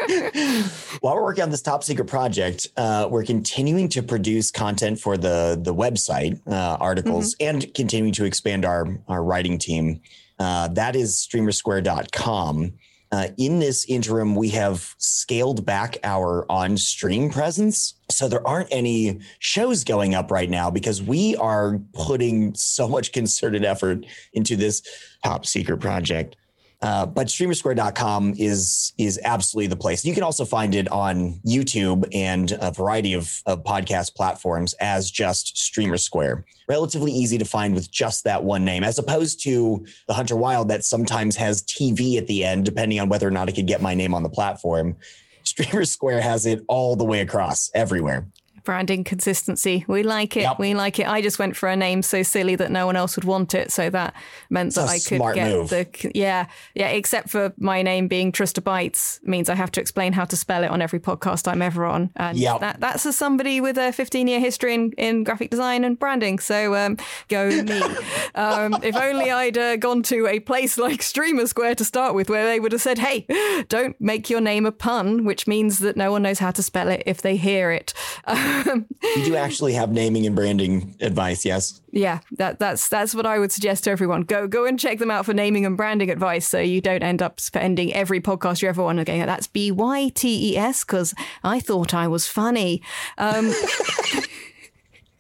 while 1.01 1.15
we're 1.15 1.23
working 1.23 1.45
on 1.45 1.51
this 1.51 1.63
top 1.63 1.85
secret 1.85 2.07
project, 2.07 2.67
uh, 2.77 3.07
we're 3.09 3.25
continuing 3.25 3.89
to 3.89 4.03
produce 4.03 4.51
content 4.51 4.99
for 4.99 5.17
the 5.17 5.59
the 5.63 5.75
website, 5.75 6.41
uh, 6.49 6.77
articles, 6.81 7.37
and 7.41 7.73
continuing 7.75 8.13
to 8.13 8.25
expand 8.25 8.65
our 8.65 8.99
our 9.09 9.23
writing 9.23 9.59
team. 9.59 10.01
Uh, 10.39 10.69
that 10.69 10.97
is 10.97 11.15
streamersquare.com. 11.31 12.73
Uh, 13.11 13.29
in 13.39 13.59
this 13.59 13.87
interim, 13.87 14.35
we 14.35 14.51
have 14.51 14.95
scaled 14.99 15.65
back 15.65 15.97
our 16.05 16.45
on 16.51 16.77
stream 16.77 17.31
presence. 17.31 17.95
So 18.11 18.29
there 18.29 18.47
aren't 18.47 18.69
any 18.71 19.21
shows 19.39 19.83
going 19.83 20.15
up 20.15 20.31
right 20.31 20.51
now 20.51 20.71
because 20.71 21.03
we 21.03 21.35
are 21.37 21.81
putting 21.95 22.55
so 22.55 22.87
much 22.87 23.13
concerted 23.13 23.65
effort 23.65 24.05
into 24.35 24.57
this 24.57 24.83
top 25.25 25.47
secret 25.47 25.79
project. 25.79 26.37
Uh, 26.81 27.05
but 27.05 27.27
streamersquare.com 27.27 28.35
is 28.39 28.93
is 28.99 29.19
absolutely 29.25 29.67
the 29.67 29.77
place. 29.77 30.05
You 30.05 30.15
can 30.15 30.23
also 30.23 30.45
find 30.45 30.77
it 30.77 30.89
on 30.93 31.41
YouTube 31.45 32.09
and 32.13 32.57
a 32.61 32.71
variety 32.71 33.15
of, 33.15 33.43
of 33.47 33.65
podcast 33.65 34.15
platforms 34.15 34.75
as 34.75 35.11
just 35.11 35.59
Streamer 35.59 35.97
Square. 35.97 36.45
Relatively 36.69 37.11
easy 37.11 37.37
to 37.37 37.45
find 37.45 37.75
with 37.75 37.91
just 37.91 38.23
that 38.25 38.45
one 38.45 38.65
name, 38.65 38.85
as 38.85 38.99
opposed 38.99 39.43
to 39.43 39.85
the 40.07 40.15
Hunter 40.15 40.37
Wild 40.37 40.69
that 40.69 40.85
sometimes 40.85 41.35
has 41.37 41.65
TV 41.65 42.17
at 42.17 42.29
the 42.29 42.45
end, 42.45 42.65
depending 42.65 43.01
on 43.01 43.09
whether 43.09 43.27
or 43.27 43.33
not 43.33 43.49
I 43.49 43.53
could 43.53 43.67
get 43.67 43.83
my 43.83 43.95
name 43.95 44.15
on 44.15 44.23
the 44.23 44.29
platform. 44.29 44.97
Streamer 45.43 45.85
Square 45.85 46.21
has 46.21 46.47
it 46.47 46.63
all 46.69 46.95
the 46.95 47.05
way 47.05 47.21
across 47.21 47.71
everywhere. 47.75 48.29
Branding 48.69 49.03
consistency. 49.03 49.87
We 49.89 50.03
like 50.03 50.37
it. 50.37 50.43
Yep. 50.43 50.59
We 50.59 50.75
like 50.75 50.99
it. 50.99 51.09
I 51.09 51.23
just 51.23 51.39
went 51.39 51.57
for 51.57 51.71
a 51.71 51.75
name 51.75 52.03
so 52.03 52.23
silly 52.23 52.55
that 52.57 52.71
no 52.71 52.85
one 52.85 52.97
else 52.97 53.17
would 53.17 53.25
want 53.25 53.55
it. 53.55 53.73
So 53.73 53.89
that 53.89 54.13
meant 54.51 54.75
that 54.75 54.91
I 54.91 54.99
could 54.99 55.23
get 55.35 55.51
move. 55.53 55.71
the 55.71 55.87
yeah 56.15 56.49
yeah. 56.75 56.89
Except 56.89 57.31
for 57.31 57.55
my 57.57 57.81
name 57.81 58.09
being 58.09 58.31
Trista 58.31 58.61
Bytes 58.63 59.21
means 59.23 59.49
I 59.49 59.55
have 59.55 59.73
to 59.73 59.81
explain 59.81 60.13
how 60.13 60.27
to 60.27 60.37
spell 60.37 60.65
it 60.65 60.71
on 60.71 60.83
every 60.83 61.01
podcast 61.01 61.49
I'm 61.51 61.63
ever 61.63 61.87
on. 61.87 62.11
And 62.17 62.37
Yep. 62.37 62.61
that 62.61 62.81
that's 62.81 63.07
as 63.07 63.17
somebody 63.17 63.63
with 63.63 63.79
a 63.79 63.91
15 63.91 64.29
year 64.29 64.39
history 64.39 64.75
in, 64.75 64.93
in 64.99 65.25
graphic 65.25 65.49
design 65.49 65.83
and 65.83 65.99
branding. 65.99 66.39
So 66.39 66.75
um, 66.75 66.99
go 67.29 67.49
me. 67.49 67.81
um, 68.35 68.77
if 68.83 68.95
only 68.97 69.31
I'd 69.31 69.57
uh, 69.57 69.77
gone 69.79 70.03
to 70.03 70.27
a 70.27 70.41
place 70.41 70.77
like 70.77 71.01
Streamer 71.01 71.47
Square 71.47 71.77
to 71.77 71.87
start 71.87 72.15
with, 72.15 72.29
where 72.29 72.45
they 72.45 72.61
would 72.61 72.73
have 72.73 72.83
said, 72.83 72.99
"Hey, 72.99 73.25
don't 73.71 73.99
make 73.99 74.29
your 74.29 74.43
name 74.43 74.67
a 74.67 74.73
pun," 74.73 75.25
which 75.25 75.47
means 75.47 75.79
that 75.79 75.97
no 75.97 76.13
one 76.13 76.21
knows 76.21 76.39
how 76.39 76.51
to 76.51 76.63
spell 76.63 76.89
it 76.89 77.03
if 77.07 77.23
they 77.23 77.37
hear 77.37 77.71
it. 77.71 77.95
you 78.67 79.25
do 79.25 79.37
actually 79.37 79.73
have 79.75 79.91
naming 79.91 80.27
and 80.27 80.35
branding 80.35 80.97
advice, 81.01 81.45
yes? 81.45 81.81
Yeah, 81.91 82.21
that, 82.33 82.59
that's 82.59 82.89
that's 82.89 83.15
what 83.15 83.27
I 83.27 83.39
would 83.39 83.53
suggest 83.53 83.85
to 83.85 83.91
everyone. 83.91 84.23
Go 84.23 84.47
go 84.47 84.65
and 84.67 84.79
check 84.79 84.99
them 84.99 85.11
out 85.11 85.27
for 85.27 85.35
naming 85.35 85.65
and 85.67 85.77
branding 85.77 86.11
advice, 86.11 86.47
so 86.47 86.59
you 86.59 86.81
don't 86.81 87.03
end 87.03 87.23
up 87.23 87.41
spending 87.41 87.93
every 87.95 88.21
podcast 88.21 88.63
you 88.63 88.69
ever 88.69 88.83
want 88.83 88.99
to 88.99 89.05
go. 89.05 89.27
That's 89.27 89.47
B 89.47 89.71
Y 89.71 90.11
T 90.15 90.53
E 90.53 90.57
S 90.57 90.85
because 90.85 91.15
I 91.43 91.61
thought 91.61 91.95
I 91.95 92.09
was 92.09 92.27
funny. 92.27 92.83
Um, 93.17 93.53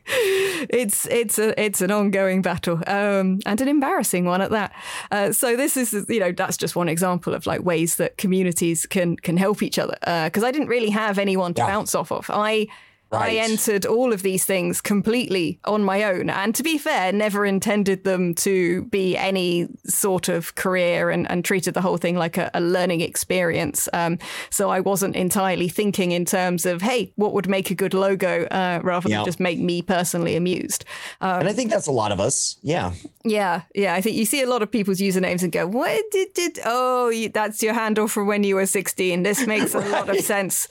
it's 0.08 1.06
it's 1.06 1.38
a 1.38 1.60
it's 1.62 1.80
an 1.80 1.90
ongoing 1.90 2.40
battle 2.40 2.80
um, 2.86 3.40
and 3.44 3.60
an 3.60 3.68
embarrassing 3.68 4.24
one 4.24 4.40
at 4.40 4.50
that. 4.50 4.72
Uh, 5.10 5.32
so 5.32 5.56
this 5.56 5.76
is 5.76 6.06
you 6.08 6.20
know 6.20 6.32
that's 6.32 6.56
just 6.56 6.74
one 6.76 6.88
example 6.88 7.34
of 7.34 7.46
like 7.46 7.62
ways 7.62 7.96
that 7.96 8.16
communities 8.16 8.86
can 8.86 9.16
can 9.16 9.36
help 9.36 9.62
each 9.62 9.78
other 9.78 9.96
because 10.24 10.42
uh, 10.42 10.46
I 10.46 10.50
didn't 10.50 10.68
really 10.68 10.90
have 10.90 11.18
anyone 11.18 11.54
to 11.54 11.62
yeah. 11.62 11.68
bounce 11.68 11.94
off 11.94 12.10
of. 12.10 12.30
I 12.30 12.68
Right. 13.10 13.38
I 13.38 13.42
entered 13.42 13.86
all 13.86 14.12
of 14.12 14.22
these 14.22 14.44
things 14.44 14.82
completely 14.82 15.60
on 15.64 15.82
my 15.82 16.04
own. 16.04 16.28
And 16.28 16.54
to 16.54 16.62
be 16.62 16.76
fair, 16.76 17.10
never 17.10 17.46
intended 17.46 18.04
them 18.04 18.34
to 18.36 18.84
be 18.84 19.16
any 19.16 19.68
sort 19.86 20.28
of 20.28 20.54
career 20.56 21.08
and, 21.08 21.30
and 21.30 21.42
treated 21.42 21.72
the 21.72 21.80
whole 21.80 21.96
thing 21.96 22.16
like 22.16 22.36
a, 22.36 22.50
a 22.52 22.60
learning 22.60 23.00
experience. 23.00 23.88
Um, 23.94 24.18
so 24.50 24.68
I 24.68 24.80
wasn't 24.80 25.16
entirely 25.16 25.70
thinking 25.70 26.12
in 26.12 26.26
terms 26.26 26.66
of, 26.66 26.82
hey, 26.82 27.12
what 27.16 27.32
would 27.32 27.48
make 27.48 27.70
a 27.70 27.74
good 27.74 27.94
logo 27.94 28.44
uh, 28.44 28.80
rather 28.82 29.08
than 29.08 29.24
just 29.24 29.40
make 29.40 29.58
me 29.58 29.80
personally 29.80 30.36
amused. 30.36 30.84
Um, 31.22 31.40
and 31.40 31.48
I 31.48 31.54
think 31.54 31.70
that's 31.70 31.86
a 31.86 31.92
lot 31.92 32.12
of 32.12 32.20
us. 32.20 32.58
Yeah. 32.62 32.92
Yeah. 33.24 33.62
Yeah. 33.74 33.94
I 33.94 34.02
think 34.02 34.16
you 34.16 34.26
see 34.26 34.42
a 34.42 34.48
lot 34.48 34.62
of 34.62 34.70
people's 34.70 34.98
usernames 34.98 35.42
and 35.42 35.50
go, 35.50 35.66
what 35.66 36.04
did, 36.10 36.34
did 36.34 36.58
oh, 36.66 37.08
you, 37.08 37.30
that's 37.30 37.62
your 37.62 37.72
handle 37.72 38.06
for 38.06 38.22
when 38.22 38.44
you 38.44 38.56
were 38.56 38.66
16. 38.66 39.22
This 39.22 39.46
makes 39.46 39.74
a 39.74 39.78
right. 39.78 39.90
lot 39.90 40.10
of 40.10 40.20
sense. 40.20 40.68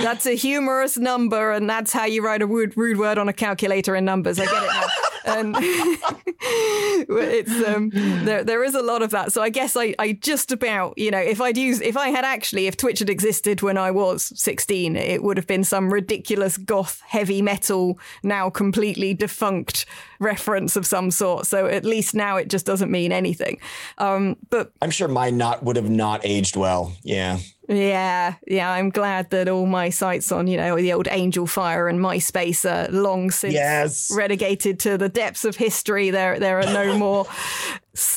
That's 0.00 0.26
a 0.26 0.34
humorous 0.34 0.96
number. 0.96 1.52
And 1.52 1.67
that's 1.68 1.92
how 1.92 2.04
you 2.04 2.24
write 2.24 2.42
a 2.42 2.46
rude, 2.46 2.76
rude 2.76 2.98
word 2.98 3.18
on 3.18 3.28
a 3.28 3.32
calculator 3.32 3.96
in 3.96 4.04
numbers. 4.04 4.38
I 4.38 4.46
get 4.46 4.62
it 4.62 4.66
now. 4.66 4.86
and 5.28 5.54
it's 5.60 7.68
um, 7.68 7.90
there. 8.24 8.44
There 8.44 8.64
is 8.64 8.74
a 8.74 8.82
lot 8.82 9.02
of 9.02 9.10
that. 9.10 9.32
So 9.32 9.42
I 9.42 9.50
guess 9.50 9.76
I, 9.76 9.94
I 9.98 10.12
just 10.12 10.52
about 10.52 10.96
you 10.96 11.10
know 11.10 11.18
if 11.18 11.40
I'd 11.40 11.56
use 11.56 11.80
if 11.80 11.96
I 11.96 12.08
had 12.08 12.24
actually 12.24 12.66
if 12.66 12.76
Twitch 12.76 13.00
had 13.00 13.10
existed 13.10 13.62
when 13.62 13.76
I 13.76 13.90
was 13.90 14.32
sixteen, 14.40 14.96
it 14.96 15.22
would 15.22 15.36
have 15.36 15.46
been 15.46 15.64
some 15.64 15.92
ridiculous 15.92 16.56
goth 16.56 17.02
heavy 17.06 17.42
metal 17.42 17.98
now 18.22 18.50
completely 18.50 19.14
defunct 19.14 19.86
reference 20.18 20.76
of 20.76 20.86
some 20.86 21.10
sort. 21.10 21.46
So 21.46 21.66
at 21.66 21.84
least 21.84 22.14
now 22.14 22.36
it 22.36 22.48
just 22.48 22.66
doesn't 22.66 22.90
mean 22.90 23.12
anything. 23.12 23.58
Um, 23.98 24.36
but 24.50 24.72
I'm 24.82 24.90
sure 24.90 25.08
my 25.08 25.30
not 25.30 25.62
would 25.62 25.76
have 25.76 25.90
not 25.90 26.20
aged 26.24 26.56
well. 26.56 26.92
Yeah. 27.02 27.38
Yeah, 27.68 28.36
yeah, 28.46 28.70
I'm 28.70 28.88
glad 28.88 29.28
that 29.30 29.46
all 29.46 29.66
my 29.66 29.90
sites 29.90 30.32
on, 30.32 30.46
you 30.46 30.56
know, 30.56 30.74
the 30.76 30.94
old 30.94 31.04
Angelfire 31.04 31.90
and 31.90 32.00
MySpace 32.00 32.64
are 32.64 32.90
long 32.90 33.30
since 33.30 33.52
yes. 33.52 34.10
relegated 34.10 34.80
to 34.80 34.96
the 34.96 35.10
depths 35.10 35.44
of 35.44 35.56
history. 35.56 36.10
There, 36.10 36.40
there 36.40 36.60
are 36.60 36.72
no 36.72 36.96
more, 36.98 37.26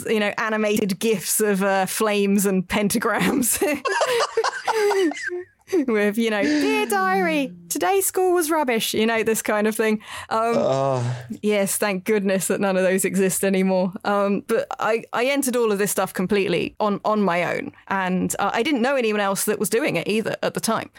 you 0.07 0.21
know, 0.21 0.33
animated 0.37 0.99
gifs 0.99 1.41
of 1.41 1.63
uh, 1.63 1.85
flames 1.85 2.45
and 2.45 2.65
pentagrams. 2.65 3.61
with 5.87 6.17
you 6.17 6.29
know 6.29 6.41
dear 6.41 6.85
diary 6.85 7.53
today 7.69 8.01
school 8.01 8.33
was 8.33 8.51
rubbish 8.51 8.93
you 8.93 9.05
know 9.05 9.23
this 9.23 9.41
kind 9.41 9.67
of 9.67 9.75
thing. 9.75 10.01
Um, 10.29 10.55
uh. 10.57 11.13
yes 11.41 11.77
thank 11.77 12.03
goodness 12.03 12.47
that 12.47 12.59
none 12.59 12.77
of 12.77 12.83
those 12.83 13.05
exist 13.05 13.43
anymore. 13.43 13.93
Um, 14.03 14.43
but 14.47 14.67
I, 14.79 15.03
I 15.13 15.25
entered 15.25 15.55
all 15.55 15.71
of 15.71 15.77
this 15.77 15.91
stuff 15.91 16.13
completely 16.13 16.75
on 16.79 16.99
on 17.05 17.21
my 17.21 17.55
own. 17.55 17.71
And 17.87 18.35
uh, 18.39 18.51
i 18.53 18.63
didn't 18.63 18.81
know 18.81 18.95
anyone 18.95 19.21
else 19.21 19.45
that 19.45 19.59
was 19.59 19.69
doing 19.69 19.95
it 19.95 20.07
either 20.07 20.35
at 20.43 20.53
the 20.53 20.59
time. 20.59 20.89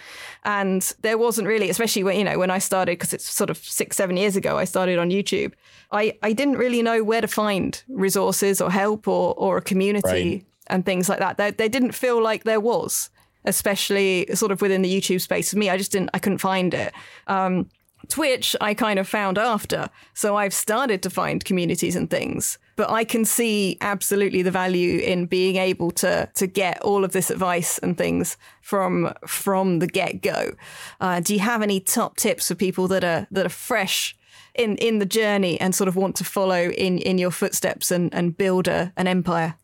And 0.44 0.82
there 1.02 1.18
wasn't 1.18 1.48
really 1.48 1.68
especially 1.70 2.04
when 2.04 2.18
you 2.18 2.24
know 2.24 2.38
when 2.38 2.50
i 2.50 2.58
started 2.58 2.92
because 2.98 3.12
it's 3.12 3.28
sort 3.28 3.50
of 3.50 3.58
six 3.58 3.96
seven 3.96 4.16
years 4.16 4.36
ago 4.36 4.58
i 4.58 4.64
started 4.64 4.98
on 4.98 5.10
youtube. 5.10 5.52
I 5.90 6.18
i 6.22 6.32
didn't 6.32 6.56
really 6.56 6.82
know 6.82 7.02
where 7.04 7.20
to 7.20 7.28
find 7.28 7.82
resources 7.88 8.60
or 8.60 8.70
help 8.70 9.06
or 9.08 9.34
or 9.36 9.58
a 9.58 9.62
community 9.62 10.08
right. 10.08 10.46
and 10.68 10.84
things 10.84 11.08
like 11.08 11.18
that. 11.18 11.36
There, 11.36 11.52
there 11.52 11.68
didn't 11.68 11.92
feel 11.92 12.22
like 12.22 12.44
there 12.44 12.60
was 12.60 13.10
especially 13.44 14.26
sort 14.34 14.52
of 14.52 14.60
within 14.60 14.82
the 14.82 15.00
YouTube 15.00 15.20
space. 15.20 15.50
For 15.50 15.58
me, 15.58 15.70
I 15.70 15.76
just 15.76 15.92
didn't, 15.92 16.10
I 16.14 16.18
couldn't 16.18 16.38
find 16.38 16.74
it. 16.74 16.92
Um, 17.26 17.68
Twitch, 18.08 18.56
I 18.60 18.74
kind 18.74 18.98
of 18.98 19.08
found 19.08 19.38
after. 19.38 19.88
So 20.14 20.36
I've 20.36 20.54
started 20.54 21.02
to 21.02 21.10
find 21.10 21.44
communities 21.44 21.96
and 21.96 22.10
things. 22.10 22.58
But 22.76 22.90
I 22.90 23.04
can 23.04 23.24
see 23.24 23.76
absolutely 23.80 24.42
the 24.42 24.50
value 24.50 24.98
in 24.98 25.26
being 25.26 25.56
able 25.56 25.90
to 25.92 26.28
to 26.34 26.46
get 26.46 26.80
all 26.82 27.04
of 27.04 27.12
this 27.12 27.30
advice 27.30 27.78
and 27.78 27.96
things 27.96 28.36
from 28.60 29.12
from 29.26 29.78
the 29.78 29.86
get 29.86 30.22
go. 30.22 30.52
Uh, 31.00 31.20
do 31.20 31.34
you 31.34 31.40
have 31.40 31.62
any 31.62 31.80
top 31.80 32.16
tips 32.16 32.48
for 32.48 32.54
people 32.54 32.88
that 32.88 33.04
are 33.04 33.26
that 33.30 33.46
are 33.46 33.50
fresh 33.50 34.16
in 34.54 34.76
in 34.76 34.98
the 34.98 35.06
journey 35.06 35.60
and 35.60 35.74
sort 35.74 35.88
of 35.88 35.96
want 35.96 36.16
to 36.16 36.24
follow 36.24 36.70
in 36.70 36.98
in 36.98 37.18
your 37.18 37.30
footsteps 37.30 37.90
and 37.90 38.12
and 38.14 38.36
build 38.36 38.68
a, 38.68 38.92
an 38.96 39.06
empire? 39.06 39.54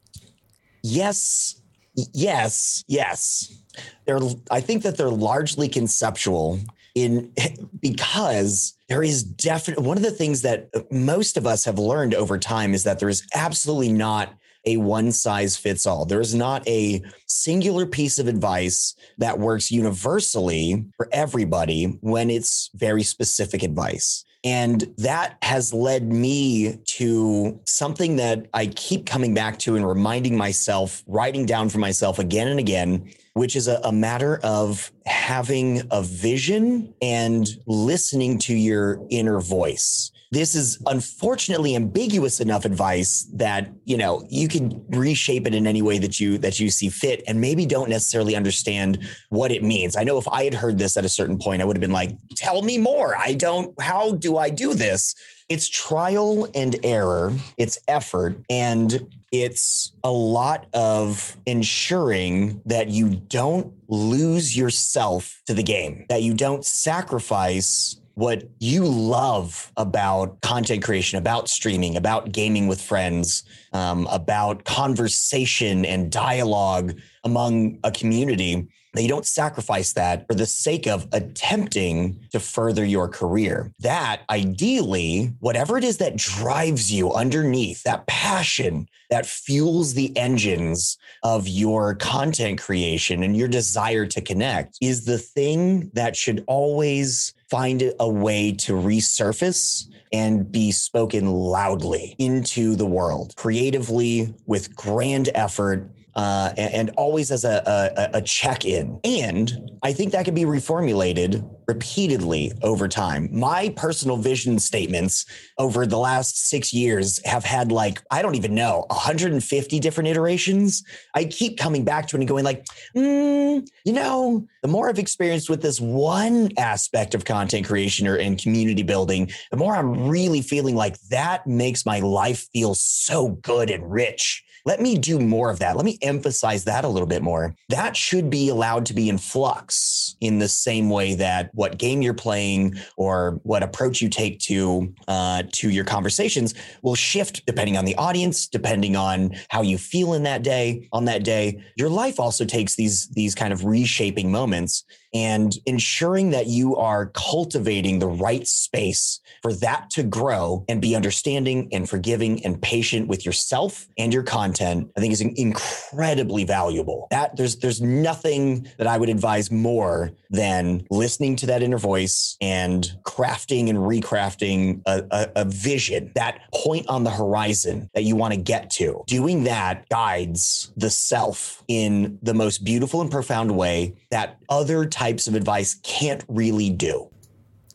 Yes, 0.83 1.61
yes, 1.95 2.85
yes 2.87 3.59
they're 4.05 4.21
I 4.51 4.61
think 4.61 4.83
that 4.83 4.97
they're 4.97 5.11
largely 5.11 5.69
conceptual 5.69 6.61
in 6.95 7.33
because 7.81 8.75
there 8.89 9.03
is 9.03 9.23
definitely 9.23 9.87
one 9.87 9.97
of 9.97 10.03
the 10.03 10.11
things 10.11 10.43
that 10.43 10.71
most 10.91 11.37
of 11.37 11.47
us 11.47 11.65
have 11.65 11.79
learned 11.79 12.15
over 12.15 12.39
time 12.39 12.75
is 12.75 12.85
that 12.85 12.99
there 12.99 13.09
is 13.09 13.23
absolutely 13.35 13.93
not 13.93 14.35
a 14.65 14.77
one 14.77 15.13
size 15.13 15.57
fits 15.57 15.87
all. 15.87 16.05
There 16.05 16.21
is 16.21 16.35
not 16.35 16.67
a 16.69 17.03
singular 17.27 17.87
piece 17.87 18.19
of 18.19 18.29
advice 18.29 18.95
that 19.19 19.39
works 19.39 19.71
universally 19.71 20.85
for 20.97 21.09
everybody 21.13 21.85
when 22.01 22.31
it's 22.31 22.71
very 22.75 23.03
specific 23.03 23.63
advice. 23.63 24.25
And 24.45 24.95
that 24.99 25.37
has 25.43 25.75
led 25.75 26.13
me 26.13 26.79
to 26.85 27.61
something 27.67 28.17
that 28.17 28.47
I 28.55 28.67
keep 28.67 29.05
coming 29.05 29.35
back 29.35 29.59
to 29.61 29.75
and 29.75 29.87
reminding 29.87 30.37
myself, 30.37 31.03
writing 31.07 31.45
down 31.45 31.69
for 31.69 31.79
myself 31.79 32.19
again 32.19 32.49
and 32.49 32.61
again, 32.61 33.11
which 33.39 33.55
is 33.55 33.69
a, 33.69 33.81
a, 33.85 33.93
matter 33.93 34.41
of 34.43 34.91
having 35.07 35.83
a 35.93 36.03
vision 36.03 36.93
and 37.01 37.49
listening 37.67 38.39
to 38.39 38.55
your 38.55 39.01
inner 39.11 39.41
voice. 39.41 40.11
This 40.31 40.55
is 40.55 40.79
unfortunately 40.87 41.75
ambiguous 41.75 42.41
enough 42.41 42.67
advice 42.67 43.27
that, 43.33 43.71
you 43.85 43.97
know, 43.97 44.27
you 44.29 44.47
can 44.47 44.85
reshape 44.91 45.47
it 45.47 45.55
in 45.55 45.67
any 45.67 45.81
way 45.81 45.99
that 45.99 46.21
you 46.21 46.37
that 46.39 46.61
you 46.61 46.71
see 46.71 46.91
fit 46.91 47.23
and 47.27 47.41
maybe 47.41 47.65
don't 47.65 47.89
necessarily 47.89 48.37
understand 48.37 48.99
what 49.31 49.51
it 49.51 49.63
means. 49.63 49.97
I 49.97 50.05
know 50.05 50.19
if 50.19 50.29
I 50.29 50.45
had 50.45 50.55
heard 50.55 50.79
this 50.79 50.97
at 50.99 51.05
a 51.05 51.09
certain 51.09 51.39
point, 51.39 51.63
I 51.63 51.65
would 51.65 51.77
have 51.77 51.81
been 51.81 51.93
like, 51.93 52.11
tell 52.37 52.61
me 52.61 52.77
more. 52.77 53.17
I 53.17 53.33
don't, 53.33 53.81
how 53.81 54.13
do 54.13 54.37
I 54.37 54.51
do 54.51 54.75
this? 54.75 55.15
It's 55.49 55.67
trial 55.67 56.47
and 56.55 56.77
error, 56.85 57.33
it's 57.57 57.79
effort, 57.89 58.37
and 58.51 59.09
it's 59.33 59.93
a 60.05 60.11
lot 60.11 60.67
of 60.75 61.39
ensuring 61.47 62.61
that 62.67 62.89
you 62.89 63.09
don't 63.29 63.73
lose 63.89 64.55
yourself 64.55 65.41
to 65.47 65.55
the 65.55 65.63
game, 65.63 66.05
that 66.11 66.23
you 66.23 66.35
don't 66.35 66.67
sacrifice 66.67 67.99
what 68.19 68.43
you 68.59 68.85
love 68.85 69.71
about 69.77 70.41
content 70.41 70.83
creation, 70.83 71.19
about 71.19 71.49
streaming, 71.49 71.97
about 71.97 72.33
gaming 72.33 72.67
with 72.67 72.81
friends, 72.81 73.45
um, 73.73 74.09
about 74.11 74.65
conversation 74.65 75.85
and 75.85 76.11
dialogue 76.11 76.99
among 77.23 77.79
a 77.85 77.93
community 77.93 78.67
you 78.97 79.09
don't 79.09 79.27
sacrifice 79.27 79.93
that 79.93 80.27
for 80.27 80.35
the 80.35 80.47
sake 80.47 80.87
of 80.87 81.07
attempting 81.13 82.19
to 82.33 82.41
further 82.41 82.85
your 82.85 83.09
career. 83.09 83.73
That 83.81 84.23
ideally, 84.31 85.33
whatever 85.41 85.77
it 85.77 85.85
is 85.85 85.99
that 85.99 86.17
drives 86.17 86.91
you 86.93 87.13
underneath, 87.13 87.83
that 87.83 88.07
passion 88.07 88.89
that 89.11 89.27
fuels 89.27 89.95
the 89.95 90.17
engines 90.17 90.99
of 91.23 91.49
your 91.49 91.95
content 91.95 92.61
creation 92.61 93.23
and 93.23 93.37
your 93.37 93.49
desire 93.49 94.07
to 94.07 94.21
connect 94.21 94.77
is 94.81 95.05
the 95.05 95.19
thing 95.19 95.91
that 95.95 96.17
should 96.17 96.45
always 96.47 97.35
find 97.51 97.93
a 98.01 98.09
way 98.09 98.53
to 98.53 98.73
resurface 98.73 99.87
and 100.13 100.51
be 100.51 100.73
spoken 100.73 101.27
loudly 101.27 102.15
into 102.19 102.75
the 102.77 102.87
world 102.87 103.35
creatively 103.37 104.35
with 104.47 104.75
grand 104.75 105.29
effort 105.35 105.91
uh, 106.19 106.53
and, 106.57 106.75
and, 106.75 106.91
always 106.97 107.31
as 107.31 107.45
a, 107.45 107.63
a, 107.65 108.19
a 108.19 108.23
check 108.23 108.65
in. 108.65 108.99
And 109.05 109.71
I 109.85 109.93
think 109.93 110.11
that 110.11 110.25
can 110.25 110.35
be 110.35 110.43
reformulated 110.43 111.49
repeatedly 111.69 112.51
over 112.63 112.89
time. 112.89 113.29
My 113.31 113.69
personal 113.77 114.17
vision 114.17 114.59
statements 114.59 115.27
over 115.59 115.87
the 115.87 115.97
last 115.97 116.49
six 116.49 116.73
years 116.73 117.25
have 117.25 117.45
had 117.45 117.71
like, 117.71 118.03
I 118.11 118.21
don't 118.21 118.35
even 118.35 118.53
know, 118.53 118.85
150 118.89 119.79
different 119.79 120.09
iterations. 120.09 120.83
I 121.15 121.25
keep 121.25 121.57
coming 121.57 121.85
back 121.85 122.09
to 122.09 122.17
it 122.17 122.21
and 122.21 122.29
going 122.29 122.45
like, 122.45 122.67
mm, 122.97 123.65
you 123.85 123.93
know, 123.93 124.45
the 124.63 124.69
more 124.69 124.89
I've 124.89 124.99
experienced 124.99 125.49
with 125.49 125.63
this 125.63 125.81
one 125.81 126.51
aspect 126.59 127.15
of 127.15 127.27
content 127.27 127.65
creation 127.65 128.09
or 128.09 128.17
and 128.17 128.43
community 128.43 128.83
building, 128.83 129.31
the 129.53 129.57
more 129.57 129.77
I'm 129.77 130.09
really 130.09 130.43
feeling 130.43 130.75
like 130.75 130.99
that 131.11 131.47
makes 131.47 131.87
my 131.87 132.01
life 132.01 132.49
feel 132.53 132.75
so 132.75 133.29
good 133.29 133.71
and 133.71 133.89
rich 133.89 134.43
let 134.69 134.83
me 134.83 134.99
do 134.99 135.19
more 135.19 135.49
of 135.49 135.61
that. 135.61 135.77
Let 135.77 135.87
me 135.87 135.99
emphasize 136.03 136.65
that 136.65 136.85
a 136.85 136.89
little 136.89 137.09
bit 137.09 137.23
more. 137.23 137.57
That 137.71 137.97
should 137.97 138.29
be 138.29 138.51
allowed 138.51 138.85
to 138.87 138.95
be 138.95 139.09
in 139.09 139.17
flux 139.17 140.15
in 140.21 140.39
the 140.39 140.47
same 140.47 140.91
way 140.91 141.15
that 141.15 141.49
what 141.55 141.79
game 141.79 142.03
you're 142.03 142.13
playing 142.13 142.75
or 142.99 143.41
what 143.45 143.63
approach 143.63 144.03
you 144.03 144.11
take 144.11 144.39
to 144.41 144.93
uh, 145.09 145.45
to 145.53 145.71
your 145.71 145.87
conversations 145.87 146.53
will 146.83 146.95
shift 146.95 147.47
depending 147.47 147.79
on 147.79 147.87
the 147.87 147.95
audience, 147.97 148.47
depending 148.47 148.95
on 148.95 149.35
how 149.49 149.63
you 149.63 149.79
feel 149.79 150.13
in 150.13 150.25
that 150.25 150.43
day. 150.43 150.87
On 150.93 151.07
that 151.07 151.25
day, 151.25 151.65
your 151.77 151.89
life 151.89 152.21
also 152.21 152.45
takes 152.45 152.77
these 152.77 153.09
these 153.09 153.35
kind 153.35 153.55
of 153.55 153.65
reshaping 153.65 154.31
moments 154.31 154.85
and 155.15 155.55
ensuring 155.67 156.31
that 156.31 156.47
you 156.47 156.77
are 156.77 157.07
cultivating 157.15 157.99
the 157.99 158.07
right 158.07 158.47
space 158.47 159.21
for 159.43 159.53
that 159.53 159.91
to 159.91 160.03
grow 160.03 160.65
and 160.69 160.81
be 160.81 160.95
understanding 160.95 161.69
and 161.73 161.89
forgiving 161.89 162.45
and 162.45 162.61
patient 162.61 163.09
with 163.09 163.25
yourself 163.25 163.87
and 163.97 164.13
your 164.13 164.23
content 164.23 164.91
i 164.97 165.01
think 165.01 165.13
is 165.13 165.21
incredibly 165.21 166.45
valuable. 166.45 167.07
That 167.11 167.37
there's 167.37 167.57
there's 167.57 167.81
nothing 167.81 168.67
that 168.79 168.87
i 168.87 168.99
would 168.99 169.09
advise 169.09 169.51
more 169.51 170.13
than 170.31 170.87
listening 170.91 171.37
to 171.37 171.47
that 171.47 171.63
inner 171.63 171.79
voice 171.79 172.37
and 172.41 172.91
crafting 173.05 173.69
and 173.69 173.79
recrafting 173.79 174.83
a, 174.87 175.05
a, 175.11 175.43
a 175.43 175.45
vision 175.45 176.13
that 176.15 176.41
point 176.53 176.87
on 176.89 177.05
the 177.05 177.11
horizon 177.11 177.89
that 177.95 178.03
you 178.03 178.17
want 178.17 178.35
to 178.35 178.41
get 178.41 178.71
to. 178.71 179.03
Doing 179.07 179.45
that 179.45 179.89
guides 179.89 180.73
the 180.77 180.91
self 180.91 181.63
in 181.69 182.19
the 182.23 182.35
most 182.35 182.65
beautiful 182.65 183.01
and 183.01 183.11
profound 183.11 183.57
way 183.57 183.95
that 184.11 184.39
other 184.49 184.87
types 184.99 185.29
of 185.29 185.35
advice 185.35 185.77
can't 185.83 186.25
really 186.29 186.71
do. 186.71 187.09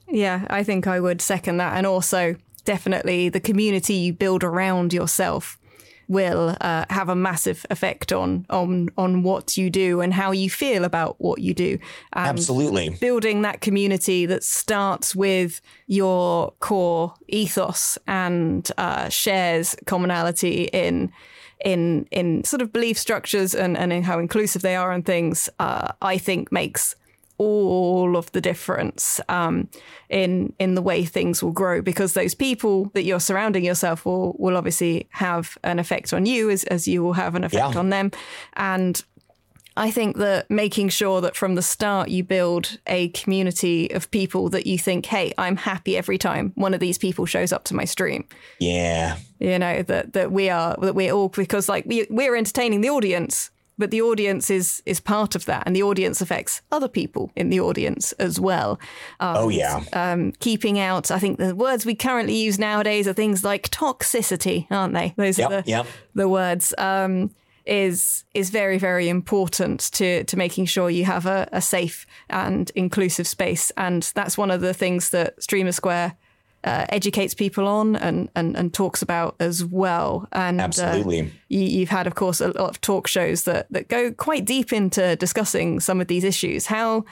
Yeah, 0.09 0.45
I 0.49 0.63
think 0.63 0.87
I 0.87 0.99
would 0.99 1.21
second 1.21 1.57
that. 1.57 1.77
And 1.77 1.87
also, 1.87 2.35
definitely 2.65 3.29
the 3.29 3.39
community 3.39 3.95
you 3.95 4.13
build 4.13 4.43
around 4.43 4.93
yourself 4.93 5.57
will 6.09 6.57
uh, 6.59 6.85
have 6.89 7.07
a 7.07 7.15
massive 7.15 7.65
effect 7.69 8.11
on 8.11 8.45
on 8.49 8.89
on 8.97 9.23
what 9.23 9.57
you 9.57 9.69
do 9.69 10.01
and 10.01 10.13
how 10.13 10.31
you 10.31 10.49
feel 10.49 10.83
about 10.83 11.15
what 11.19 11.39
you 11.39 11.53
do. 11.53 11.79
And 12.11 12.27
Absolutely, 12.27 12.89
building 12.89 13.41
that 13.43 13.61
community 13.61 14.25
that 14.25 14.43
starts 14.43 15.15
with 15.15 15.61
your 15.87 16.53
core 16.59 17.13
ethos 17.29 17.97
and 18.05 18.69
uh, 18.77 19.07
shares 19.07 19.75
commonality 19.85 20.65
in 20.73 21.11
in 21.63 22.05
in 22.11 22.43
sort 22.43 22.61
of 22.61 22.73
belief 22.73 22.97
structures 22.97 23.55
and, 23.55 23.77
and 23.77 23.93
in 23.93 24.03
how 24.03 24.19
inclusive 24.19 24.61
they 24.61 24.75
are 24.75 24.91
and 24.91 25.05
things, 25.05 25.49
uh, 25.59 25.93
I 26.01 26.17
think 26.17 26.51
makes 26.51 26.95
all 27.43 28.17
of 28.17 28.31
the 28.31 28.41
difference 28.41 29.19
um, 29.29 29.67
in 30.09 30.53
in 30.59 30.75
the 30.75 30.81
way 30.81 31.05
things 31.05 31.43
will 31.43 31.51
grow 31.51 31.81
because 31.81 32.13
those 32.13 32.35
people 32.35 32.85
that 32.93 33.03
you're 33.03 33.19
surrounding 33.19 33.63
yourself 33.63 34.05
will 34.05 34.35
will 34.39 34.57
obviously 34.57 35.07
have 35.11 35.57
an 35.63 35.79
effect 35.79 36.13
on 36.13 36.25
you 36.25 36.49
as 36.49 36.63
as 36.65 36.87
you 36.87 37.03
will 37.03 37.13
have 37.13 37.35
an 37.35 37.43
effect 37.43 37.73
yeah. 37.73 37.79
on 37.79 37.89
them 37.89 38.11
and 38.53 39.03
I 39.75 39.89
think 39.89 40.17
that 40.17 40.49
making 40.51 40.89
sure 40.89 41.19
that 41.21 41.35
from 41.35 41.55
the 41.55 41.63
start 41.63 42.09
you 42.09 42.23
build 42.23 42.77
a 42.85 43.09
community 43.09 43.89
of 43.89 44.11
people 44.11 44.49
that 44.49 44.67
you 44.67 44.77
think, 44.77 45.05
hey, 45.07 45.33
I'm 45.37 45.55
happy 45.55 45.97
every 45.97 46.19
time 46.19 46.51
one 46.55 46.75
of 46.75 46.79
these 46.79 46.99
people 46.99 47.25
shows 47.25 47.51
up 47.51 47.63
to 47.65 47.75
my 47.75 47.85
stream. 47.85 48.27
Yeah. 48.59 49.17
You 49.39 49.57
know, 49.57 49.81
that 49.83 50.13
that 50.13 50.31
we 50.31 50.49
are 50.49 50.77
that 50.79 50.93
we're 50.93 51.11
all 51.11 51.29
because 51.29 51.67
like 51.67 51.85
we 51.87 52.05
we're 52.09 52.35
entertaining 52.35 52.81
the 52.81 52.89
audience, 52.91 53.49
but 53.77 53.91
the 53.91 54.01
audience 54.01 54.49
is 54.49 54.81
is 54.85 54.99
part 54.99 55.35
of 55.35 55.45
that 55.45 55.63
and 55.65 55.75
the 55.75 55.83
audience 55.83 56.21
affects 56.21 56.61
other 56.71 56.87
people 56.87 57.31
in 57.35 57.49
the 57.49 57.59
audience 57.59 58.11
as 58.13 58.39
well. 58.39 58.79
Um, 59.19 59.37
oh 59.37 59.49
yeah. 59.49 59.83
um, 59.93 60.31
keeping 60.39 60.79
out 60.79 61.11
i 61.11 61.19
think 61.19 61.37
the 61.37 61.55
words 61.55 61.85
we 61.85 61.95
currently 61.95 62.35
use 62.35 62.59
nowadays 62.59 63.07
are 63.07 63.13
things 63.13 63.43
like 63.43 63.69
toxicity 63.69 64.67
aren't 64.71 64.93
they? 64.93 65.13
Those 65.17 65.39
yep, 65.39 65.51
are 65.51 65.61
the, 65.61 65.69
yep. 65.69 65.85
the 66.13 66.29
words 66.29 66.73
um, 66.77 67.31
is 67.65 68.25
is 68.33 68.49
very 68.49 68.77
very 68.77 69.07
important 69.09 69.79
to 69.93 70.23
to 70.25 70.37
making 70.37 70.65
sure 70.65 70.89
you 70.89 71.05
have 71.05 71.25
a, 71.25 71.47
a, 71.51 71.61
safe 71.61 72.05
and 72.29 72.71
inclusive 72.75 73.27
space. 73.27 73.71
And 73.77 74.03
that's 74.15 74.37
one 74.37 74.51
of 74.51 74.61
the 74.61 74.73
things 74.73 75.11
that 75.11 75.41
streamer 75.41 75.71
square 75.71 76.15
uh, 76.63 76.85
educates 76.89 77.33
people 77.33 77.67
on 77.67 77.95
and, 77.95 78.29
and 78.35 78.55
and 78.55 78.73
talks 78.73 79.01
about 79.01 79.35
as 79.39 79.65
well 79.65 80.27
and 80.31 80.61
absolutely 80.61 81.21
uh, 81.21 81.25
you, 81.49 81.79
have 81.81 81.89
had 81.89 82.07
of 82.07 82.15
course 82.15 82.39
a 82.41 82.47
lot 82.47 82.69
of 82.69 82.81
talk 82.81 83.07
shows 83.07 83.43
that 83.43 83.67
that 83.69 83.87
go 83.87 84.11
quite 84.11 84.45
deep 84.45 84.71
into 84.71 85.15
discussing 85.17 85.79
some 85.79 85.99
of 85.99 86.07
these 86.07 86.23
issues 86.23 86.65
how 86.67 87.03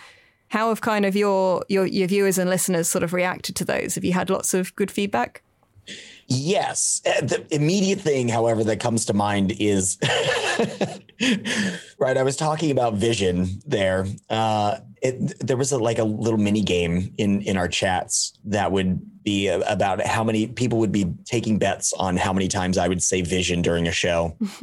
how 0.48 0.70
have 0.70 0.82
kind 0.82 1.06
of 1.06 1.16
your 1.16 1.64
your 1.70 1.86
your 1.86 2.08
viewers 2.08 2.38
and 2.38 2.50
listeners 2.50 2.88
sort 2.88 3.04
of 3.04 3.14
reacted 3.14 3.56
to 3.56 3.66
those 3.66 3.96
have 3.96 4.04
you 4.04 4.14
had 4.14 4.30
lots 4.30 4.54
of 4.54 4.76
good 4.76 4.92
feedback 4.92 5.44
Yes. 6.28 7.02
Uh, 7.06 7.22
the 7.22 7.46
immediate 7.54 8.00
thing, 8.00 8.30
however, 8.30 8.64
that 8.64 8.80
comes 8.80 9.06
to 9.06 9.14
mind 9.14 9.54
is 9.60 9.98
right. 12.00 12.18
I 12.18 12.24
was 12.24 12.38
talking 12.38 12.72
about 12.72 12.94
vision 12.94 13.62
there. 13.66 14.06
Uh, 14.30 14.78
it, 15.02 15.40
there 15.46 15.58
was 15.58 15.72
a, 15.72 15.78
like 15.78 16.00
a 16.00 16.04
little 16.04 16.40
mini 16.40 16.62
game 16.62 17.14
in 17.18 17.42
in 17.42 17.58
our 17.58 17.68
chats 17.68 18.38
that 18.46 18.72
would 18.72 19.02
be 19.24 19.48
about 19.48 20.06
how 20.06 20.24
many 20.24 20.48
people 20.48 20.80
would 20.80 20.92
be 20.92 21.14
taking 21.26 21.60
bets 21.60 21.94
on 21.94 22.18
how 22.18 22.34
many 22.34 22.48
times 22.48 22.78
I 22.78 22.88
would 22.88 23.04
say 23.04 23.22
vision 23.22 23.62
during 23.62 23.88
a 23.88 23.92
show. 23.92 24.36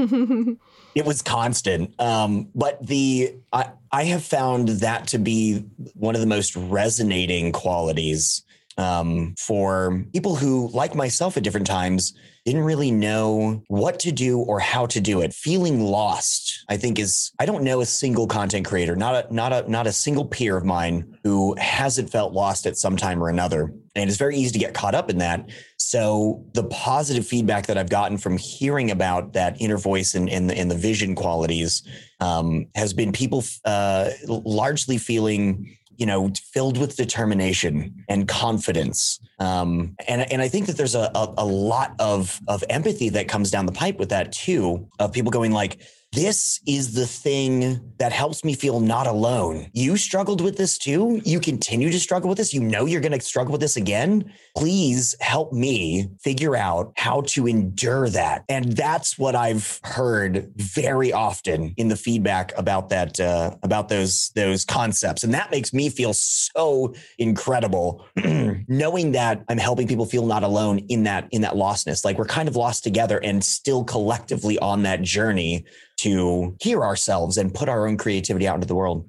it 0.94 1.04
was 1.04 1.22
constant. 1.22 1.98
Um, 2.00 2.48
but 2.54 2.84
the 2.86 3.34
I, 3.52 3.70
I 3.92 4.04
have 4.04 4.24
found 4.24 4.68
that 4.68 5.06
to 5.08 5.18
be 5.18 5.64
one 5.94 6.14
of 6.14 6.20
the 6.20 6.26
most 6.26 6.56
resonating 6.56 7.52
qualities 7.52 8.42
um, 8.76 9.34
for 9.38 10.04
people 10.12 10.36
who, 10.36 10.68
like 10.68 10.94
myself 10.94 11.36
at 11.36 11.42
different 11.42 11.66
times, 11.66 12.14
didn't 12.48 12.64
really 12.64 12.90
know 12.90 13.62
what 13.68 14.00
to 14.00 14.10
do 14.10 14.38
or 14.38 14.58
how 14.58 14.86
to 14.86 15.00
do 15.00 15.20
it. 15.20 15.34
Feeling 15.34 15.82
lost, 15.82 16.64
I 16.70 16.78
think, 16.78 16.98
is 16.98 17.30
I 17.38 17.44
don't 17.44 17.62
know 17.62 17.82
a 17.82 17.86
single 17.86 18.26
content 18.26 18.66
creator, 18.66 18.96
not 18.96 19.26
a 19.26 19.34
not 19.34 19.52
a 19.52 19.70
not 19.70 19.86
a 19.86 19.92
single 19.92 20.24
peer 20.24 20.56
of 20.56 20.64
mine 20.64 21.18
who 21.24 21.54
hasn't 21.58 22.10
felt 22.10 22.32
lost 22.32 22.66
at 22.66 22.78
some 22.78 22.96
time 22.96 23.22
or 23.22 23.28
another. 23.28 23.74
And 23.94 24.08
it's 24.08 24.18
very 24.18 24.36
easy 24.36 24.52
to 24.52 24.58
get 24.58 24.74
caught 24.74 24.94
up 24.94 25.10
in 25.10 25.18
that. 25.18 25.50
So 25.76 26.44
the 26.54 26.64
positive 26.64 27.26
feedback 27.26 27.66
that 27.66 27.76
I've 27.76 27.90
gotten 27.90 28.16
from 28.16 28.36
hearing 28.38 28.90
about 28.90 29.32
that 29.32 29.60
inner 29.60 29.78
voice 29.78 30.14
and, 30.14 30.28
the, 30.28 30.56
and 30.56 30.70
the 30.70 30.76
vision 30.76 31.14
qualities 31.14 31.82
um, 32.20 32.66
has 32.74 32.92
been 32.92 33.12
people 33.12 33.42
uh, 33.64 34.10
largely 34.26 34.98
feeling 34.98 35.77
you 35.98 36.06
know, 36.06 36.32
filled 36.52 36.78
with 36.78 36.96
determination 36.96 38.04
and 38.08 38.26
confidence. 38.26 39.20
Um, 39.40 39.96
and, 40.06 40.32
and 40.32 40.40
I 40.40 40.48
think 40.48 40.66
that 40.66 40.76
there's 40.76 40.94
a, 40.94 41.10
a, 41.14 41.34
a 41.38 41.44
lot 41.44 41.94
of, 41.98 42.40
of 42.48 42.64
empathy 42.70 43.10
that 43.10 43.28
comes 43.28 43.50
down 43.50 43.66
the 43.66 43.72
pipe 43.72 43.98
with 43.98 44.08
that 44.08 44.32
too, 44.32 44.88
of 44.98 45.12
people 45.12 45.30
going 45.30 45.52
like, 45.52 45.78
this 46.12 46.60
is 46.66 46.94
the 46.94 47.06
thing 47.06 47.92
that 47.98 48.12
helps 48.12 48.42
me 48.42 48.54
feel 48.54 48.80
not 48.80 49.06
alone. 49.06 49.68
You 49.74 49.96
struggled 49.98 50.40
with 50.40 50.56
this 50.56 50.78
too. 50.78 51.20
You 51.24 51.38
continue 51.38 51.90
to 51.90 52.00
struggle 52.00 52.30
with 52.30 52.38
this. 52.38 52.54
You 52.54 52.62
know 52.62 52.86
you're 52.86 53.02
going 53.02 53.12
to 53.12 53.20
struggle 53.20 53.52
with 53.52 53.60
this 53.60 53.76
again. 53.76 54.32
Please 54.56 55.14
help 55.20 55.52
me 55.52 56.08
figure 56.18 56.56
out 56.56 56.92
how 56.96 57.20
to 57.28 57.46
endure 57.46 58.08
that. 58.08 58.44
And 58.48 58.72
that's 58.72 59.18
what 59.18 59.36
I've 59.36 59.80
heard 59.84 60.50
very 60.56 61.12
often 61.12 61.74
in 61.76 61.88
the 61.88 61.96
feedback 61.96 62.56
about 62.56 62.88
that, 62.88 63.20
uh, 63.20 63.56
about 63.62 63.88
those 63.88 64.30
those 64.34 64.64
concepts, 64.64 65.24
and 65.24 65.34
that 65.34 65.50
makes 65.50 65.72
me 65.72 65.90
feel 65.90 66.14
so 66.14 66.94
incredible, 67.18 68.06
knowing 68.68 69.12
that 69.12 69.44
I'm 69.48 69.58
helping 69.58 69.86
people 69.86 70.06
feel 70.06 70.26
not 70.26 70.42
alone 70.42 70.78
in 70.88 71.04
that 71.04 71.28
in 71.32 71.42
that 71.42 71.54
lostness. 71.54 72.04
Like 72.04 72.16
we're 72.16 72.24
kind 72.24 72.48
of 72.48 72.56
lost 72.56 72.82
together 72.82 73.18
and 73.18 73.44
still 73.44 73.84
collectively 73.84 74.58
on 74.58 74.82
that 74.82 75.02
journey 75.02 75.66
to 75.98 76.56
hear 76.60 76.82
ourselves 76.82 77.36
and 77.36 77.54
put 77.54 77.68
our 77.68 77.86
own 77.86 77.96
creativity 77.96 78.46
out 78.46 78.56
into 78.56 78.66
the 78.66 78.74
world. 78.74 79.04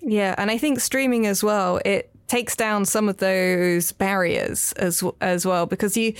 Yeah, 0.00 0.34
and 0.38 0.50
I 0.50 0.58
think 0.58 0.80
streaming 0.80 1.26
as 1.26 1.42
well, 1.42 1.80
it 1.84 2.10
takes 2.28 2.56
down 2.56 2.84
some 2.84 3.08
of 3.08 3.18
those 3.18 3.92
barriers 3.92 4.72
as 4.72 5.02
as 5.20 5.46
well 5.46 5.66
because 5.66 5.96
you 5.96 6.14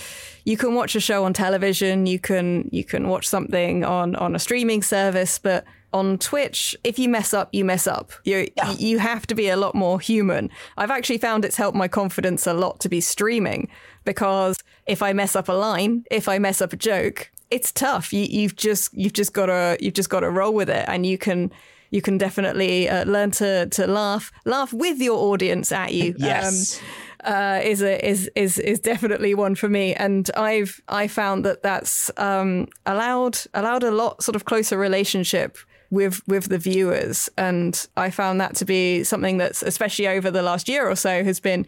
you 0.45 0.57
can 0.57 0.73
watch 0.73 0.95
a 0.95 0.99
show 0.99 1.25
on 1.25 1.33
television, 1.33 2.05
you 2.05 2.19
can 2.19 2.69
you 2.71 2.83
can 2.83 3.07
watch 3.07 3.27
something 3.27 3.83
on 3.83 4.15
on 4.15 4.35
a 4.35 4.39
streaming 4.39 4.81
service, 4.81 5.39
but 5.39 5.65
on 5.93 6.17
Twitch, 6.17 6.75
if 6.83 6.99
you 6.99 7.07
mess 7.07 7.33
up, 7.33 7.49
you 7.53 7.63
mess 7.63 7.87
up. 7.87 8.11
You 8.25 8.47
yeah. 8.57 8.71
you 8.73 8.99
have 8.99 9.25
to 9.27 9.35
be 9.35 9.49
a 9.49 9.57
lot 9.57 9.75
more 9.75 9.99
human. 9.99 10.49
I've 10.77 10.91
actually 10.91 11.17
found 11.17 11.45
it's 11.45 11.57
helped 11.57 11.77
my 11.77 11.87
confidence 11.87 12.45
a 12.47 12.53
lot 12.53 12.79
to 12.81 12.89
be 12.89 13.01
streaming 13.01 13.69
because 14.03 14.57
if 14.85 15.01
I 15.01 15.13
mess 15.13 15.35
up 15.35 15.49
a 15.49 15.53
line, 15.53 16.03
if 16.11 16.27
I 16.27 16.39
mess 16.39 16.61
up 16.61 16.73
a 16.73 16.77
joke, 16.77 17.31
it's 17.49 17.71
tough. 17.71 18.13
You, 18.13 18.27
you've 18.29 18.55
just 18.55 18.93
you've 18.93 19.13
just 19.13 19.33
got 19.33 19.47
to 19.47 19.77
you've 19.79 19.93
just 19.93 20.09
got 20.09 20.21
to 20.21 20.29
roll 20.29 20.53
with 20.53 20.69
it, 20.69 20.85
and 20.87 21.05
you 21.05 21.17
can 21.17 21.51
you 21.89 22.01
can 22.01 22.17
definitely 22.17 22.89
uh, 22.89 23.05
learn 23.05 23.31
to 23.31 23.67
to 23.67 23.87
laugh 23.87 24.31
laugh 24.45 24.73
with 24.73 24.99
your 24.99 25.17
audience 25.17 25.71
at 25.71 25.93
you. 25.93 26.15
Yes. 26.27 26.79
Um, 26.79 26.87
uh, 27.23 27.59
is 27.63 27.81
a 27.81 28.07
is 28.07 28.29
is 28.35 28.59
is 28.59 28.79
definitely 28.79 29.33
one 29.33 29.55
for 29.55 29.67
me, 29.67 29.93
and 29.95 30.29
I've 30.37 30.79
I 30.87 31.07
found 31.07 31.45
that 31.45 31.63
that's 31.63 32.11
um, 32.17 32.67
allowed 32.85 33.39
allowed 33.53 33.83
a 33.83 33.91
lot 33.91 34.23
sort 34.23 34.35
of 34.35 34.45
closer 34.45 34.77
relationship 34.77 35.57
with 35.89 36.21
with 36.27 36.49
the 36.49 36.57
viewers, 36.57 37.27
and 37.37 37.87
I 37.97 38.11
found 38.11 38.39
that 38.41 38.55
to 38.57 38.65
be 38.65 39.03
something 39.03 39.37
that's 39.37 39.63
especially 39.63 40.07
over 40.07 40.29
the 40.29 40.43
last 40.43 40.69
year 40.69 40.87
or 40.87 40.95
so 40.95 41.23
has 41.23 41.39
been 41.39 41.65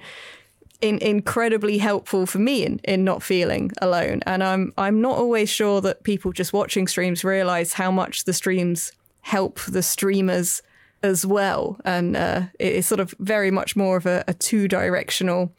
in, 0.81 0.97
incredibly 0.99 1.77
helpful 1.77 2.25
for 2.25 2.39
me 2.39 2.65
in, 2.65 2.79
in 2.83 3.03
not 3.03 3.23
feeling 3.23 3.71
alone. 3.81 4.21
And 4.25 4.43
I'm 4.43 4.73
I'm 4.77 5.01
not 5.01 5.17
always 5.17 5.49
sure 5.49 5.81
that 5.81 6.03
people 6.03 6.31
just 6.31 6.53
watching 6.53 6.87
streams 6.87 7.23
realize 7.23 7.73
how 7.73 7.91
much 7.91 8.23
the 8.23 8.33
streams 8.33 8.91
help 9.21 9.59
the 9.61 9.83
streamers 9.83 10.61
as 11.03 11.25
well. 11.25 11.79
And 11.85 12.15
uh, 12.15 12.43
it's 12.59 12.87
sort 12.87 12.99
of 12.99 13.13
very 13.19 13.51
much 13.51 13.75
more 13.75 13.97
of 13.97 14.05
a, 14.05 14.23
a 14.27 14.33
two 14.33 14.67
directional 14.67 15.53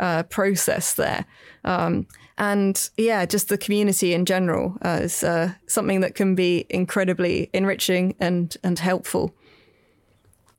uh, 0.00 0.24
process 0.24 0.94
there. 0.94 1.24
Um, 1.64 2.06
and 2.38 2.90
yeah, 2.96 3.24
just 3.24 3.48
the 3.48 3.58
community 3.58 4.14
in 4.14 4.24
general 4.24 4.76
uh, 4.84 5.00
is 5.02 5.22
uh, 5.22 5.52
something 5.66 6.00
that 6.00 6.14
can 6.14 6.34
be 6.34 6.66
incredibly 6.70 7.50
enriching 7.52 8.14
and 8.18 8.56
and 8.64 8.78
helpful. 8.78 9.34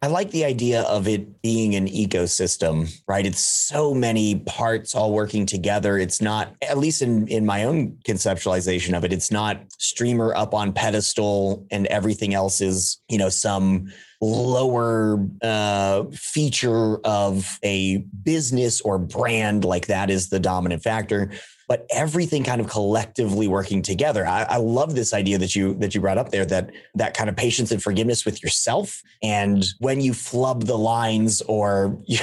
I 0.03 0.07
like 0.07 0.31
the 0.31 0.43
idea 0.43 0.81
of 0.81 1.07
it 1.07 1.41
being 1.41 1.75
an 1.75 1.87
ecosystem, 1.87 2.93
right? 3.07 3.25
It's 3.25 3.39
so 3.39 3.93
many 3.93 4.35
parts 4.35 4.95
all 4.95 5.13
working 5.13 5.45
together. 5.45 5.97
It's 5.97 6.21
not, 6.21 6.53
at 6.61 6.77
least 6.77 7.01
in, 7.01 7.25
in 7.29 7.45
my 7.45 7.63
own 7.63 7.99
conceptualization 8.05 8.97
of 8.97 9.05
it, 9.05 9.13
it's 9.13 9.31
not 9.31 9.61
streamer 9.77 10.35
up 10.35 10.53
on 10.53 10.73
pedestal 10.73 11.65
and 11.71 11.87
everything 11.87 12.33
else 12.33 12.59
is, 12.59 13.01
you 13.07 13.17
know, 13.17 13.29
some 13.29 13.93
lower 14.19 15.25
uh, 15.41 16.03
feature 16.11 16.97
of 17.05 17.57
a 17.63 17.99
business 18.23 18.81
or 18.81 18.99
brand 18.99 19.63
like 19.63 19.87
that 19.87 20.09
is 20.09 20.27
the 20.27 20.39
dominant 20.39 20.83
factor 20.83 21.31
but 21.73 21.87
everything 21.89 22.43
kind 22.43 22.61
of 22.61 22.67
collectively 22.67 23.47
working 23.47 23.81
together. 23.81 24.27
I, 24.27 24.43
I, 24.43 24.57
love 24.57 24.93
this 24.93 25.11
idea 25.11 25.39
that 25.39 25.55
you 25.55 25.73
that 25.79 25.95
you 25.95 26.01
brought 26.01 26.19
up 26.19 26.29
there 26.29 26.45
that 26.45 26.69
that 26.93 27.17
kind 27.17 27.31
of 27.31 27.35
patience 27.35 27.71
and 27.71 27.81
forgiveness 27.81 28.25
with 28.25 28.43
yourself. 28.43 29.01
And 29.23 29.65
when 29.79 29.99
you 29.99 30.13
flub 30.13 30.65
the 30.65 30.77
lines 30.77 31.41
or 31.47 31.97
you 32.05 32.19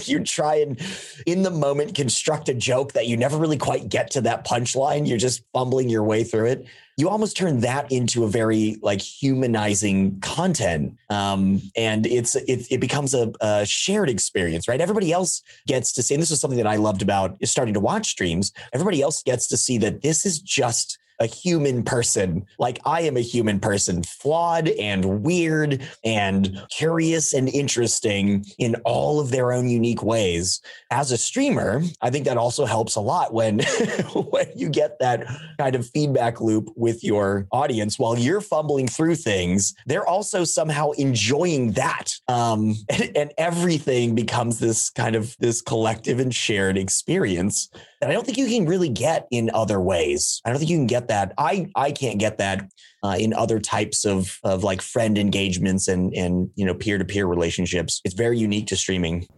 you 0.00 0.24
try 0.24 0.56
and 0.56 0.80
in 1.26 1.44
the 1.44 1.50
moment 1.52 1.94
construct 1.94 2.48
a 2.48 2.54
joke 2.54 2.92
that 2.94 3.06
you 3.06 3.16
never 3.16 3.38
really 3.38 3.56
quite 3.56 3.88
get 3.88 4.10
to 4.10 4.20
that 4.22 4.44
punchline, 4.44 5.06
you're 5.06 5.16
just 5.16 5.44
fumbling 5.52 5.88
your 5.88 6.02
way 6.02 6.24
through 6.24 6.46
it 6.46 6.66
you 6.96 7.08
almost 7.08 7.36
turn 7.36 7.60
that 7.60 7.90
into 7.90 8.24
a 8.24 8.28
very 8.28 8.76
like 8.82 9.00
humanizing 9.00 10.20
content. 10.20 10.96
Um, 11.10 11.62
and 11.76 12.06
it's 12.06 12.34
it, 12.34 12.66
it 12.70 12.80
becomes 12.80 13.14
a, 13.14 13.32
a, 13.40 13.64
shared 13.66 14.08
experience 14.08 14.68
right? 14.68 14.80
Everybody 14.80 15.12
else 15.12 15.42
gets 15.66 15.92
to 15.92 16.02
see 16.02 16.14
and 16.14 16.22
this 16.22 16.30
is 16.30 16.40
something 16.40 16.56
that 16.56 16.66
i 16.66 16.76
loved 16.76 17.02
about 17.02 17.36
starting 17.44 17.74
to 17.74 17.80
watch 17.80 18.08
streams 18.08 18.52
everybody 18.72 19.00
else 19.00 19.22
gets 19.22 19.46
to 19.48 19.56
see 19.56 19.78
that 19.78 20.02
this 20.02 20.26
is 20.26 20.40
just 20.40 20.98
a 21.22 21.26
human 21.26 21.84
person 21.84 22.44
like 22.58 22.80
I 22.84 23.02
am 23.02 23.16
a 23.16 23.20
human 23.20 23.60
person, 23.60 24.02
flawed 24.02 24.68
and 24.68 25.22
weird 25.22 25.80
and 26.04 26.60
curious 26.68 27.32
and 27.32 27.48
interesting 27.48 28.44
in 28.58 28.74
all 28.84 29.20
of 29.20 29.30
their 29.30 29.52
own 29.52 29.68
unique 29.68 30.02
ways. 30.02 30.60
As 30.90 31.12
a 31.12 31.16
streamer, 31.16 31.82
I 32.00 32.10
think 32.10 32.24
that 32.24 32.36
also 32.36 32.64
helps 32.64 32.96
a 32.96 33.00
lot 33.00 33.32
when 33.32 33.60
when 34.14 34.46
you 34.56 34.68
get 34.68 34.98
that 34.98 35.26
kind 35.58 35.76
of 35.76 35.86
feedback 35.86 36.40
loop 36.40 36.70
with 36.74 37.04
your 37.04 37.46
audience 37.52 38.00
while 38.00 38.18
you're 38.18 38.40
fumbling 38.40 38.88
through 38.88 39.14
things, 39.14 39.74
they're 39.86 40.06
also 40.06 40.42
somehow 40.42 40.90
enjoying 40.92 41.72
that. 41.72 42.14
Um, 42.26 42.74
and, 42.88 43.16
and 43.16 43.32
everything 43.38 44.16
becomes 44.16 44.58
this 44.58 44.90
kind 44.90 45.14
of 45.14 45.36
this 45.38 45.62
collective 45.62 46.18
and 46.18 46.34
shared 46.34 46.76
experience 46.76 47.70
that 48.02 48.10
I 48.10 48.14
don't 48.14 48.26
think 48.26 48.36
you 48.36 48.48
can 48.48 48.66
really 48.66 48.88
get 48.88 49.28
in 49.30 49.48
other 49.54 49.80
ways. 49.80 50.42
I 50.44 50.50
don't 50.50 50.58
think 50.58 50.70
you 50.70 50.76
can 50.76 50.88
get 50.88 51.06
that. 51.08 51.32
I 51.38 51.68
I 51.76 51.92
can't 51.92 52.18
get 52.18 52.38
that 52.38 52.68
uh, 53.04 53.14
in 53.18 53.32
other 53.32 53.60
types 53.60 54.04
of 54.04 54.38
of 54.42 54.64
like 54.64 54.82
friend 54.82 55.16
engagements 55.16 55.86
and 55.86 56.12
and 56.14 56.50
you 56.56 56.66
know 56.66 56.74
peer 56.74 56.98
to 56.98 57.04
peer 57.04 57.26
relationships. 57.26 58.00
It's 58.04 58.14
very 58.14 58.38
unique 58.38 58.66
to 58.66 58.76
streaming. 58.76 59.28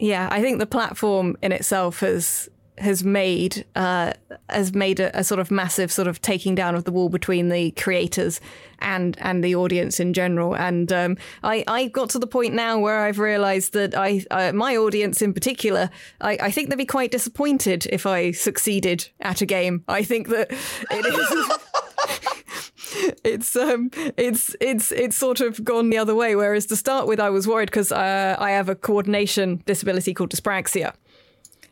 Yeah, 0.00 0.28
I 0.32 0.42
think 0.42 0.58
the 0.58 0.66
platform 0.66 1.36
in 1.42 1.52
itself 1.52 2.00
has 2.00 2.48
has 2.80 3.04
made 3.04 3.64
uh, 3.74 4.12
has 4.48 4.74
made 4.74 5.00
a, 5.00 5.18
a, 5.18 5.24
sort 5.24 5.40
of 5.40 5.50
massive 5.50 5.92
sort 5.92 6.08
of 6.08 6.20
taking 6.20 6.54
down 6.54 6.74
of 6.74 6.84
the 6.84 6.92
wall 6.92 7.08
between 7.08 7.48
the 7.48 7.70
creators 7.72 8.40
and 8.80 9.16
and 9.20 9.42
the 9.42 9.54
audience 9.54 10.00
in 10.00 10.12
general. 10.12 10.54
And 10.54 10.92
um, 10.92 11.16
I 11.42 11.64
I 11.66 11.86
got 11.86 12.10
to 12.10 12.18
the 12.18 12.26
point 12.26 12.54
now 12.54 12.78
where 12.78 13.00
I've 13.00 13.18
realised 13.18 13.72
that 13.74 13.96
I 13.96 14.24
uh, 14.30 14.52
my 14.52 14.76
audience 14.76 15.22
in 15.22 15.32
particular 15.32 15.90
I, 16.20 16.38
I 16.42 16.50
think 16.50 16.70
they'd 16.70 16.76
be 16.76 16.86
quite 16.86 17.10
disappointed 17.10 17.86
if 17.86 18.06
I 18.06 18.32
succeeded 18.32 19.08
at 19.20 19.40
a 19.40 19.46
game. 19.46 19.84
I 19.88 20.02
think 20.02 20.28
that 20.28 20.50
it 20.90 21.06
is. 21.06 21.58
it's 23.24 23.54
um 23.56 23.90
it's 24.16 24.56
it's 24.60 24.92
it's 24.92 25.16
sort 25.16 25.40
of 25.40 25.62
gone 25.64 25.90
the 25.90 25.98
other 25.98 26.14
way 26.14 26.34
whereas 26.34 26.66
to 26.66 26.76
start 26.76 27.06
with 27.06 27.20
i 27.20 27.28
was 27.28 27.46
worried 27.46 27.66
because 27.66 27.92
uh, 27.92 28.36
i 28.38 28.50
have 28.50 28.68
a 28.68 28.74
coordination 28.74 29.62
disability 29.66 30.14
called 30.14 30.30
dyspraxia 30.30 30.94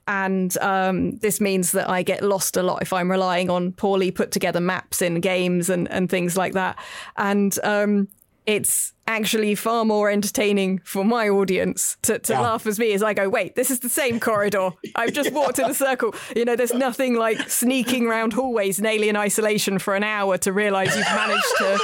and 0.09 0.57
um, 0.59 1.16
this 1.16 1.40
means 1.40 1.72
that 1.72 1.90
I 1.90 2.02
get 2.02 2.22
lost 2.22 2.57
a 2.57 2.62
lot 2.62 2.82
if 2.82 2.92
I'm 2.92 3.11
relying 3.11 3.50
on 3.50 3.72
poorly 3.72 4.11
put 4.11 4.30
together 4.30 4.61
maps 4.61 5.02
in 5.02 5.20
games 5.20 5.68
and, 5.68 5.90
and 5.90 6.09
things 6.09 6.36
like 6.36 6.52
that. 6.52 6.78
And 7.16 7.59
um, 7.64 8.09
it's 8.46 8.92
actually 9.09 9.54
far 9.57 9.84
more 9.84 10.09
entertaining 10.09 10.78
for 10.84 11.04
my 11.04 11.28
audience 11.28 11.96
to, 12.02 12.18
to 12.20 12.32
yeah. 12.32 12.40
laugh 12.40 12.66
as 12.66 12.78
me 12.78 12.92
as 12.92 13.02
I 13.02 13.14
go, 13.14 13.28
wait, 13.28 13.57
this 13.57 13.70
is 13.70 13.80
the 13.80 13.88
same 13.88 14.20
corridor. 14.20 14.70
I've 14.94 15.12
just 15.12 15.30
yeah. 15.32 15.36
walked 15.36 15.59
in 15.59 15.68
a 15.68 15.74
circle. 15.74 16.14
You 16.34 16.44
know, 16.44 16.57
there's 16.57 16.72
nothing 16.74 17.14
like 17.14 17.50
sneaking 17.50 18.07
around 18.07 18.32
hallways 18.32 18.78
in 18.78 18.86
alien 18.86 19.16
isolation 19.16 19.78
for 19.78 19.96
an 19.96 20.04
hour 20.04 20.38
to 20.38 20.52
realize 20.52 20.96
you've 20.96 21.07
managed 21.07 21.57
to 21.59 21.78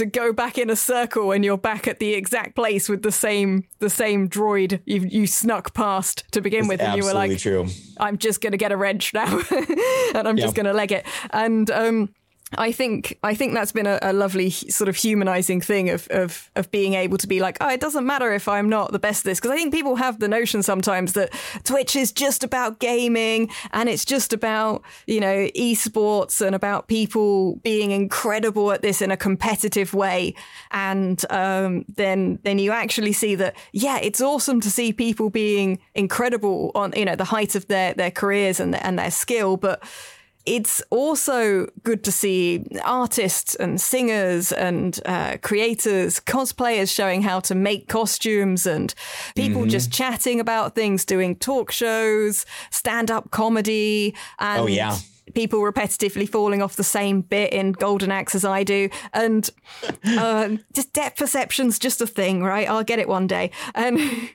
to 0.00 0.06
go 0.06 0.32
back 0.32 0.56
in 0.56 0.70
a 0.70 0.76
circle 0.76 1.30
and 1.30 1.44
you're 1.44 1.58
back 1.58 1.86
at 1.86 1.98
the 1.98 2.14
exact 2.14 2.56
place 2.56 2.88
with 2.88 3.02
the 3.02 3.12
same 3.12 3.64
the 3.80 3.90
same 3.90 4.30
droid 4.30 4.80
you 4.86 5.00
you 5.02 5.26
snuck 5.26 5.74
past 5.74 6.24
to 6.32 6.40
begin 6.40 6.68
with, 6.68 6.80
and 6.80 6.96
you 6.96 7.04
were 7.04 7.12
like, 7.12 7.38
true. 7.38 7.66
"I'm 7.98 8.16
just 8.16 8.40
gonna 8.40 8.56
get 8.56 8.72
a 8.72 8.78
wrench 8.78 9.12
now, 9.12 9.40
and 10.14 10.26
I'm 10.26 10.38
just 10.38 10.54
gonna 10.54 10.72
leg 10.72 10.90
it." 10.90 11.04
And 11.32 11.70
um, 11.70 12.08
I 12.58 12.72
think 12.72 13.16
I 13.22 13.34
think 13.34 13.54
that's 13.54 13.70
been 13.70 13.86
a, 13.86 14.00
a, 14.02 14.12
lovely 14.12 14.50
sort 14.50 14.88
of 14.88 14.96
humanizing 14.96 15.60
thing 15.60 15.88
of, 15.88 16.08
of 16.08 16.50
of 16.56 16.68
being 16.72 16.94
able 16.94 17.16
to 17.18 17.28
be 17.28 17.38
like, 17.38 17.56
oh, 17.60 17.68
it 17.68 17.80
doesn't 17.80 18.04
matter 18.04 18.32
if 18.32 18.48
I'm 18.48 18.68
not 18.68 18.90
the 18.90 18.98
best 18.98 19.20
at 19.20 19.30
this. 19.30 19.38
Because 19.38 19.52
I 19.52 19.56
think 19.56 19.72
people 19.72 19.94
have 19.96 20.18
the 20.18 20.26
notion 20.26 20.64
sometimes 20.64 21.12
that 21.12 21.32
Twitch 21.62 21.94
is 21.94 22.10
just 22.10 22.42
about 22.42 22.80
gaming 22.80 23.50
and 23.72 23.88
it's 23.88 24.04
just 24.04 24.32
about 24.32 24.82
you 25.06 25.20
know 25.20 25.48
esports 25.56 26.44
and 26.44 26.56
about 26.56 26.88
people 26.88 27.56
being 27.56 27.92
incredible 27.92 28.72
at 28.72 28.82
this 28.82 29.00
in 29.00 29.12
a 29.12 29.16
competitive 29.16 29.94
way, 29.94 30.34
and 30.72 31.24
um, 31.30 31.84
then 31.88 32.40
then 32.42 32.58
you 32.58 32.72
actually 32.72 33.12
see 33.12 33.36
that 33.36 33.54
yeah, 33.72 33.98
it's 33.98 34.20
awesome 34.20 34.60
to 34.60 34.70
see 34.72 34.92
people 34.92 35.30
being 35.30 35.78
incredible 35.94 36.72
on 36.74 36.92
you 36.96 37.04
know 37.04 37.14
the 37.14 37.24
height 37.24 37.54
of 37.54 37.68
their 37.68 37.94
their 37.94 38.10
careers 38.10 38.58
and 38.58 38.74
and 38.74 38.98
their 38.98 39.12
skill, 39.12 39.56
but 39.56 39.84
it's 40.46 40.82
also 40.90 41.66
good 41.82 42.02
to 42.04 42.12
see 42.12 42.64
artists 42.84 43.54
and 43.54 43.80
singers 43.80 44.52
and 44.52 45.00
uh, 45.04 45.36
creators, 45.42 46.20
cosplayers 46.20 46.92
showing 46.92 47.22
how 47.22 47.40
to 47.40 47.54
make 47.54 47.88
costumes 47.88 48.66
and 48.66 48.94
people 49.36 49.62
mm-hmm. 49.62 49.70
just 49.70 49.92
chatting 49.92 50.40
about 50.40 50.74
things, 50.74 51.04
doing 51.04 51.36
talk 51.36 51.70
shows, 51.70 52.46
stand 52.70 53.10
up 53.10 53.30
comedy. 53.30 54.14
And 54.38 54.62
oh, 54.62 54.66
yeah 54.66 54.98
people 55.34 55.60
repetitively 55.60 56.28
falling 56.28 56.62
off 56.62 56.76
the 56.76 56.84
same 56.84 57.20
bit 57.20 57.52
in 57.52 57.72
Golden 57.72 58.10
Axe 58.10 58.34
as 58.34 58.44
I 58.44 58.64
do, 58.64 58.88
and 59.12 59.48
uh, 60.04 60.56
just 60.72 60.92
depth 60.92 61.18
perception's 61.18 61.78
just 61.78 62.00
a 62.00 62.06
thing, 62.06 62.42
right? 62.42 62.68
I'll 62.68 62.84
get 62.84 62.98
it 62.98 63.08
one 63.08 63.26
day, 63.26 63.50
and 63.74 63.98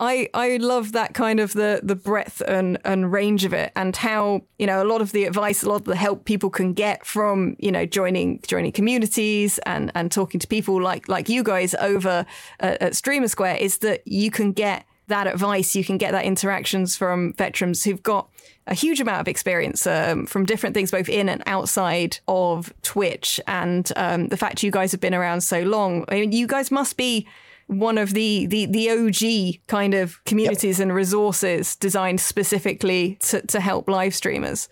I 0.00 0.28
I 0.32 0.56
love 0.56 0.92
that 0.92 1.14
kind 1.14 1.38
of 1.38 1.52
the 1.52 1.80
the 1.82 1.94
breadth 1.94 2.40
and 2.48 2.78
and 2.84 3.12
range 3.12 3.44
of 3.44 3.52
it, 3.52 3.70
and 3.76 3.94
how 3.94 4.42
you 4.58 4.66
know 4.66 4.82
a 4.82 4.88
lot 4.88 5.02
of 5.02 5.12
the 5.12 5.24
advice, 5.24 5.62
a 5.62 5.68
lot 5.68 5.76
of 5.76 5.84
the 5.84 5.96
help 5.96 6.24
people 6.24 6.50
can 6.50 6.72
get 6.72 7.06
from 7.06 7.54
you 7.58 7.70
know 7.70 7.84
joining 7.84 8.40
joining 8.46 8.72
communities 8.72 9.58
and 9.66 9.92
and 9.94 10.10
talking 10.10 10.40
to 10.40 10.46
people 10.46 10.82
like 10.82 11.08
like 11.08 11.28
you 11.28 11.42
guys 11.42 11.74
over 11.74 12.24
at, 12.60 12.82
at 12.82 12.96
Streamer 12.96 13.28
Square 13.28 13.56
is 13.56 13.78
that 13.78 14.02
you 14.06 14.30
can 14.30 14.52
get 14.52 14.86
that 15.10 15.26
advice, 15.26 15.76
you 15.76 15.84
can 15.84 15.98
get 15.98 16.12
that 16.12 16.24
interactions 16.24 16.96
from 16.96 17.34
veterans 17.34 17.84
who've 17.84 18.02
got 18.02 18.30
a 18.66 18.74
huge 18.74 19.00
amount 19.00 19.20
of 19.20 19.28
experience 19.28 19.86
um, 19.86 20.24
from 20.24 20.46
different 20.46 20.74
things, 20.74 20.90
both 20.90 21.08
in 21.08 21.28
and 21.28 21.42
outside 21.46 22.18
of 22.26 22.72
Twitch. 22.82 23.40
And 23.46 23.90
um, 23.96 24.28
the 24.28 24.36
fact 24.36 24.62
you 24.62 24.70
guys 24.70 24.92
have 24.92 25.00
been 25.00 25.14
around 25.14 25.42
so 25.42 25.62
long, 25.62 26.04
I 26.08 26.14
mean, 26.14 26.32
you 26.32 26.46
guys 26.46 26.70
must 26.70 26.96
be 26.96 27.26
one 27.70 27.98
of 27.98 28.14
the 28.14 28.46
the 28.46 28.66
the 28.66 28.90
OG 28.90 29.66
kind 29.68 29.94
of 29.94 30.22
communities 30.24 30.78
yep. 30.78 30.86
and 30.86 30.94
resources 30.94 31.76
designed 31.76 32.20
specifically 32.20 33.16
to, 33.20 33.46
to 33.46 33.60
help 33.60 33.88
live 33.88 34.14
streamers. 34.14 34.68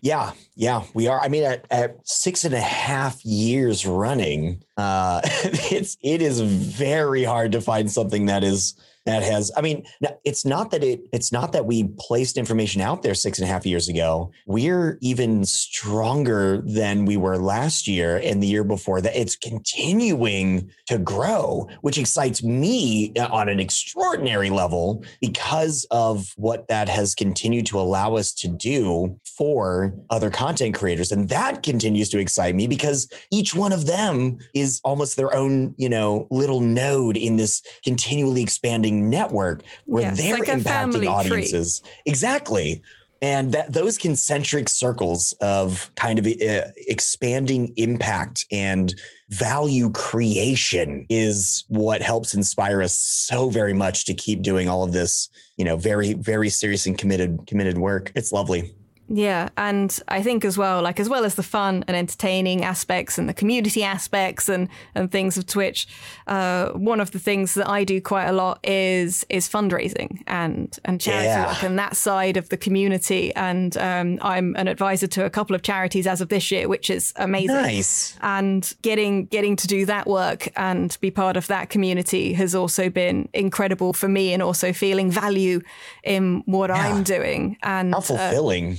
Yeah, 0.00 0.32
yeah, 0.54 0.84
we 0.94 1.08
are. 1.08 1.20
I 1.20 1.28
mean, 1.28 1.42
at, 1.42 1.66
at 1.70 1.96
six 2.06 2.44
and 2.44 2.54
a 2.54 2.60
half 2.60 3.24
years 3.24 3.84
running, 3.84 4.62
uh, 4.76 5.20
it's 5.24 5.96
it 6.02 6.22
is 6.22 6.40
very 6.40 7.24
hard 7.24 7.52
to 7.52 7.60
find 7.60 7.90
something 7.90 8.26
that 8.26 8.42
is 8.42 8.74
that 9.06 9.22
has 9.22 9.50
i 9.56 9.60
mean 9.60 9.84
it's 10.24 10.44
not 10.44 10.70
that 10.70 10.82
it 10.82 11.00
it's 11.12 11.32
not 11.32 11.52
that 11.52 11.66
we 11.66 11.84
placed 11.98 12.36
information 12.36 12.80
out 12.80 13.02
there 13.02 13.14
six 13.14 13.38
and 13.38 13.48
a 13.48 13.52
half 13.52 13.66
years 13.66 13.88
ago. 13.88 14.30
We're 14.46 14.98
even 15.00 15.44
stronger 15.44 16.62
than 16.64 17.04
we 17.04 17.16
were 17.16 17.38
last 17.38 17.86
year 17.86 18.20
and 18.22 18.42
the 18.42 18.46
year 18.46 18.64
before 18.64 19.00
that. 19.00 19.16
It's 19.16 19.36
continuing 19.36 20.70
to 20.86 20.98
grow 20.98 21.68
which 21.80 21.98
excites 21.98 22.42
me 22.42 23.12
on 23.16 23.48
an 23.48 23.60
extraordinary 23.60 24.50
level 24.50 25.04
because 25.20 25.86
of 25.90 26.32
what 26.36 26.68
that 26.68 26.88
has 26.88 27.14
continued 27.14 27.66
to 27.66 27.78
allow 27.78 28.16
us 28.16 28.32
to 28.34 28.48
do 28.48 29.18
for 29.36 29.94
other 30.10 30.30
content 30.30 30.74
creators. 30.74 31.12
And 31.12 31.28
that 31.28 31.62
continues 31.62 32.08
to 32.10 32.18
excite 32.18 32.54
me 32.54 32.66
because 32.66 33.08
each 33.30 33.54
one 33.54 33.72
of 33.72 33.86
them 33.86 34.38
is 34.54 34.80
almost 34.84 35.16
their 35.16 35.34
own 35.34 35.74
you 35.76 35.88
know 35.88 36.26
little 36.30 36.60
node 36.60 37.16
in 37.16 37.36
this 37.36 37.62
continually 37.82 38.42
expanding 38.42 38.93
network 38.94 39.62
where 39.86 40.10
it's 40.10 40.22
they're 40.22 40.38
like 40.38 40.48
impacting 40.48 40.98
tree. 40.98 41.06
audiences. 41.06 41.82
Exactly. 42.06 42.82
And 43.22 43.52
that 43.52 43.72
those 43.72 43.96
concentric 43.96 44.68
circles 44.68 45.32
of 45.40 45.90
kind 45.94 46.18
of 46.18 46.26
uh, 46.26 46.68
expanding 46.76 47.72
impact 47.76 48.44
and 48.52 48.94
value 49.30 49.90
creation 49.90 51.06
is 51.08 51.64
what 51.68 52.02
helps 52.02 52.34
inspire 52.34 52.82
us 52.82 52.94
so 52.94 53.48
very 53.48 53.72
much 53.72 54.04
to 54.06 54.14
keep 54.14 54.42
doing 54.42 54.68
all 54.68 54.84
of 54.84 54.92
this, 54.92 55.30
you 55.56 55.64
know, 55.64 55.76
very, 55.76 56.12
very 56.12 56.50
serious 56.50 56.86
and 56.86 56.98
committed, 56.98 57.46
committed 57.46 57.78
work. 57.78 58.12
It's 58.14 58.30
lovely. 58.30 58.74
Yeah, 59.06 59.50
and 59.58 59.96
I 60.08 60.22
think 60.22 60.44
as 60.46 60.56
well, 60.56 60.80
like 60.80 60.98
as 60.98 61.10
well 61.10 61.24
as 61.26 61.34
the 61.34 61.42
fun 61.42 61.84
and 61.86 61.94
entertaining 61.96 62.64
aspects 62.64 63.18
and 63.18 63.28
the 63.28 63.34
community 63.34 63.82
aspects 63.84 64.48
and 64.48 64.68
and 64.94 65.12
things 65.12 65.36
of 65.36 65.44
Twitch, 65.46 65.86
uh, 66.26 66.68
one 66.70 67.00
of 67.00 67.10
the 67.10 67.18
things 67.18 67.52
that 67.54 67.68
I 67.68 67.84
do 67.84 68.00
quite 68.00 68.24
a 68.24 68.32
lot 68.32 68.60
is 68.66 69.26
is 69.28 69.46
fundraising 69.46 70.22
and 70.26 70.74
and 70.86 70.98
charity 71.00 71.26
Yeah. 71.26 71.48
work 71.48 71.62
and 71.62 71.78
that 71.78 71.96
side 71.96 72.38
of 72.38 72.48
the 72.48 72.56
community. 72.56 73.34
And 73.34 73.76
um, 73.76 74.18
I'm 74.22 74.56
an 74.56 74.68
advisor 74.68 75.06
to 75.08 75.24
a 75.26 75.30
couple 75.30 75.54
of 75.54 75.60
charities 75.60 76.06
as 76.06 76.22
of 76.22 76.30
this 76.30 76.50
year, 76.50 76.66
which 76.66 76.88
is 76.88 77.12
amazing 77.16 77.56
Nice. 77.56 78.16
and 78.22 78.72
getting 78.80 79.26
getting 79.26 79.54
to 79.56 79.66
do 79.66 79.84
that 79.84 80.06
work 80.06 80.48
and 80.56 80.96
be 81.02 81.10
part 81.10 81.36
of 81.36 81.46
that 81.48 81.68
community 81.68 82.32
has 82.34 82.54
also 82.54 82.88
been 82.88 83.28
incredible 83.34 83.92
for 83.92 84.08
me 84.08 84.32
and 84.32 84.42
also 84.42 84.72
feeling 84.72 85.10
value 85.10 85.60
in 86.04 86.42
what 86.46 86.70
I'm 86.70 87.02
doing 87.02 87.58
and 87.62 87.92
How 87.92 87.98
uh, 87.98 88.02
fulfilling. 88.02 88.78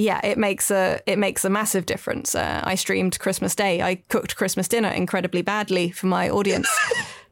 Yeah, 0.00 0.20
it 0.24 0.38
makes 0.38 0.70
a 0.70 1.00
it 1.06 1.18
makes 1.18 1.44
a 1.44 1.50
massive 1.50 1.84
difference. 1.84 2.34
Uh, 2.34 2.60
I 2.64 2.74
streamed 2.74 3.18
Christmas 3.18 3.54
Day. 3.54 3.82
I 3.82 3.96
cooked 4.08 4.34
Christmas 4.34 4.66
dinner 4.66 4.88
incredibly 4.88 5.42
badly 5.42 5.90
for 5.90 6.06
my 6.06 6.28
audience. 6.30 6.68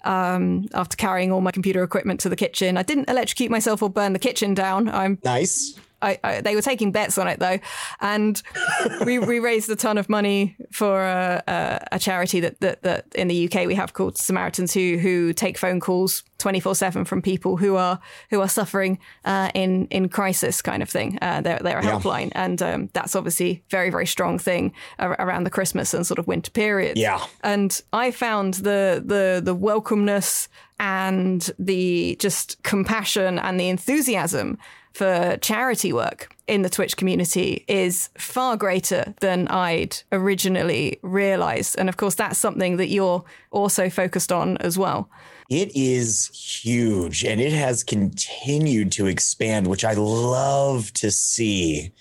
Um, 0.05 0.69
after 0.75 0.97
carrying 0.97 1.33
all 1.33 1.41
my 1.41 1.51
computer 1.51 1.83
equipment 1.83 2.21
to 2.21 2.29
the 2.29 2.37
kitchen, 2.37 2.79
I 2.79 2.85
didn't 2.85 3.11
electrocute 3.11 3.51
myself 3.51 3.83
or 3.83 3.91
burn 3.91 4.13
the 4.13 4.21
kitchen 4.21 4.55
down. 4.55 4.89
I'm 4.89 5.19
nice. 5.25 5.79
I, 6.01 6.19
I, 6.23 6.41
they 6.41 6.55
were 6.55 6.63
taking 6.63 6.93
bets 6.93 7.19
on 7.19 7.27
it 7.29 7.39
though, 7.41 7.59
and 8.01 8.41
we, 9.05 9.19
we 9.19 9.39
raised 9.41 9.69
a 9.71 9.77
ton 9.77 9.99
of 9.99 10.09
money 10.09 10.57
for 10.71 11.03
a, 11.03 11.43
a, 11.47 11.87
a 11.93 11.99
charity 11.99 12.41
that, 12.41 12.61
that 12.61 12.83
that 12.83 13.07
in 13.15 13.29
the 13.29 13.51
UK 13.51 13.67
we 13.67 13.75
have 13.75 13.93
called 13.95 14.17
Samaritans 14.19 14.73
who 14.73 14.99
who 14.99 15.33
take 15.33 15.59
phone 15.59 15.81
calls 15.81 16.23
twenty 16.39 16.61
four 16.61 16.75
seven 16.75 17.05
from 17.05 17.21
people 17.23 17.57
who 17.57 17.77
are 17.77 17.99
who 18.31 18.41
are 18.41 18.49
suffering 18.49 18.99
uh, 19.25 19.51
in 19.55 19.87
in 19.89 20.09
crisis 20.09 20.63
kind 20.63 20.83
of 20.83 20.89
thing. 20.89 21.19
Uh, 21.21 21.41
they're 21.41 21.59
they're 21.63 21.79
a 21.79 21.85
Yeah. 21.85 21.91
helpline, 21.99 22.31
and 22.35 22.63
um, 22.63 22.91
that's 22.93 23.17
obviously 23.17 23.63
very 23.71 23.91
very 23.91 24.07
strong 24.07 24.39
thing 24.39 24.73
ar- 24.99 25.17
around 25.19 25.45
the 25.45 25.51
Christmas 25.51 25.95
and 25.95 26.07
sort 26.07 26.19
of 26.19 26.27
winter 26.29 26.51
period. 26.51 26.97
Yeah. 26.97 27.25
and 27.43 27.81
I 27.93 28.11
found 28.13 28.55
the 28.55 29.03
the 29.05 29.41
the 29.45 29.57
welcomeness 29.57 30.49
and 30.81 31.51
the 31.59 32.17
just 32.21 32.63
compassion 32.63 33.39
and 33.39 33.59
the 33.59 33.69
enthusiasm 33.69 34.59
for 34.95 35.37
charity 35.41 35.93
work 35.93 36.35
in 36.47 36.63
the 36.63 36.71
Twitch 36.71 36.97
community 36.97 37.65
is 37.69 38.09
far 38.17 38.57
greater 38.57 39.15
than 39.21 39.47
I'd 39.49 39.99
originally 40.11 40.99
realized. 41.03 41.77
And 41.79 41.89
of 41.89 41.97
course, 41.97 42.15
that's 42.15 42.39
something 42.39 42.79
that 42.79 42.89
you're 42.89 43.23
also 43.51 43.91
focused 43.91 44.33
on 44.33 44.57
as 44.59 44.79
well. 44.79 45.09
It 45.49 45.75
is 45.75 46.29
huge 46.29 47.25
and 47.25 47.41
it 47.41 47.53
has 47.53 47.83
continued 47.83 48.93
to 48.93 49.07
expand, 49.07 49.67
which 49.67 49.85
I 49.85 49.95
love 49.95 50.93
to 50.95 51.11
see. 51.11 51.93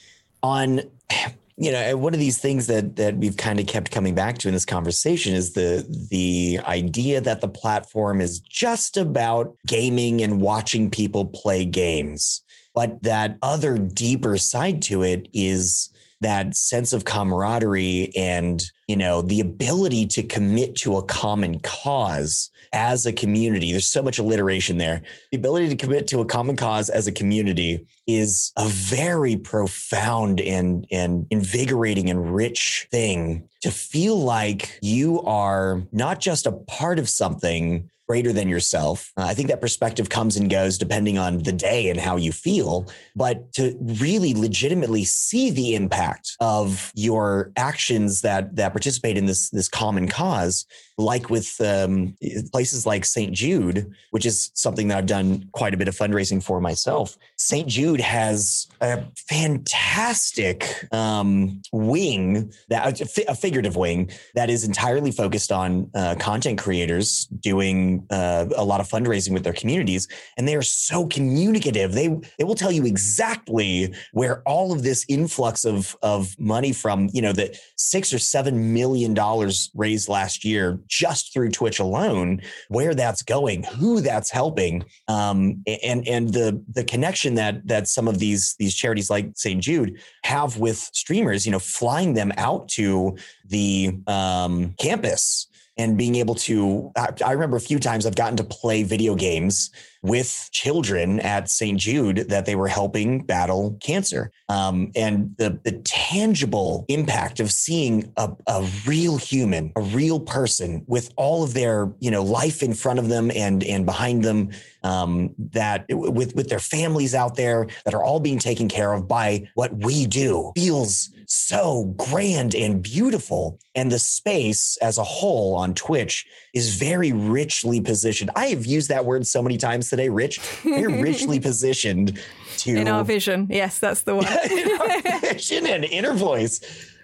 On, 0.43 0.81
you 1.59 1.71
know, 1.71 1.97
one 1.97 2.13
of 2.13 2.19
these 2.19 2.37
things 2.37 2.67
that 2.67 2.97
that 2.97 3.17
we've 3.17 3.37
kind 3.37 3.59
of 3.59 3.65
kept 3.65 3.89
coming 3.89 4.13
back 4.13 4.37
to 4.39 4.47
in 4.47 4.53
this 4.53 4.65
conversation 4.65 5.33
is 5.33 5.53
the 5.53 5.85
the 6.11 6.59
idea 6.67 7.19
that 7.19 7.41
the 7.41 7.47
platform 7.47 8.21
is 8.21 8.39
just 8.39 8.95
about 8.95 9.55
gaming 9.65 10.21
and 10.21 10.39
watching 10.39 10.91
people 10.91 11.25
play 11.25 11.65
games, 11.65 12.43
but 12.77 13.01
that 13.01 13.39
other 13.41 13.75
deeper 13.75 14.37
side 14.37 14.83
to 14.83 15.01
it 15.01 15.27
is 15.33 15.89
that 16.21 16.55
sense 16.55 16.93
of 16.93 17.05
camaraderie 17.05 18.11
and 18.15 18.61
you 18.87 18.95
know 18.95 19.23
the 19.23 19.39
ability 19.39 20.05
to 20.05 20.21
commit 20.21 20.75
to 20.75 20.95
a 20.95 21.01
common 21.01 21.59
cause 21.61 22.51
as 22.73 23.07
a 23.07 23.11
community. 23.11 23.71
There's 23.71 23.87
so 23.87 24.03
much 24.03 24.19
alliteration 24.19 24.77
there. 24.77 25.01
The 25.31 25.39
ability 25.39 25.69
to 25.69 25.75
commit 25.75 26.05
to 26.09 26.19
a 26.19 26.25
common 26.25 26.55
cause 26.55 26.91
as 26.91 27.07
a 27.07 27.11
community 27.11 27.83
is 28.05 28.51
a 28.57 28.67
very 28.67 29.37
profound 29.37 30.39
and 30.39 30.85
and 30.91 31.25
invigorating 31.31 32.11
and 32.11 32.35
rich 32.35 32.87
thing 32.91 33.49
to 33.63 33.71
feel 33.71 34.19
like 34.19 34.77
you 34.83 35.19
are 35.23 35.81
not 35.91 36.19
just 36.19 36.45
a 36.45 36.51
part 36.51 36.99
of 36.99 37.09
something 37.09 37.89
greater 38.07 38.31
than 38.31 38.47
yourself. 38.47 39.11
Uh, 39.17 39.23
I 39.23 39.33
think 39.33 39.49
that 39.49 39.61
perspective 39.61 40.09
comes 40.09 40.37
and 40.37 40.49
goes 40.49 40.77
depending 40.77 41.17
on 41.17 41.39
the 41.39 41.51
day 41.51 41.89
and 41.89 41.99
how 41.99 42.15
you 42.15 42.31
feel, 42.31 42.87
but 43.15 43.51
to 43.53 43.77
really 43.81 44.33
legitimately 44.33 45.03
see 45.03 45.51
the 45.51 45.75
impact 45.75 46.35
of 46.39 46.91
your 46.95 47.51
actions 47.57 48.21
that 48.21 48.55
that 48.55 48.71
participate 48.71 49.17
in 49.17 49.25
this 49.25 49.49
this 49.49 49.67
common 49.67 50.07
cause, 50.07 50.65
like 50.97 51.29
with 51.29 51.59
um, 51.61 52.15
places 52.51 52.85
like 52.85 53.05
St. 53.05 53.31
Jude, 53.31 53.91
which 54.11 54.25
is 54.25 54.51
something 54.55 54.87
that 54.87 54.97
I've 54.97 55.05
done 55.05 55.47
quite 55.51 55.73
a 55.73 55.77
bit 55.77 55.87
of 55.87 55.95
fundraising 55.95 56.41
for 56.41 56.59
myself. 56.59 57.17
St. 57.35 57.67
Jude 57.67 58.01
has 58.01 58.67
a 58.81 59.03
fantastic 59.15 60.87
um, 60.91 61.61
wing 61.71 62.51
that 62.69 62.99
a 63.01 63.35
figurative 63.35 63.75
wing 63.75 64.09
that 64.33 64.49
is 64.49 64.63
entirely 64.63 65.11
focused 65.11 65.51
on 65.51 65.89
uh, 65.93 66.15
content 66.19 66.57
creators 66.57 67.25
doing 67.25 68.05
uh, 68.09 68.47
a 68.55 68.63
lot 68.63 68.81
of 68.81 68.87
fundraising 68.87 69.33
with 69.33 69.43
their 69.43 69.53
communities, 69.53 70.07
and 70.35 70.47
they 70.47 70.55
are 70.55 70.63
so 70.63 71.05
communicative. 71.05 71.93
They 71.93 72.07
they 72.39 72.43
will 72.43 72.55
tell 72.55 72.71
you 72.71 72.85
exactly 72.85 73.93
where 74.13 74.41
all 74.47 74.71
of 74.71 74.81
this 74.81 75.05
influx 75.07 75.63
of 75.63 75.95
of 76.01 76.37
money 76.39 76.73
from, 76.73 77.09
you 77.13 77.21
know, 77.21 77.33
the 77.33 77.55
six 77.75 78.11
or 78.11 78.19
seven 78.19 78.73
million 78.73 79.13
dollars 79.13 79.69
raised 79.75 80.09
last 80.09 80.43
year 80.43 80.79
just 80.87 81.33
through 81.33 81.49
Twitch 81.51 81.79
alone, 81.79 82.41
where 82.69 82.93
that's 82.93 83.21
going, 83.21 83.63
who 83.63 84.01
that's 84.01 84.29
helping, 84.29 84.85
um, 85.07 85.63
and 85.83 86.07
and 86.07 86.33
the 86.33 86.63
the 86.73 86.83
connection 86.83 87.35
that 87.35 87.67
that 87.67 87.87
some 87.87 88.07
of 88.07 88.19
these 88.19 88.55
these 88.59 88.75
charities 88.75 89.09
like 89.09 89.31
St. 89.35 89.61
Jude 89.61 89.99
have 90.23 90.57
with 90.57 90.77
streamers, 90.77 91.45
you 91.45 91.51
know, 91.51 91.59
flying 91.59 92.13
them 92.13 92.31
out 92.37 92.67
to 92.69 93.17
the 93.45 93.97
um, 94.07 94.73
campus 94.79 95.47
and 95.77 95.97
being 95.97 96.15
able 96.15 96.35
to 96.35 96.91
I, 96.97 97.09
I 97.25 97.31
remember 97.33 97.55
a 97.57 97.61
few 97.61 97.79
times 97.79 98.05
i've 98.05 98.15
gotten 98.15 98.37
to 98.37 98.43
play 98.43 98.83
video 98.83 99.15
games 99.15 99.69
with 100.07 100.49
children 100.51 101.19
at 101.19 101.49
st 101.49 101.79
jude 101.79 102.29
that 102.29 102.45
they 102.45 102.55
were 102.55 102.67
helping 102.67 103.23
battle 103.23 103.77
cancer 103.81 104.31
um, 104.49 104.91
and 104.95 105.35
the, 105.37 105.59
the 105.63 105.73
tangible 105.83 106.85
impact 106.87 107.39
of 107.39 107.51
seeing 107.51 108.11
a, 108.17 108.31
a 108.47 108.67
real 108.85 109.17
human 109.17 109.71
a 109.75 109.81
real 109.81 110.19
person 110.19 110.83
with 110.87 111.11
all 111.15 111.43
of 111.43 111.53
their 111.53 111.91
you 111.99 112.11
know 112.11 112.23
life 112.23 112.63
in 112.63 112.73
front 112.73 112.99
of 112.99 113.09
them 113.09 113.31
and 113.31 113.63
and 113.63 113.85
behind 113.85 114.23
them 114.23 114.49
um, 114.83 115.33
that 115.37 115.85
with 115.89 116.35
with 116.35 116.49
their 116.49 116.59
families 116.59 117.13
out 117.13 117.35
there 117.35 117.67
that 117.85 117.93
are 117.93 118.03
all 118.03 118.19
being 118.19 118.39
taken 118.39 118.67
care 118.69 118.93
of 118.93 119.07
by 119.07 119.47
what 119.55 119.73
we 119.77 120.05
do 120.05 120.51
feels 120.55 121.09
so 121.27 121.93
grand 121.97 122.55
and 122.55 122.81
beautiful. 122.81 123.59
And 123.75 123.91
the 123.91 123.99
space 123.99 124.77
as 124.81 124.97
a 124.97 125.03
whole 125.03 125.55
on 125.55 125.73
Twitch 125.73 126.25
is 126.53 126.75
very 126.75 127.11
richly 127.11 127.81
positioned. 127.81 128.31
I 128.35 128.47
have 128.47 128.65
used 128.65 128.89
that 128.89 129.05
word 129.05 129.27
so 129.27 129.43
many 129.43 129.57
times 129.57 129.89
rich, 130.09 130.39
very 130.63 131.01
richly 131.01 131.39
positioned 131.49 132.19
to 132.59 132.75
In 132.75 132.87
our 132.87 133.03
vision, 133.03 133.47
yes, 133.49 133.79
that's 133.79 134.01
the 134.01 134.15
one. 134.15 134.25
in 134.51 134.71
our 134.79 135.19
vision 135.19 135.67
and 135.67 135.83
inner 135.85 136.13
voice 136.13 136.61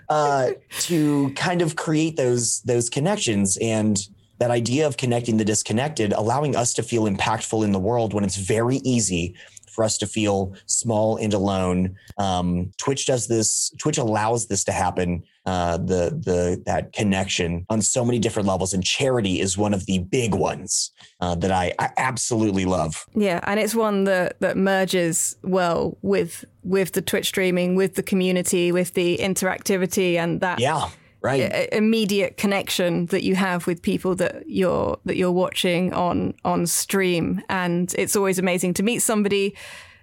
uh, 0.10 0.52
to 0.82 1.32
kind 1.34 1.62
of 1.62 1.76
create 1.76 2.16
those 2.18 2.62
those 2.62 2.90
connections 2.90 3.58
and 3.62 4.08
that 4.40 4.52
idea 4.52 4.88
of 4.88 4.98
connecting 4.98 5.38
the 5.38 5.46
disconnected, 5.46 6.12
allowing 6.14 6.56
us 6.56 6.74
to 6.74 6.84
feel 6.84 7.04
impactful 7.04 7.64
in 7.64 7.72
the 7.72 7.80
world 7.80 8.14
when 8.14 8.24
it's 8.24 8.38
very 8.38 8.78
easy 8.78 9.36
for 9.72 9.84
us 9.84 9.98
to 9.98 10.08
feel 10.08 10.54
small 10.66 11.18
and 11.18 11.34
alone. 11.34 11.96
Um, 12.18 12.72
Twitch 12.78 13.06
does 13.06 13.28
this. 13.28 13.72
Twitch 13.80 13.98
allows 13.98 14.48
this 14.48 14.64
to 14.66 14.72
happen. 14.72 15.24
Uh, 15.46 15.76
the 15.76 16.18
the 16.24 16.64
that 16.66 16.94
connection 16.94 17.66
on 17.70 17.82
so 17.82 18.06
many 18.06 18.18
different 18.18 18.48
levels, 18.48 18.74
and 18.74 18.82
charity 18.82 19.42
is 19.42 19.58
one 19.58 19.74
of 19.74 19.86
the 19.88 20.00
big 20.00 20.34
ones 20.34 20.92
uh, 21.20 21.36
that 21.36 21.52
I, 21.52 21.74
I 21.80 21.90
absolutely 21.98 22.64
love. 22.64 23.06
Yeah, 23.14 23.42
and 23.44 23.60
it's 23.60 23.76
one 23.76 24.06
that 24.06 24.40
that 24.40 24.56
merges 24.56 25.36
well 25.44 25.98
with 26.02 26.46
with 26.64 26.94
the 26.94 27.02
Twitch 27.02 27.28
streaming, 27.28 27.76
with 27.76 27.96
the 27.96 28.04
community, 28.04 28.72
with 28.72 28.94
the 28.94 29.18
interactivity, 29.18 30.16
and 30.16 30.40
that 30.40 30.60
Yeah, 30.60 30.88
right. 31.22 31.68
immediate 31.74 32.38
connection 32.38 33.08
that 33.08 33.24
you 33.24 33.36
have 33.36 33.68
with 33.68 33.82
people 33.82 34.16
that 34.16 34.48
you're 34.48 34.98
that 35.04 35.18
you're 35.18 35.32
watching 35.32 35.94
on 35.94 36.36
on 36.46 36.66
stream 36.68 37.42
and 37.50 37.94
it's 37.98 38.16
always 38.16 38.40
amazing 38.40 38.74
to 38.76 38.84
meet 38.84 39.00
somebody 39.00 39.56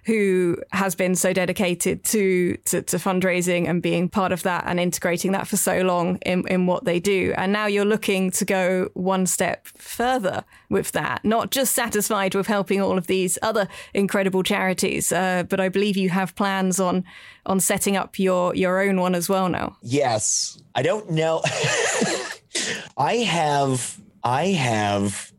who 0.07 0.57
has 0.72 0.94
been 0.94 1.14
so 1.14 1.32
dedicated 1.32 2.05
to, 2.05 2.57
to 2.64 2.82
to 2.82 2.96
fundraising 2.96 3.68
and 3.68 3.82
being 3.82 4.09
part 4.09 4.32
of 4.32 4.42
that 4.42 4.64
and 4.66 4.80
integrating 4.80 5.32
that 5.32 5.46
for 5.46 5.57
so 5.57 5.80
long 5.82 6.16
in, 6.26 6.46
in 6.48 6.66
what 6.66 6.84
they 6.84 7.01
do 7.01 7.34
and 7.36 7.53
now 7.53 7.66
you're 7.66 7.84
looking 7.84 8.30
to 8.30 8.44
go 8.44 8.88
one 8.94 9.26
step 9.26 9.66
further 9.66 10.44
with 10.68 10.92
that 10.92 11.24
not 11.24 11.51
just 11.51 11.74
satisfied 11.74 12.34
with 12.34 12.46
helping 12.46 12.80
all 12.80 12.96
of 12.96 13.07
these 13.07 13.38
other 13.42 13.68
incredible 13.94 14.42
charities 14.42 15.12
uh, 15.12 15.42
but 15.48 15.61
I 15.61 15.68
believe 15.68 15.96
you 15.96 16.11
have 16.11 16.34
plans 16.34 16.80
on 16.80 17.05
on 17.46 17.61
setting 17.61 17.96
up 17.96 18.18
your 18.18 18.55
your 18.55 18.80
own 18.80 19.01
one 19.01 19.14
as 19.14 19.28
well 19.28 19.48
now 19.48 19.76
Yes. 19.82 20.61
I 20.74 20.82
don't 20.82 21.11
know. 21.11 21.42
I 22.96 23.16
have 23.16 24.01
I 24.22 24.46
have 24.48 25.32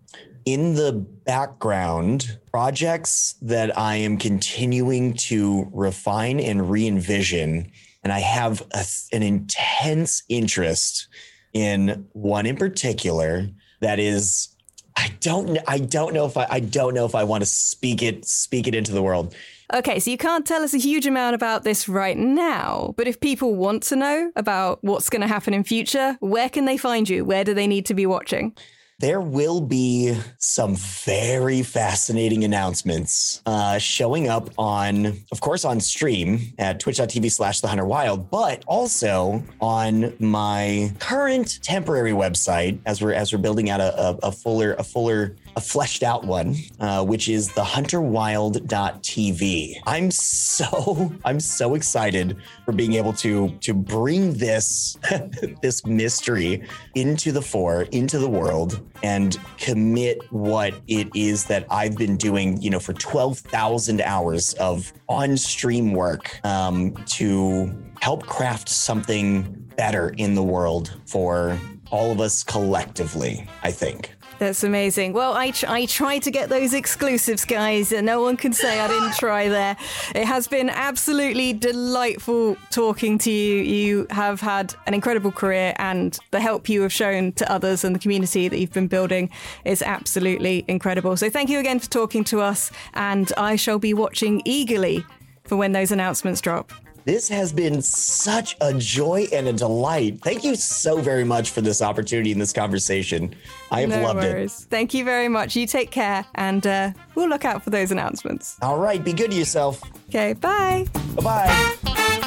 in 0.45 0.75
the 0.75 0.91
background 0.91 2.39
projects 2.51 3.35
that 3.41 3.77
I 3.77 3.95
am 3.95 4.17
continuing 4.17 5.13
to 5.13 5.69
refine 5.71 6.39
and 6.39 6.69
re-envision 6.69 7.71
and 8.03 8.11
I 8.11 8.19
have 8.19 8.61
a, 8.73 8.83
an 9.15 9.23
intense 9.23 10.23
interest 10.27 11.07
in 11.53 12.07
one 12.13 12.45
in 12.45 12.55
particular 12.55 13.47
that 13.81 13.99
is 13.99 14.49
I 14.95 15.11
don't 15.19 15.57
I 15.67 15.79
don't 15.79 16.13
know 16.13 16.25
if 16.25 16.37
I 16.37 16.47
I 16.49 16.59
don't 16.59 16.93
know 16.93 17.05
if 17.05 17.15
I 17.15 17.23
want 17.23 17.41
to 17.41 17.45
speak 17.45 18.01
it 18.01 18.25
speak 18.25 18.67
it 18.67 18.75
into 18.75 18.91
the 18.91 19.01
world. 19.01 19.35
Okay, 19.73 19.99
so 19.99 20.11
you 20.11 20.17
can't 20.17 20.45
tell 20.45 20.63
us 20.63 20.73
a 20.73 20.77
huge 20.77 21.07
amount 21.07 21.33
about 21.33 21.63
this 21.63 21.87
right 21.87 22.17
now, 22.17 22.93
but 22.97 23.07
if 23.07 23.21
people 23.21 23.55
want 23.55 23.83
to 23.83 23.95
know 23.95 24.31
about 24.35 24.79
what's 24.83 25.09
going 25.09 25.21
to 25.21 25.29
happen 25.29 25.53
in 25.53 25.63
future, 25.63 26.17
where 26.19 26.49
can 26.49 26.65
they 26.65 26.75
find 26.75 27.07
you? 27.07 27.23
Where 27.23 27.45
do 27.45 27.53
they 27.53 27.67
need 27.67 27.85
to 27.85 27.93
be 27.93 28.05
watching? 28.05 28.53
There 29.01 29.19
will 29.19 29.59
be 29.59 30.15
some 30.37 30.75
very 30.75 31.63
fascinating 31.63 32.43
announcements 32.43 33.41
uh, 33.47 33.79
showing 33.79 34.29
up 34.29 34.51
on, 34.59 35.07
of 35.31 35.41
course, 35.41 35.65
on 35.65 35.79
stream 35.79 36.53
at 36.59 36.79
twitch.tv 36.79 37.31
slash 37.31 37.61
the 37.61 37.67
hunter 37.67 37.85
wild, 37.85 38.29
but 38.29 38.63
also 38.67 39.43
on 39.59 40.13
my 40.19 40.91
current 40.99 41.59
temporary 41.63 42.11
website 42.11 42.79
as 42.85 43.01
we're 43.01 43.13
as 43.13 43.33
we're 43.33 43.39
building 43.39 43.71
out 43.71 43.81
a, 43.81 43.99
a, 43.99 44.17
a 44.23 44.31
fuller, 44.31 44.75
a 44.75 44.83
fuller, 44.83 45.35
a 45.55 45.61
fleshed 45.61 46.03
out 46.03 46.25
one, 46.25 46.55
uh, 46.79 47.03
which 47.03 47.27
is 47.29 47.51
the 47.53 47.63
hunterwild.tv. 47.63 49.75
I'm 49.85 50.11
so 50.11 51.13
I'm 51.25 51.39
so 51.39 51.75
excited 51.75 52.37
for 52.65 52.71
being 52.71 52.93
able 52.93 53.13
to 53.13 53.49
to 53.61 53.73
bring 53.73 54.33
this 54.33 54.97
this 55.61 55.85
mystery 55.85 56.63
into 56.95 57.31
the 57.31 57.41
fore, 57.41 57.83
into 57.91 58.19
the 58.19 58.29
world, 58.29 58.85
and 59.03 59.37
commit 59.57 60.19
what 60.31 60.73
it 60.87 61.09
is 61.15 61.45
that 61.45 61.65
I've 61.69 61.97
been 61.97 62.17
doing, 62.17 62.61
you 62.61 62.69
know, 62.69 62.79
for 62.79 62.93
12,000 62.93 64.01
hours 64.01 64.53
of 64.55 64.91
on 65.09 65.37
stream 65.37 65.93
work 65.93 66.43
um, 66.45 66.93
to 67.05 67.73
help 68.01 68.25
craft 68.25 68.69
something 68.69 69.43
better 69.77 70.09
in 70.17 70.35
the 70.35 70.43
world 70.43 70.99
for 71.05 71.57
all 71.91 72.11
of 72.11 72.19
us 72.19 72.43
collectively, 72.43 73.47
I 73.63 73.71
think. 73.71 74.15
That's 74.41 74.63
amazing. 74.63 75.13
Well, 75.13 75.35
I, 75.35 75.51
tr- 75.51 75.67
I 75.67 75.85
try 75.85 76.17
to 76.17 76.31
get 76.31 76.49
those 76.49 76.73
exclusives, 76.73 77.45
guys, 77.45 77.91
and 77.91 78.07
no 78.07 78.23
one 78.23 78.37
can 78.37 78.53
say 78.53 78.79
I 78.79 78.87
didn't 78.87 79.13
try 79.19 79.47
there. 79.47 79.77
It 80.15 80.25
has 80.25 80.47
been 80.47 80.67
absolutely 80.67 81.53
delightful 81.53 82.57
talking 82.71 83.19
to 83.19 83.29
you. 83.29 83.61
You 83.61 84.07
have 84.09 84.41
had 84.41 84.73
an 84.87 84.95
incredible 84.95 85.31
career, 85.31 85.75
and 85.75 86.17
the 86.31 86.39
help 86.39 86.69
you 86.69 86.81
have 86.81 86.91
shown 86.91 87.33
to 87.33 87.51
others 87.51 87.83
and 87.83 87.93
the 87.93 87.99
community 87.99 88.47
that 88.47 88.57
you've 88.57 88.73
been 88.73 88.87
building 88.87 89.29
is 89.63 89.83
absolutely 89.83 90.65
incredible. 90.67 91.15
So, 91.17 91.29
thank 91.29 91.51
you 91.51 91.59
again 91.59 91.77
for 91.77 91.87
talking 91.91 92.23
to 92.23 92.41
us, 92.41 92.71
and 92.95 93.31
I 93.37 93.55
shall 93.57 93.77
be 93.77 93.93
watching 93.93 94.41
eagerly 94.43 95.05
for 95.43 95.55
when 95.55 95.73
those 95.73 95.91
announcements 95.91 96.41
drop. 96.41 96.71
This 97.05 97.27
has 97.29 97.51
been 97.51 97.81
such 97.81 98.55
a 98.61 98.73
joy 98.73 99.27
and 99.33 99.47
a 99.47 99.53
delight. 99.53 100.19
Thank 100.23 100.43
you 100.43 100.55
so 100.55 101.01
very 101.01 101.23
much 101.23 101.49
for 101.49 101.61
this 101.61 101.81
opportunity 101.81 102.31
and 102.31 102.39
this 102.39 102.53
conversation. 102.53 103.33
I 103.71 103.81
have 103.81 103.89
no 103.89 104.01
loved 104.03 104.23
it. 104.23 104.33
worries. 104.33 104.67
Thank 104.69 104.93
you 104.93 105.03
very 105.03 105.27
much. 105.27 105.55
You 105.55 105.65
take 105.65 105.91
care, 105.91 106.25
and 106.35 106.65
uh, 106.67 106.91
we'll 107.15 107.29
look 107.29 107.45
out 107.45 107.63
for 107.63 107.69
those 107.69 107.91
announcements. 107.91 108.57
All 108.61 108.77
right, 108.77 109.03
be 109.03 109.13
good 109.13 109.31
to 109.31 109.37
yourself. 109.37 109.81
Okay, 110.09 110.33
bye. 110.33 110.87
Bye 111.15 111.65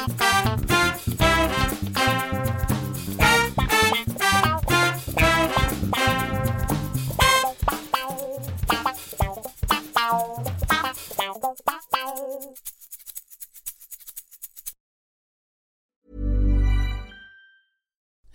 bye. 0.07 0.65